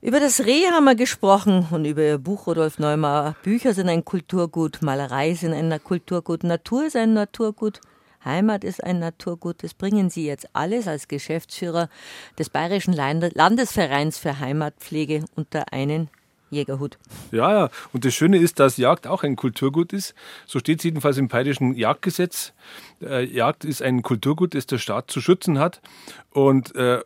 [0.00, 3.34] Über das Reh haben wir gesprochen und über Ihr Buch Rudolf Neumar.
[3.42, 7.80] Bücher sind ein Kulturgut, Malerei sind ein Kulturgut, Natur ist ein Naturgut,
[8.28, 9.64] Heimat ist ein Naturgut.
[9.64, 11.88] Das bringen Sie jetzt alles als Geschäftsführer
[12.38, 16.08] des Bayerischen Landesvereins für Heimatpflege unter einen
[16.50, 16.98] Jägerhut.
[17.30, 17.70] Ja, ja.
[17.92, 20.14] Und das Schöne ist, dass Jagd auch ein Kulturgut ist.
[20.46, 22.52] So steht es jedenfalls im Bayerischen Jagdgesetz.
[23.02, 25.80] Äh, Jagd ist ein Kulturgut, das der Staat zu schützen hat.
[26.30, 27.02] Und äh,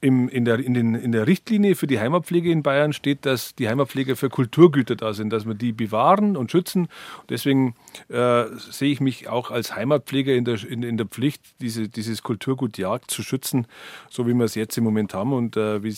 [0.00, 3.54] im, in, der, in, den, in der Richtlinie für die Heimatpflege in Bayern steht, dass
[3.54, 6.88] die Heimatpfleger für Kulturgüter da sind, dass wir die bewahren und schützen.
[7.28, 7.74] Deswegen
[8.08, 12.22] äh, sehe ich mich auch als Heimatpfleger in der, in, in der Pflicht, diese, dieses
[12.22, 13.66] Kulturgut Jagd zu schützen,
[14.10, 15.88] so wie wir es jetzt im Moment haben und äh, wie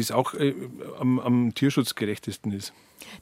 [0.00, 0.54] es auch äh,
[0.98, 2.72] am, am tierschutzgerechtesten ist.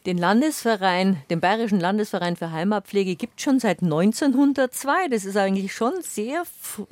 [0.07, 5.09] Den Landesverein, den Bayerischen Landesverein für Heimatpflege gibt es schon seit 1902.
[5.11, 6.45] Das ist eigentlich schon sehr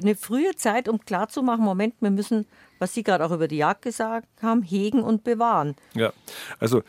[0.02, 2.46] eine frühe Zeit, um klarzumachen, Moment, wir müssen,
[2.84, 5.74] was Sie gerade auch über die Jagd gesagt haben, hegen und bewahren.
[5.94, 6.12] Ja,
[6.58, 6.82] also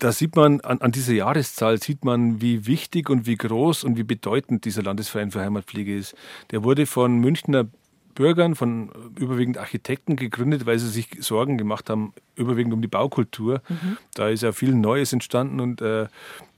[0.00, 3.96] da sieht man, an, an, dieser Jahreszahl sieht man, wie wichtig und wie groß und
[3.96, 6.16] wie bedeutend dieser Landesverein für Heimatpflege ist.
[6.50, 7.68] Der wurde von Münchner
[8.16, 13.62] Bürgern, von überwiegend Architekten gegründet, weil sie sich Sorgen gemacht haben, überwiegend um die Baukultur.
[13.68, 13.96] Mhm.
[14.14, 16.08] Da ist ja viel Neues entstanden und äh,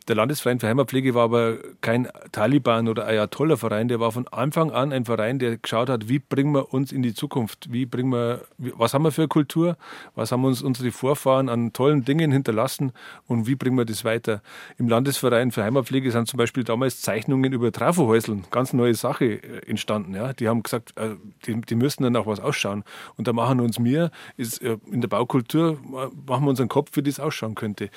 [0.04, 4.92] der Landesverein für Heimatpflege war aber kein Taliban oder Ayatollah-Verein, der war von Anfang an
[4.92, 8.42] ein Verein, der geschaut hat, wie bringen wir uns in die Zukunft, wie bringen wir,
[8.58, 9.76] was haben wir für Kultur,
[10.14, 12.92] was haben uns unsere Vorfahren an tollen Dingen hinterlassen
[13.26, 14.42] und wie bringen wir das weiter.
[14.78, 19.68] Im Landesverein für Heimatpflege sind zum Beispiel damals Zeichnungen über Trafohäuseln, ganz neue Sache äh,
[19.68, 20.14] entstanden.
[20.14, 20.32] Ja.
[20.32, 22.84] Die haben gesagt, äh, die, die müssen dann auch was ausschauen.
[23.16, 25.78] Und da machen uns wir, ist, äh, in der Baukultur,
[26.26, 27.90] machen wir unseren Kopf, wie das ausschauen könnte.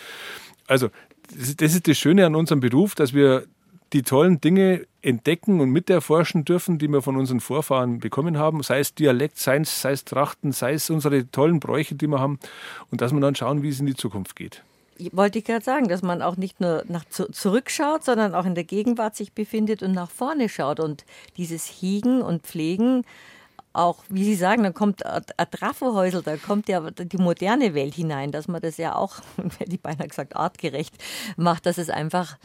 [0.67, 0.89] Also
[1.57, 3.45] das ist das Schöne an unserem Beruf, dass wir
[3.93, 8.79] die tollen Dinge entdecken und miterforschen dürfen, die wir von unseren Vorfahren bekommen haben, sei
[8.79, 12.39] es Dialekt, sei es, sei es Trachten, sei es unsere tollen Bräuche, die wir haben,
[12.91, 14.63] und dass wir dann schauen, wie es in die Zukunft geht.
[15.11, 18.63] Wollte ich gerade sagen, dass man auch nicht nur nach zurückschaut, sondern auch in der
[18.63, 20.79] Gegenwart sich befindet und nach vorne schaut.
[20.79, 21.03] Und
[21.35, 23.03] dieses Hegen und Pflegen
[23.75, 28.31] auch, wie Sie sagen, dann kommt ein Trafohäusel, da kommt ja die moderne Welt hinein,
[28.31, 29.17] dass man das ja auch,
[29.57, 30.95] hätte ich beinahe gesagt, artgerecht
[31.37, 32.37] macht, dass es einfach,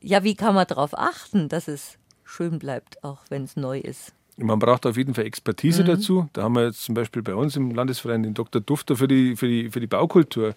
[0.00, 4.12] ja, wie kann man darauf achten, dass es schön bleibt, auch wenn es neu ist?
[4.38, 5.86] Man braucht auf jeden Fall Expertise mhm.
[5.86, 6.28] dazu.
[6.34, 8.60] Da haben wir jetzt zum Beispiel bei uns im Landesverein den Dr.
[8.60, 10.54] Dufter für die, für die, für die Baukultur.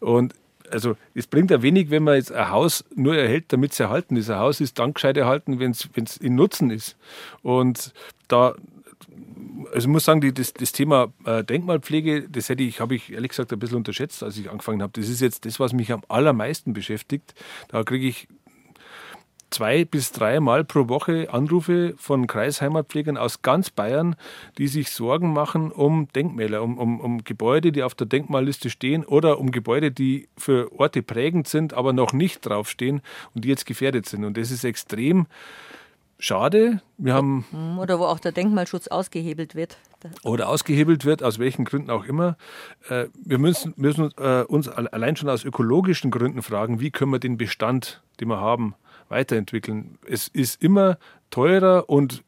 [0.00, 0.34] Und
[0.70, 4.16] also es bringt ja wenig, wenn man jetzt ein Haus nur erhält, damit es erhalten
[4.16, 4.30] ist.
[4.30, 6.96] Ein Haus ist dann gescheit erhalten, wenn es in Nutzen ist.
[7.42, 7.92] Und
[8.28, 8.54] da
[9.72, 13.12] also ich muss sagen, die, das, das, Thema äh, Denkmalpflege, das hätte ich, habe ich
[13.12, 14.92] ehrlich gesagt ein bisschen unterschätzt, als ich angefangen habe.
[14.94, 17.34] Das ist jetzt das, was mich am allermeisten beschäftigt.
[17.68, 18.28] Da kriege ich
[19.50, 24.16] zwei bis dreimal pro Woche Anrufe von Kreisheimatpflegern aus ganz Bayern,
[24.58, 29.04] die sich Sorgen machen um Denkmäler, um, um, um Gebäude, die auf der Denkmalliste stehen
[29.04, 33.00] oder um Gebäude, die für Orte prägend sind, aber noch nicht draufstehen
[33.34, 34.24] und die jetzt gefährdet sind.
[34.24, 35.26] Und das ist extrem
[36.18, 36.82] schade.
[36.96, 39.78] Wir haben hm, Oder wo auch der Denkmalschutz ausgehebelt wird.
[40.22, 42.36] Oder ausgehebelt wird, aus welchen Gründen auch immer.
[42.88, 47.18] Äh, wir müssen, müssen äh, uns allein schon aus ökologischen Gründen fragen, wie können wir
[47.18, 48.74] den Bestand, den wir haben,
[49.08, 49.98] weiterentwickeln.
[50.06, 50.98] Es ist immer
[51.30, 52.22] teurer und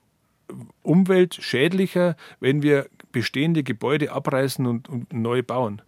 [0.83, 5.83] umweltschädlicher, wenn wir bestehende Gebäude abreißen und, und neu bauen.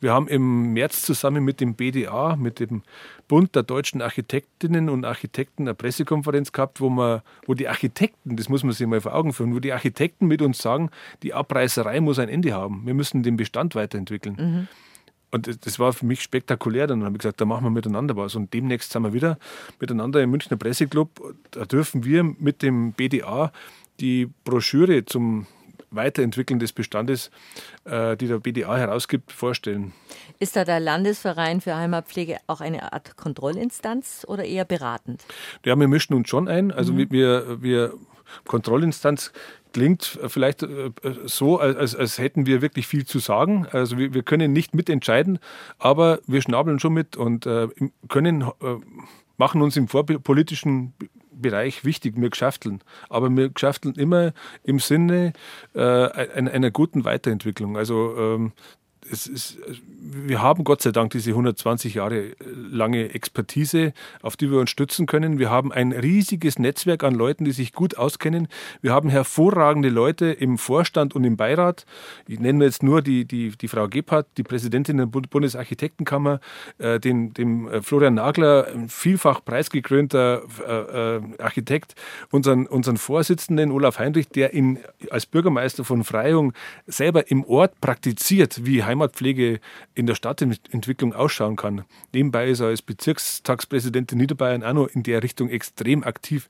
[0.00, 2.82] Wir haben im März zusammen mit dem BDA, mit dem
[3.28, 8.48] Bund der deutschen Architektinnen und Architekten eine Pressekonferenz gehabt, wo, man, wo die Architekten, das
[8.48, 10.90] muss man sich mal vor Augen führen, wo die Architekten mit uns sagen,
[11.22, 12.82] die Abreißerei muss ein Ende haben.
[12.84, 14.36] Wir müssen den Bestand weiterentwickeln.
[14.36, 14.68] Mhm.
[15.32, 16.86] Und das war für mich spektakulär.
[16.86, 18.34] Dann habe ich gesagt, da machen wir miteinander was.
[18.34, 19.38] Und demnächst sind wir wieder
[19.80, 21.08] miteinander im Münchner Presseclub.
[21.52, 23.50] Da dürfen wir mit dem BDA
[24.02, 25.46] die Broschüre zum
[25.90, 27.30] Weiterentwickeln des Bestandes,
[27.84, 29.92] äh, die der BDA herausgibt, vorstellen.
[30.38, 35.22] Ist da der Landesverein für Heimatpflege auch eine Art Kontrollinstanz oder eher beratend?
[35.64, 36.72] Ja, wir mischen uns schon ein.
[36.72, 37.10] Also mhm.
[37.10, 37.94] wir, wir
[38.46, 39.32] Kontrollinstanz
[39.72, 40.90] klingt vielleicht äh,
[41.24, 43.66] so, als, als hätten wir wirklich viel zu sagen.
[43.70, 45.38] Also wir, wir können nicht mitentscheiden,
[45.78, 47.68] aber wir schnabeln schon mit und äh,
[48.08, 48.76] können, äh,
[49.36, 50.94] machen uns im vorpolitischen
[51.34, 52.82] Bereich wichtig, wir geschäfteln.
[53.08, 54.32] Aber wir geschäfteln immer
[54.64, 55.32] im Sinne
[55.74, 57.76] äh, einer, einer, guten Weiterentwicklung.
[57.76, 58.52] Also ähm,
[59.12, 59.58] es ist,
[60.00, 63.92] wir haben Gott sei Dank diese 120 Jahre lange Expertise,
[64.22, 65.38] auf die wir uns stützen können.
[65.38, 68.48] Wir haben ein riesiges Netzwerk an Leuten, die sich gut auskennen.
[68.80, 71.84] Wir haben hervorragende Leute im Vorstand und im Beirat.
[72.26, 76.40] Ich nenne jetzt nur die, die, die Frau Gebhardt, die Präsidentin der Bundesarchitektenkammer,
[76.78, 81.94] äh, den, dem äh, Florian Nagler, vielfach preisgekrönter äh, äh, Architekt,
[82.30, 84.78] unseren, unseren Vorsitzenden Olaf Heinrich, der in,
[85.10, 86.52] als Bürgermeister von Freyung
[86.86, 89.60] selber im Ort praktiziert, wie Heimat Heimatpflege
[89.94, 91.84] in der Stadtentwicklung ausschauen kann.
[92.12, 96.48] Nebenbei ist er als Bezirkstagspräsident in Niederbayern auch noch in der Richtung extrem aktiv.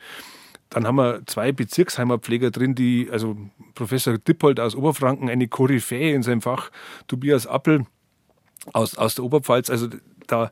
[0.70, 3.36] Dann haben wir zwei Bezirksheimatpfleger drin, die, also
[3.74, 6.70] Professor Dippold aus Oberfranken, eine Koryphäe in seinem Fach,
[7.08, 7.86] Tobias Appel
[8.72, 9.68] aus, aus der Oberpfalz.
[9.68, 9.88] Also
[10.26, 10.50] da,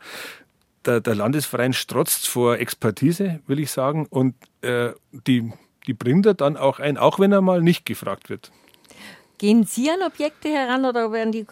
[0.84, 4.90] der, der Landesverein strotzt vor Expertise, will ich sagen, und äh,
[5.26, 5.53] die,
[5.86, 8.53] die bringt er dann auch ein, auch wenn er mal nicht gefragt wird.
[9.41, 11.47] Gehen Sie an Objekte heran oder werden die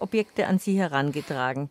[0.00, 1.68] Objekte an Sie herangetragen?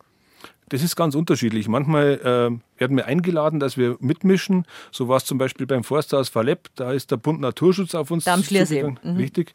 [0.68, 1.66] Das ist ganz unterschiedlich.
[1.66, 4.64] Manchmal äh, werden wir eingeladen, dass wir mitmischen.
[4.92, 6.68] So war es zum Beispiel beim Forsthaus Verlepp.
[6.76, 9.00] Da ist der Bund Naturschutz auf uns zugegangen.
[9.02, 9.16] Mhm.
[9.16, 9.54] Richtig.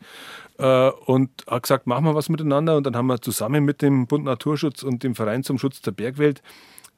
[0.57, 2.75] Äh, und hat gesagt, machen wir was miteinander.
[2.75, 5.91] Und dann haben wir zusammen mit dem Bund Naturschutz und dem Verein zum Schutz der
[5.91, 6.41] Bergwelt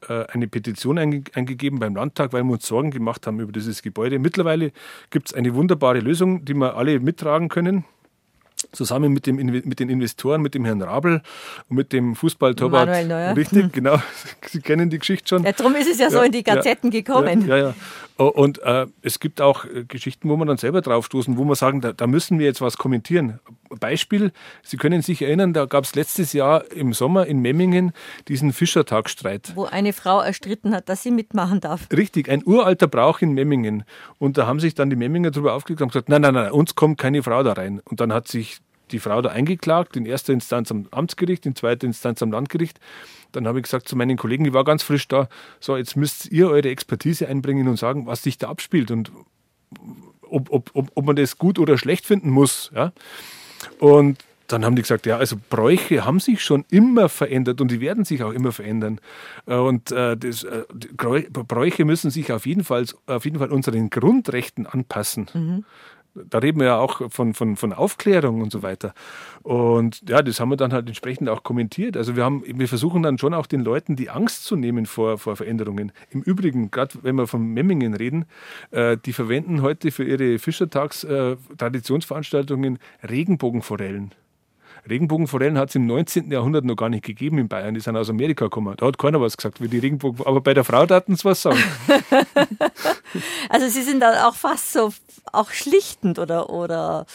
[0.08, 4.18] äh, eine Petition eingegeben beim Landtag, weil wir uns Sorgen gemacht haben über dieses Gebäude.
[4.18, 4.72] Mittlerweile
[5.10, 7.84] gibt es eine wunderbare Lösung, die wir alle mittragen können
[8.72, 11.22] zusammen mit, dem, mit den Investoren, mit dem Herrn Rabel
[11.68, 12.86] und mit dem Fußballtorwart.
[12.86, 13.36] Manuel Neuer.
[13.36, 13.96] Richtig, genau.
[14.46, 15.44] Sie kennen die Geschichte schon.
[15.44, 17.46] Ja, darum ist es ja, ja so in die Gazetten ja, gekommen.
[17.46, 17.74] Ja, ja.
[18.16, 21.80] Und äh, es gibt auch äh, Geschichten, wo man dann selber draufstoßen, wo man sagen,
[21.80, 23.40] da, da, müssen wir jetzt was kommentieren.
[23.78, 27.92] Beispiel, Sie können sich erinnern, da gab es letztes Jahr im Sommer in Memmingen
[28.28, 29.52] diesen Fischertagsstreit.
[29.54, 31.88] Wo eine Frau erstritten hat, dass sie mitmachen darf.
[31.92, 33.84] Richtig, ein uralter Brauch in Memmingen.
[34.18, 36.74] Und da haben sich dann die Memminger darüber aufgeregt und gesagt, nein, nein, nein, uns
[36.74, 37.80] kommt keine Frau da rein.
[37.84, 38.58] Und dann hat sich
[38.90, 42.78] die Frau da eingeklagt, in erster Instanz am Amtsgericht, in zweiter Instanz am Landgericht.
[43.32, 46.30] Dann habe ich gesagt zu meinen Kollegen, ich war ganz frisch da, so jetzt müsst
[46.30, 49.10] ihr eure Expertise einbringen und sagen, was sich da abspielt und
[50.22, 52.70] ob, ob, ob, ob man das gut oder schlecht finden muss.
[52.74, 52.92] Ja?
[53.78, 57.80] Und dann haben die gesagt, ja, also Bräuche haben sich schon immer verändert und die
[57.80, 59.00] werden sich auch immer verändern.
[59.46, 60.64] Äh, und äh, das, äh,
[60.96, 65.30] Bräuche müssen sich auf jeden Fall, auf jeden Fall unseren Grundrechten anpassen.
[65.32, 65.64] Mhm
[66.14, 68.94] da reden wir ja auch von, von, von Aufklärung und so weiter.
[69.42, 71.96] Und ja, das haben wir dann halt entsprechend auch kommentiert.
[71.96, 75.18] Also wir, haben, wir versuchen dann schon auch den Leuten die Angst zu nehmen vor,
[75.18, 75.92] vor Veränderungen.
[76.10, 78.24] Im Übrigen, gerade wenn wir von Memmingen reden,
[78.70, 84.12] äh, die verwenden heute für ihre Fischertags-Traditionsveranstaltungen äh, Regenbogenforellen.
[84.88, 86.30] Regenbogenforellen hat es im 19.
[86.30, 87.74] Jahrhundert noch gar nicht gegeben in Bayern.
[87.74, 88.74] Die sind aus Amerika gekommen.
[88.76, 90.26] Da hat keiner was gesagt wie die Regenbogen.
[90.26, 91.62] Aber bei der Frau taten sie was sagen.
[93.48, 94.92] also Sie sind da auch fast so
[95.32, 97.06] auch schlichtend oder, oder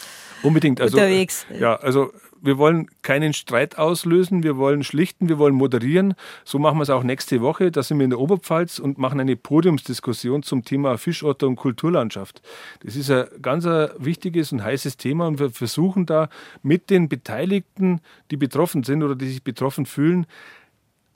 [0.42, 0.80] Unbedingt.
[0.80, 1.46] Also, unterwegs.
[1.58, 2.12] Ja, also
[2.42, 6.14] wir wollen keinen Streit auslösen, wir wollen schlichten, wir wollen moderieren.
[6.44, 7.70] So machen wir es auch nächste Woche.
[7.70, 12.42] Da sind wir in der Oberpfalz und machen eine Podiumsdiskussion zum Thema Fischotter und Kulturlandschaft.
[12.82, 16.28] Das ist ein ganz wichtiges und heißes Thema und wir versuchen da
[16.62, 20.26] mit den Beteiligten, die betroffen sind oder die sich betroffen fühlen,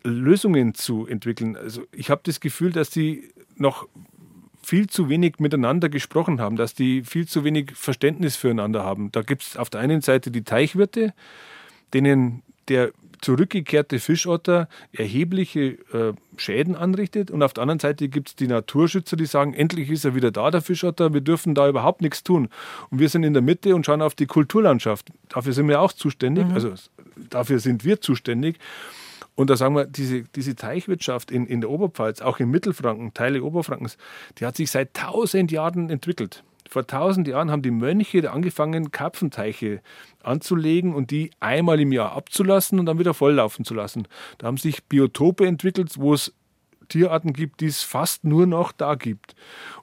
[0.02, 1.56] Lösungen zu entwickeln.
[1.56, 3.88] Also ich habe das Gefühl, dass die noch
[4.64, 9.12] viel zu wenig miteinander gesprochen haben, dass die viel zu wenig Verständnis füreinander haben.
[9.12, 11.12] Da gibt es auf der einen Seite die Teichwirte,
[11.92, 17.30] denen der zurückgekehrte Fischotter erhebliche äh, Schäden anrichtet.
[17.30, 20.30] Und auf der anderen Seite gibt es die Naturschützer, die sagen, endlich ist er wieder
[20.30, 22.48] da, der Fischotter, wir dürfen da überhaupt nichts tun.
[22.90, 25.08] Und wir sind in der Mitte und schauen auf die Kulturlandschaft.
[25.30, 26.52] Dafür sind wir auch zuständig, mhm.
[26.52, 26.74] also
[27.30, 28.58] dafür sind wir zuständig.
[29.36, 33.42] Und da sagen wir, diese, diese Teichwirtschaft in, in der Oberpfalz, auch in Mittelfranken, Teile
[33.42, 33.98] Oberfrankens,
[34.38, 36.44] die hat sich seit tausend Jahren entwickelt.
[36.68, 39.80] Vor tausend Jahren haben die Mönche angefangen, Karpfenteiche
[40.22, 44.08] anzulegen und die einmal im Jahr abzulassen und dann wieder volllaufen zu lassen.
[44.38, 46.32] Da haben sich Biotope entwickelt, wo es
[46.88, 49.34] Tierarten gibt, die es fast nur noch da gibt.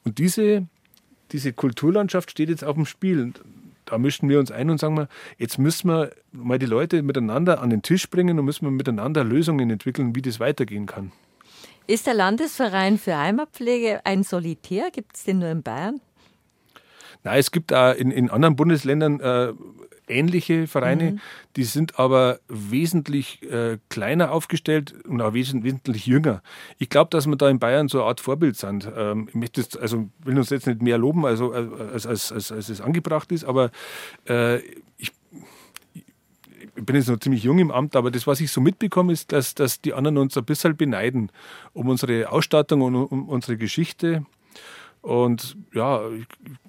[0.03, 0.67] Und diese,
[1.31, 3.33] diese Kulturlandschaft steht jetzt auf dem Spiel
[3.91, 7.61] da mischen wir uns ein und sagen, wir, jetzt müssen wir mal die Leute miteinander
[7.61, 11.11] an den Tisch bringen und müssen wir miteinander Lösungen entwickeln, wie das weitergehen kann.
[11.87, 14.91] Ist der Landesverein für Heimatpflege ein Solitär?
[14.91, 15.99] Gibt es den nur in Bayern?
[17.23, 19.53] Nein, es gibt auch in, in anderen Bundesländern äh,
[20.11, 21.19] ähnliche Vereine, mhm.
[21.55, 26.43] die sind aber wesentlich äh, kleiner aufgestellt und auch wes wesentlich jünger.
[26.77, 28.89] Ich glaube, dass wir da in Bayern so eine Art Vorbild sind.
[28.95, 32.31] Ähm, ich möchte jetzt, also will uns jetzt nicht mehr loben, also, äh, als, als,
[32.31, 33.71] als, als es angebracht ist, aber
[34.27, 34.57] äh,
[34.97, 35.11] ich
[36.73, 39.33] ich bin jetzt noch ziemlich jung im Amt, aber das, was ich so mitbekomme, ist,
[39.33, 41.31] dass, dass die anderen uns ein bisschen beneiden
[41.73, 44.25] um unsere Ausstattung und um unsere Geschichte.
[45.01, 46.25] Und ja, ich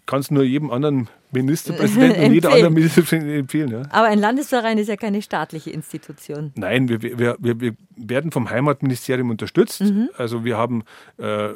[0.07, 3.71] kann es nur jedem anderen Ministerpräsidenten und jeder anderen Ministerpräsidentin empfehlen.
[3.71, 3.83] Ja.
[3.91, 6.53] Aber ein Landesverein ist ja keine staatliche Institution.
[6.57, 9.81] Nein, wir, wir, wir, wir werden vom Heimatministerium unterstützt.
[9.81, 10.11] Mhm.
[10.17, 10.83] Also wir haben
[11.19, 11.51] äh,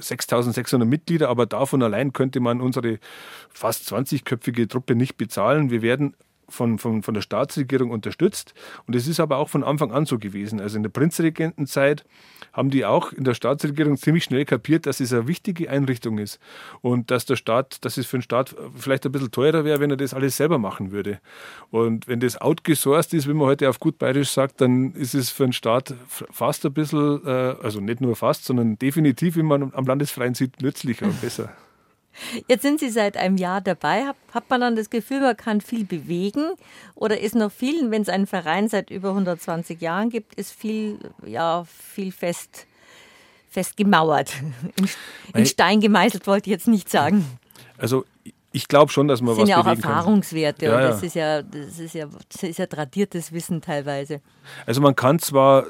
[0.00, 2.98] 6.600 Mitglieder, aber davon allein könnte man unsere
[3.48, 5.70] fast 20-köpfige Truppe nicht bezahlen.
[5.70, 6.14] Wir werden
[6.48, 8.54] von, von, von der Staatsregierung unterstützt.
[8.86, 10.60] Und es ist aber auch von Anfang an so gewesen.
[10.60, 12.04] Also in der Prinzregentenzeit
[12.52, 16.38] haben die auch in der Staatsregierung ziemlich schnell kapiert, dass es eine wichtige Einrichtung ist
[16.80, 19.90] und dass der Staat, dass es für den Staat vielleicht ein bisschen teurer wäre, wenn
[19.90, 21.20] er das alles selber machen würde.
[21.70, 25.30] Und wenn das outgesourced ist, wie man heute auf gut bayerisch sagt, dann ist es
[25.30, 29.74] für den Staat fast ein bisschen, äh, also nicht nur fast, sondern definitiv, wie man
[29.74, 31.50] am Landesfreien sieht, nützlicher und besser.
[32.48, 34.06] Jetzt sind Sie seit einem Jahr dabei.
[34.06, 36.52] Hat, hat man dann das Gefühl, man kann viel bewegen?
[36.94, 40.98] Oder ist noch viel, wenn es einen Verein seit über 120 Jahren gibt, ist viel,
[41.24, 42.66] ja, viel fest,
[43.48, 44.32] fest gemauert?
[44.76, 44.88] In,
[45.34, 47.24] in Stein gemeißelt wollte ich jetzt nicht sagen.
[47.78, 48.04] Also
[48.56, 50.88] ich glaube schon, dass man das sind was ja auch bewegen Erfahrungswerte Ja, ja.
[50.88, 54.22] das ist ja, das ist ja, das ist ja tradiertes Wissen teilweise.
[54.64, 55.66] Also man kann zwar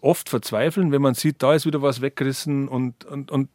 [0.00, 3.48] oft verzweifeln, wenn man sieht, da ist wieder was weggerissen und, und, und,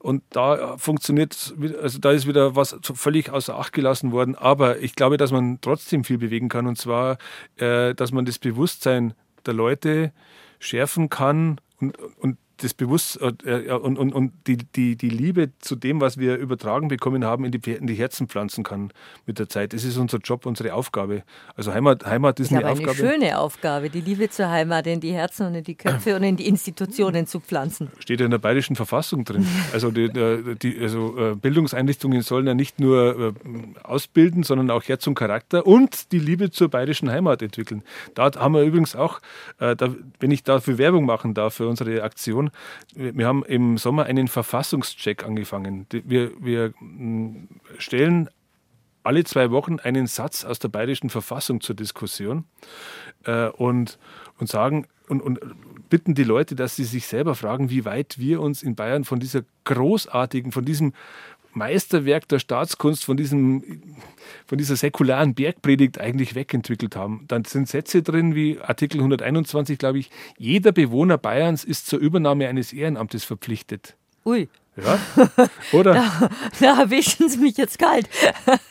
[0.00, 4.34] und da funktioniert, also da ist wieder was völlig außer Acht gelassen worden.
[4.34, 7.18] Aber ich glaube, dass man trotzdem viel bewegen kann und zwar,
[7.56, 9.14] äh, dass man das Bewusstsein
[9.44, 10.12] der Leute
[10.58, 15.76] schärfen kann und, und das Bewusstsein äh, und, und, und die, die, die Liebe zu
[15.76, 18.92] dem, was wir übertragen bekommen haben, in die, in die Herzen pflanzen kann
[19.26, 19.72] mit der Zeit.
[19.72, 21.22] Das ist unser Job, unsere Aufgabe.
[21.56, 23.08] Also Heimat, Heimat ist ist eine aber eine Aufgabe.
[23.08, 26.36] schöne Aufgabe, die Liebe zur Heimat in die Herzen und in die Köpfe und in
[26.36, 27.90] die Institutionen zu pflanzen.
[27.98, 29.46] steht ja in der bayerischen Verfassung drin.
[29.72, 30.10] Also, die,
[30.62, 33.32] die, also äh, Bildungseinrichtungen sollen ja nicht nur äh,
[33.82, 37.82] ausbilden, sondern auch Herz und Charakter und die Liebe zur bayerischen Heimat entwickeln.
[38.14, 39.20] Da haben wir übrigens auch,
[39.58, 39.76] äh,
[40.18, 42.49] wenn ich dafür Werbung machen darf für unsere Aktion,
[42.94, 45.86] wir haben im Sommer einen Verfassungscheck angefangen.
[45.90, 47.48] Wir, wir mh,
[47.78, 48.28] stellen
[49.02, 52.44] alle zwei Wochen einen Satz aus der bayerischen Verfassung zur Diskussion
[53.24, 53.98] äh, und,
[54.38, 55.40] und sagen und, und
[55.88, 59.18] bitten die Leute, dass sie sich selber fragen, wie weit wir uns in Bayern von
[59.18, 60.92] dieser großartigen, von diesem
[61.52, 63.82] Meisterwerk der Staatskunst, von, diesem,
[64.46, 67.24] von dieser säkularen Bergpredigt eigentlich wegentwickelt haben.
[67.28, 72.48] Dann sind Sätze drin wie Artikel 121, glaube ich, jeder Bewohner Bayerns ist zur Übernahme
[72.48, 73.96] eines Ehrenamtes verpflichtet.
[74.24, 74.98] Ui, Ja?
[75.72, 76.30] Oder?
[76.60, 78.08] da erwischen Sie mich jetzt kalt.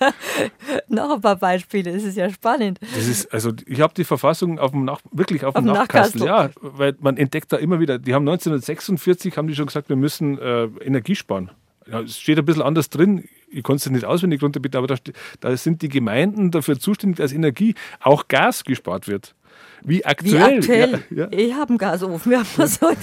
[0.88, 2.80] Noch ein paar Beispiele, das ist ja spannend.
[2.96, 5.74] Das ist, also ich habe die Verfassung auf dem Nach wirklich auf dem Auf dem
[5.74, 6.62] Nachkastel, Nachkastel.
[6.64, 9.96] ja, weil man entdeckt da immer wieder, die haben 1946, haben die schon gesagt, wir
[9.96, 11.52] müssen äh, Energie sparen.
[11.92, 14.96] Ja, es steht ein bisschen anders drin, ich konnte es nicht auswendig runterbitten, aber da,
[15.40, 19.34] da sind die Gemeinden dafür zuständig, dass Energie, auch Gas gespart wird.
[19.82, 20.58] Wie Wie aktuell.
[20.60, 21.04] aktuell.
[21.10, 21.28] Ja, ja.
[21.32, 22.30] Ich habe einen Gasofen.
[22.32, 23.00] Wir haben das heute,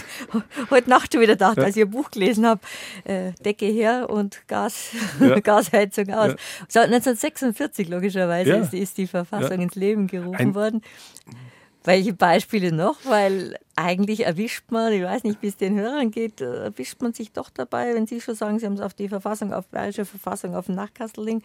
[0.71, 2.61] heute Nacht schon wieder gedacht, als ich ein Buch gelesen habe.
[3.05, 5.41] Äh, Decke her und Gas, Ja.
[5.41, 6.33] Gasheizung aus.
[6.33, 6.37] Ja.
[6.69, 8.57] So, 1946 logischerweise Ja.
[8.59, 9.63] ist, ist die Verfassung Ja.
[9.63, 10.83] ins Leben gerufen Ein- worden.
[11.87, 12.97] Welche Beispiele noch?
[13.05, 17.13] Weil eigentlich erwischt man, ich weiß nicht, wie es den Hörern geht, äh, erwischt man
[17.15, 20.05] sich doch dabei, wenn Sie schon sagen, Sie haben es auf die Verfassung, auf bayerische
[20.05, 21.43] Verfassung, auf den Nachkastel liegen.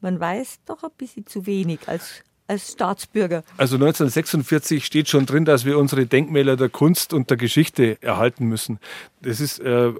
[0.00, 3.42] Man weiß doch ein bisschen zu wenig als, als Staatsbürger.
[3.56, 8.46] Also 1946 steht schon drin, dass wir unsere Denkmäler der Kunst und der Geschichte erhalten
[8.46, 8.78] müssen.
[9.22, 9.92] Das ist äh,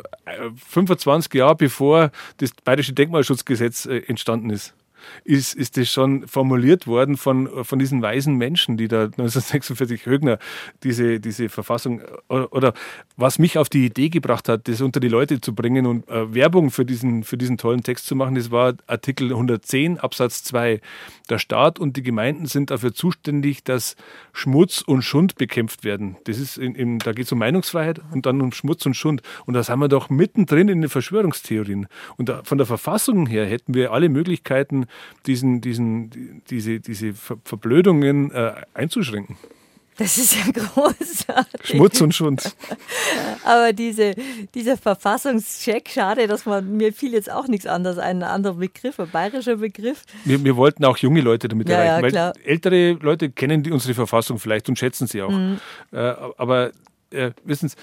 [0.68, 4.72] 25 Jahre bevor das Bayerische Denkmalschutzgesetz äh, entstanden ist.
[5.24, 10.38] Ist, ist das schon formuliert worden von, von diesen weisen Menschen, die da 1946 Högner
[10.82, 12.72] diese, diese Verfassung oder, oder
[13.16, 16.34] was mich auf die Idee gebracht hat, das unter die Leute zu bringen und äh,
[16.34, 20.80] Werbung für diesen, für diesen tollen Text zu machen, das war Artikel 110 Absatz 2.
[21.28, 23.96] Der Staat und die Gemeinden sind dafür zuständig, dass
[24.32, 26.16] Schmutz und Schund bekämpft werden.
[26.24, 29.22] Das ist in, in, da geht es um Meinungsfreiheit und dann um Schmutz und Schund.
[29.46, 31.86] Und da sind wir doch mittendrin in den Verschwörungstheorien.
[32.16, 34.86] Und da, von der Verfassung her hätten wir alle Möglichkeiten,
[35.26, 39.36] diesen, diesen, diese, diese Ver Verblödungen äh, einzuschränken.
[40.00, 41.60] Das ist ja großartig.
[41.62, 42.56] Schmutz und Schund.
[43.44, 44.14] Aber diese,
[44.54, 49.10] dieser Verfassungscheck, schade, dass man, mir fiel jetzt auch nichts anderes, ein anderer Begriff, ein
[49.10, 50.04] bayerischer Begriff.
[50.24, 52.32] Wir, wir wollten auch junge Leute damit Ja, erreichen, ja, weil klar.
[52.44, 55.30] ältere Leute kennen die, unsere Verfassung vielleicht und schätzen sie auch.
[55.30, 55.60] Mhm.
[55.92, 56.72] Äh, aber
[57.10, 57.76] äh, wissen Sie,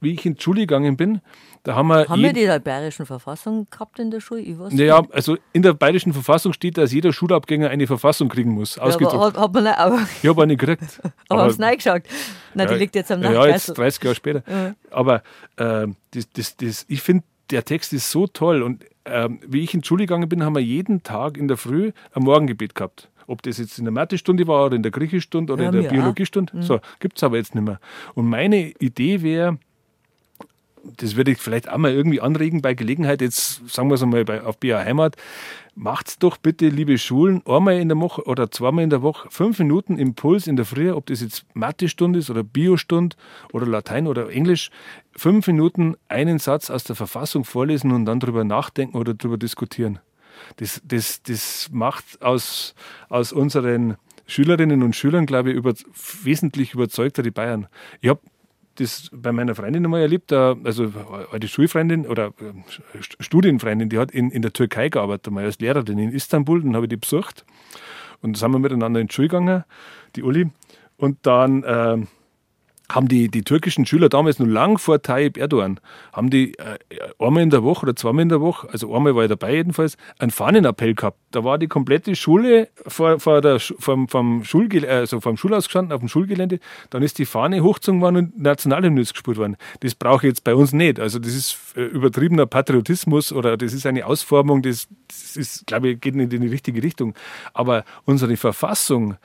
[0.00, 1.20] wie ich in die Schule gegangen bin,
[1.64, 2.06] da haben wir.
[2.08, 4.42] Haben wir die in der bayerischen Verfassung gehabt in der Schule?
[4.42, 5.14] Ich weiß ja, nicht.
[5.14, 8.76] also in der bayerischen Verfassung steht, dass jeder Schulabgänger eine Verfassung kriegen muss.
[8.76, 11.00] Ja, aber, hat man nicht, aber, ich habe eine gekriegt.
[11.30, 12.02] aber haben sie reingeschaut.
[12.52, 13.74] Na, die Ja, liegt jetzt am Ja, jetzt Nachkastel.
[13.76, 14.42] 30 Jahre später.
[14.90, 15.22] Aber
[15.56, 18.62] äh, das, das, das, ich finde, der Text ist so toll.
[18.62, 21.56] Und ähm, wie ich in die Schule gegangen bin, haben wir jeden Tag in der
[21.56, 23.08] Früh ein Morgengebet gehabt.
[23.26, 25.88] Ob das jetzt in der Mathestunde war oder in der Griechischstunde oder Ja, in der.
[25.88, 26.62] Biologiestunde.
[26.62, 27.80] So, gibt es aber jetzt nicht mehr.
[28.12, 29.58] Und meine Idee wäre,
[30.96, 34.24] das würde ich vielleicht auch mal irgendwie anregen bei Gelegenheit, jetzt sagen wir es einmal
[34.24, 35.16] bei, auf BA Heimat,
[35.74, 39.58] macht's doch bitte, liebe Schulen, einmal in der Woche oder zweimal in der Woche fünf
[39.58, 43.16] Minuten Impuls in der Früh, ob das jetzt Mathe-Stunde ist oder Biostunde
[43.52, 44.70] oder Latein oder Englisch,
[45.16, 49.98] fünf Minuten einen Satz aus der Verfassung vorlesen und dann drüber nachdenken oder drüber diskutieren.
[50.56, 52.74] Das, das, das macht aus,
[53.08, 53.96] aus unseren
[54.26, 55.74] Schülerinnen und Schülern, glaube ich, über,
[56.22, 57.66] wesentlich überzeugter die Bayern.
[58.00, 58.20] Ich habe
[58.76, 60.92] das bei meiner Freundin einmal erlebt, da- also
[61.32, 65.58] eine Schulfreundin oder äh, St- Studienfreundin, die hat in, in der Türkei gearbeitet, mal als
[65.60, 67.44] Lehrerin in Istanbul, dann habe ich die besucht.
[68.22, 69.64] Und da sind wir miteinander in die Schule gegangen,
[70.16, 70.50] die Uli,
[70.96, 72.08] und dann ähm,
[72.90, 75.80] haben die, die türkischen Schüler damals noch lang vor Tayyip Erdogan,
[76.12, 76.78] haben die äh,
[77.18, 79.96] einmal in der Woche oder zweimal in der Woche, also einmal war ich dabei jedenfalls,
[80.18, 81.18] einen Fahnenappell gehabt.
[81.30, 85.92] Da war die komplette Schule vor, vor der, vom, vom, Schulge also vom Schulhaus gestanden,
[85.92, 86.60] auf dem Schulgelände.
[86.90, 89.56] Dann ist die Fahne hochgezogen worden und Nationalhymne gespielt worden.
[89.80, 91.00] Das brauche ich jetzt bei uns nicht.
[91.00, 95.88] Also das ist äh, übertriebener Patriotismus oder das ist eine Ausformung, das, das ist, glaube
[95.88, 97.14] ich, geht nicht in die richtige Richtung.
[97.54, 99.16] Aber unsere Verfassung,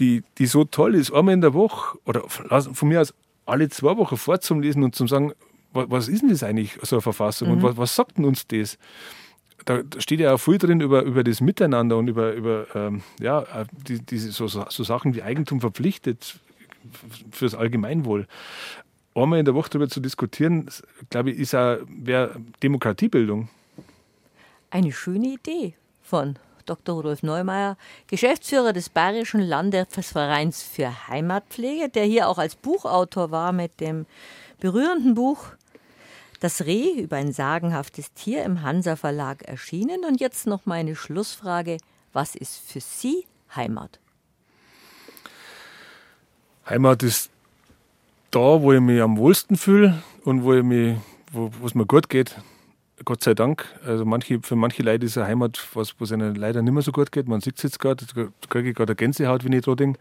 [0.00, 3.14] die, die so toll ist, einmal in der Woche oder von mir aus
[3.46, 5.32] alle zwei Wochen vorzulesen und zu sagen,
[5.72, 7.54] was ist denn das eigentlich, so eine Verfassung mhm.
[7.54, 8.78] und was, was sagt denn uns das?
[9.66, 13.44] Da steht ja auch viel drin über, über das Miteinander und über, über ähm, ja,
[13.86, 16.40] die, diese so, so Sachen wie Eigentum verpflichtet
[17.30, 18.26] fürs Allgemeinwohl.
[19.14, 20.70] Einmal in der Woche darüber zu diskutieren,
[21.10, 21.78] glaube ich, ist auch
[22.62, 23.48] Demokratiebildung.
[24.70, 26.94] Eine schöne Idee von Dr.
[26.96, 27.76] Rudolf Neumeier,
[28.06, 34.06] Geschäftsführer des Bayerischen Landesvereins für Heimatpflege, der hier auch als Buchautor war mit dem
[34.60, 35.46] berührenden Buch
[36.40, 40.04] Das Reh über ein sagenhaftes Tier im Hansa Verlag erschienen.
[40.06, 41.76] Und jetzt noch meine Schlussfrage.
[42.12, 44.00] Was ist für Sie Heimat?
[46.68, 47.30] Heimat ist
[48.30, 52.36] da, wo ich mich am wohlsten fühle und wo es mir gut geht.
[53.04, 53.64] Gott sei Dank.
[53.84, 56.92] Also manche, für manche Leute ist eine Heimat, was, was ihnen leider nicht mehr so
[56.92, 57.28] gut geht.
[57.28, 60.00] Man sieht es jetzt gerade, da kriege ich gerade Gänsehaut, wenn ich dran denke.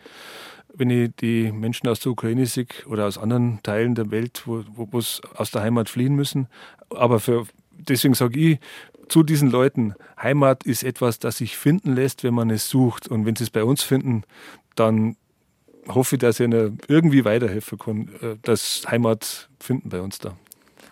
[0.74, 4.64] Wenn ich die Menschen aus der Ukraine sehe oder aus anderen Teilen der Welt, wo,
[4.76, 6.48] wo es aus der Heimat fliehen müssen.
[6.90, 8.60] Aber für, deswegen sage ich
[9.08, 13.08] zu diesen Leuten, Heimat ist etwas, das sich finden lässt, wenn man es sucht.
[13.08, 14.24] Und wenn sie es bei uns finden,
[14.76, 15.16] dann
[15.88, 20.38] hoffe ich, dass ich ihnen irgendwie weiterhelfen kann, äh, das Heimat finden bei uns da.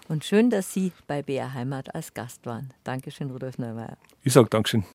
[0.08, 2.74] Und schön, dass Sie bei BR Heimat als Gast waren.
[2.84, 3.98] Dankeschön, Rudolf Neumeier.
[4.24, 4.86] Ich sage Dankeschön.